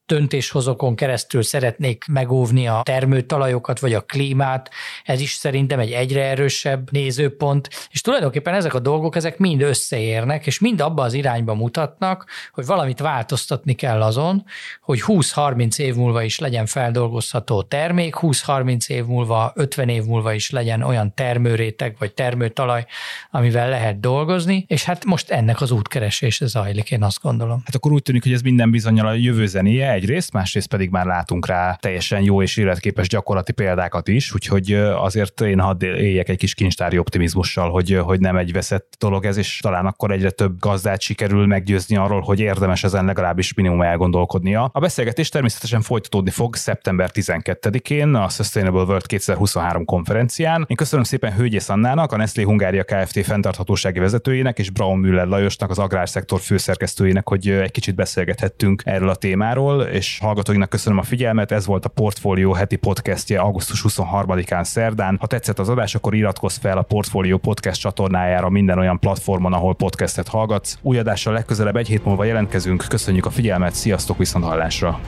döntéshozókon 0.05 0.95
keresztül 0.95 1.43
szeretnék 1.43 2.05
megóvni 2.07 2.67
a 2.67 2.81
termőtalajokat 2.83 3.79
vagy 3.79 3.93
a 3.93 4.01
klímát, 4.01 4.69
ez 5.03 5.21
is 5.21 5.31
szerintem 5.31 5.79
egy 5.79 5.91
egyre 5.91 6.23
erősebb 6.23 6.91
nézőpont, 6.91 7.69
és 7.91 8.01
tulajdonképpen 8.01 8.53
ezek 8.53 8.73
a 8.73 8.79
dolgok, 8.79 9.15
ezek 9.15 9.37
mind 9.37 9.61
összeérnek, 9.61 10.47
és 10.47 10.59
mind 10.59 10.81
abba 10.81 11.03
az 11.03 11.13
irányba 11.13 11.53
mutatnak, 11.53 12.25
hogy 12.53 12.65
valamit 12.65 12.99
változtatni 12.99 13.73
kell 13.73 14.01
azon, 14.01 14.43
hogy 14.81 15.01
20-30 15.07 15.79
év 15.79 15.95
múlva 15.95 16.23
is 16.23 16.39
legyen 16.39 16.65
feldolgozható 16.65 17.61
termék, 17.61 18.15
20-30 18.21 18.89
év 18.89 19.05
múlva, 19.05 19.51
50 19.55 19.89
év 19.89 20.03
múlva 20.03 20.33
is 20.33 20.49
legyen 20.49 20.81
olyan 20.81 21.13
termőréteg 21.13 21.95
vagy 21.99 22.13
termőtalaj, 22.13 22.85
amivel 23.31 23.69
lehet 23.69 23.99
dolgozni, 23.99 24.65
és 24.67 24.83
hát 24.83 25.05
most 25.05 25.29
ennek 25.29 25.61
az 25.61 25.71
útkeresése 25.71 26.45
zajlik, 26.45 26.91
én 26.91 27.03
azt 27.03 27.21
gondolom. 27.21 27.61
Hát 27.65 27.75
akkor 27.75 27.91
úgy 27.91 28.01
tűnik, 28.01 28.23
hogy 28.23 28.33
ez 28.33 28.41
minden 28.41 28.71
bizonyal 28.71 29.07
a 29.07 29.13
jövő 29.13 29.45
zenéje, 29.45 29.90
egyrészt, 29.91 30.33
másrészt 30.33 30.67
pedig 30.67 30.89
már 30.89 31.05
látunk 31.05 31.47
rá 31.47 31.73
teljesen 31.73 32.21
jó 32.21 32.41
és 32.41 32.57
életképes 32.57 33.07
gyakorlati 33.07 33.51
példákat 33.51 34.07
is, 34.07 34.33
úgyhogy 34.33 34.73
azért 34.73 35.41
én 35.41 35.59
hadd 35.59 35.83
éljek 35.83 36.29
egy 36.29 36.37
kis 36.37 36.53
kincstári 36.53 36.97
optimizmussal, 36.97 37.69
hogy, 37.69 37.99
hogy 38.03 38.19
nem 38.19 38.37
egy 38.37 38.51
veszett 38.51 38.95
dolog 38.99 39.25
ez, 39.25 39.37
és 39.37 39.59
talán 39.61 39.85
akkor 39.85 40.11
egyre 40.11 40.29
több 40.29 40.59
gazdát 40.59 41.01
sikerül 41.01 41.45
meggyőzni 41.45 41.95
arról, 41.95 42.21
hogy 42.21 42.39
érdemes 42.39 42.83
ezen 42.83 43.05
legalábbis 43.05 43.53
minimum 43.53 43.81
elgondolkodnia. 43.81 44.69
A 44.73 44.79
beszélgetés 44.79 45.29
természetesen 45.29 45.81
folytatódni 45.81 46.29
fog 46.29 46.55
szeptember 46.55 47.09
12-én 47.13 48.13
a 48.13 48.29
Sustainable 48.29 48.83
World 48.83 49.05
2023 49.05 49.85
konferencián. 49.85 50.65
Én 50.67 50.77
köszönöm 50.77 51.03
szépen 51.03 51.33
Hölgyész 51.33 51.69
Annának, 51.69 52.11
a 52.11 52.17
Nestlé 52.17 52.43
Hungária 52.43 52.83
Kft. 52.83 53.25
fenntarthatósági 53.25 53.99
vezetőjének 53.99 54.59
és 54.59 54.69
Braun 54.69 54.99
Müller 54.99 55.27
Lajosnak, 55.27 55.69
az 55.69 55.79
agrárszektor 55.79 56.39
főszerkesztőjének, 56.39 57.27
hogy 57.27 57.49
egy 57.49 57.71
kicsit 57.71 57.95
beszélgethettünk 57.95 58.81
erről 58.85 59.09
a 59.09 59.15
témáról, 59.15 59.80
és 59.89 60.19
hallgatóinknak 60.21 60.69
köszönöm 60.69 60.99
a 60.99 61.03
figyelmet. 61.03 61.51
Ez 61.51 61.65
volt 61.65 61.85
a 61.85 61.89
Portfolio 61.89 62.51
heti 62.51 62.75
podcastje 62.75 63.39
augusztus 63.39 63.85
23-án 63.87 64.63
szerdán. 64.63 65.17
Ha 65.19 65.27
tetszett 65.27 65.59
az 65.59 65.69
adás, 65.69 65.95
akkor 65.95 66.15
iratkozz 66.15 66.57
fel 66.57 66.77
a 66.77 66.81
Portfolio 66.81 67.37
podcast 67.37 67.81
csatornájára 67.81 68.49
minden 68.49 68.77
olyan 68.77 68.99
platformon, 68.99 69.53
ahol 69.53 69.75
podcastet 69.75 70.27
hallgatsz. 70.27 70.77
Új 70.81 70.97
adással 70.97 71.33
legközelebb 71.33 71.75
egy 71.75 71.87
hét 71.87 72.05
múlva 72.05 72.23
jelentkezünk. 72.23 72.85
Köszönjük 72.89 73.25
a 73.25 73.29
figyelmet, 73.29 73.73
sziasztok 73.73 74.17
viszont 74.17 74.45
hallásra! 74.45 74.99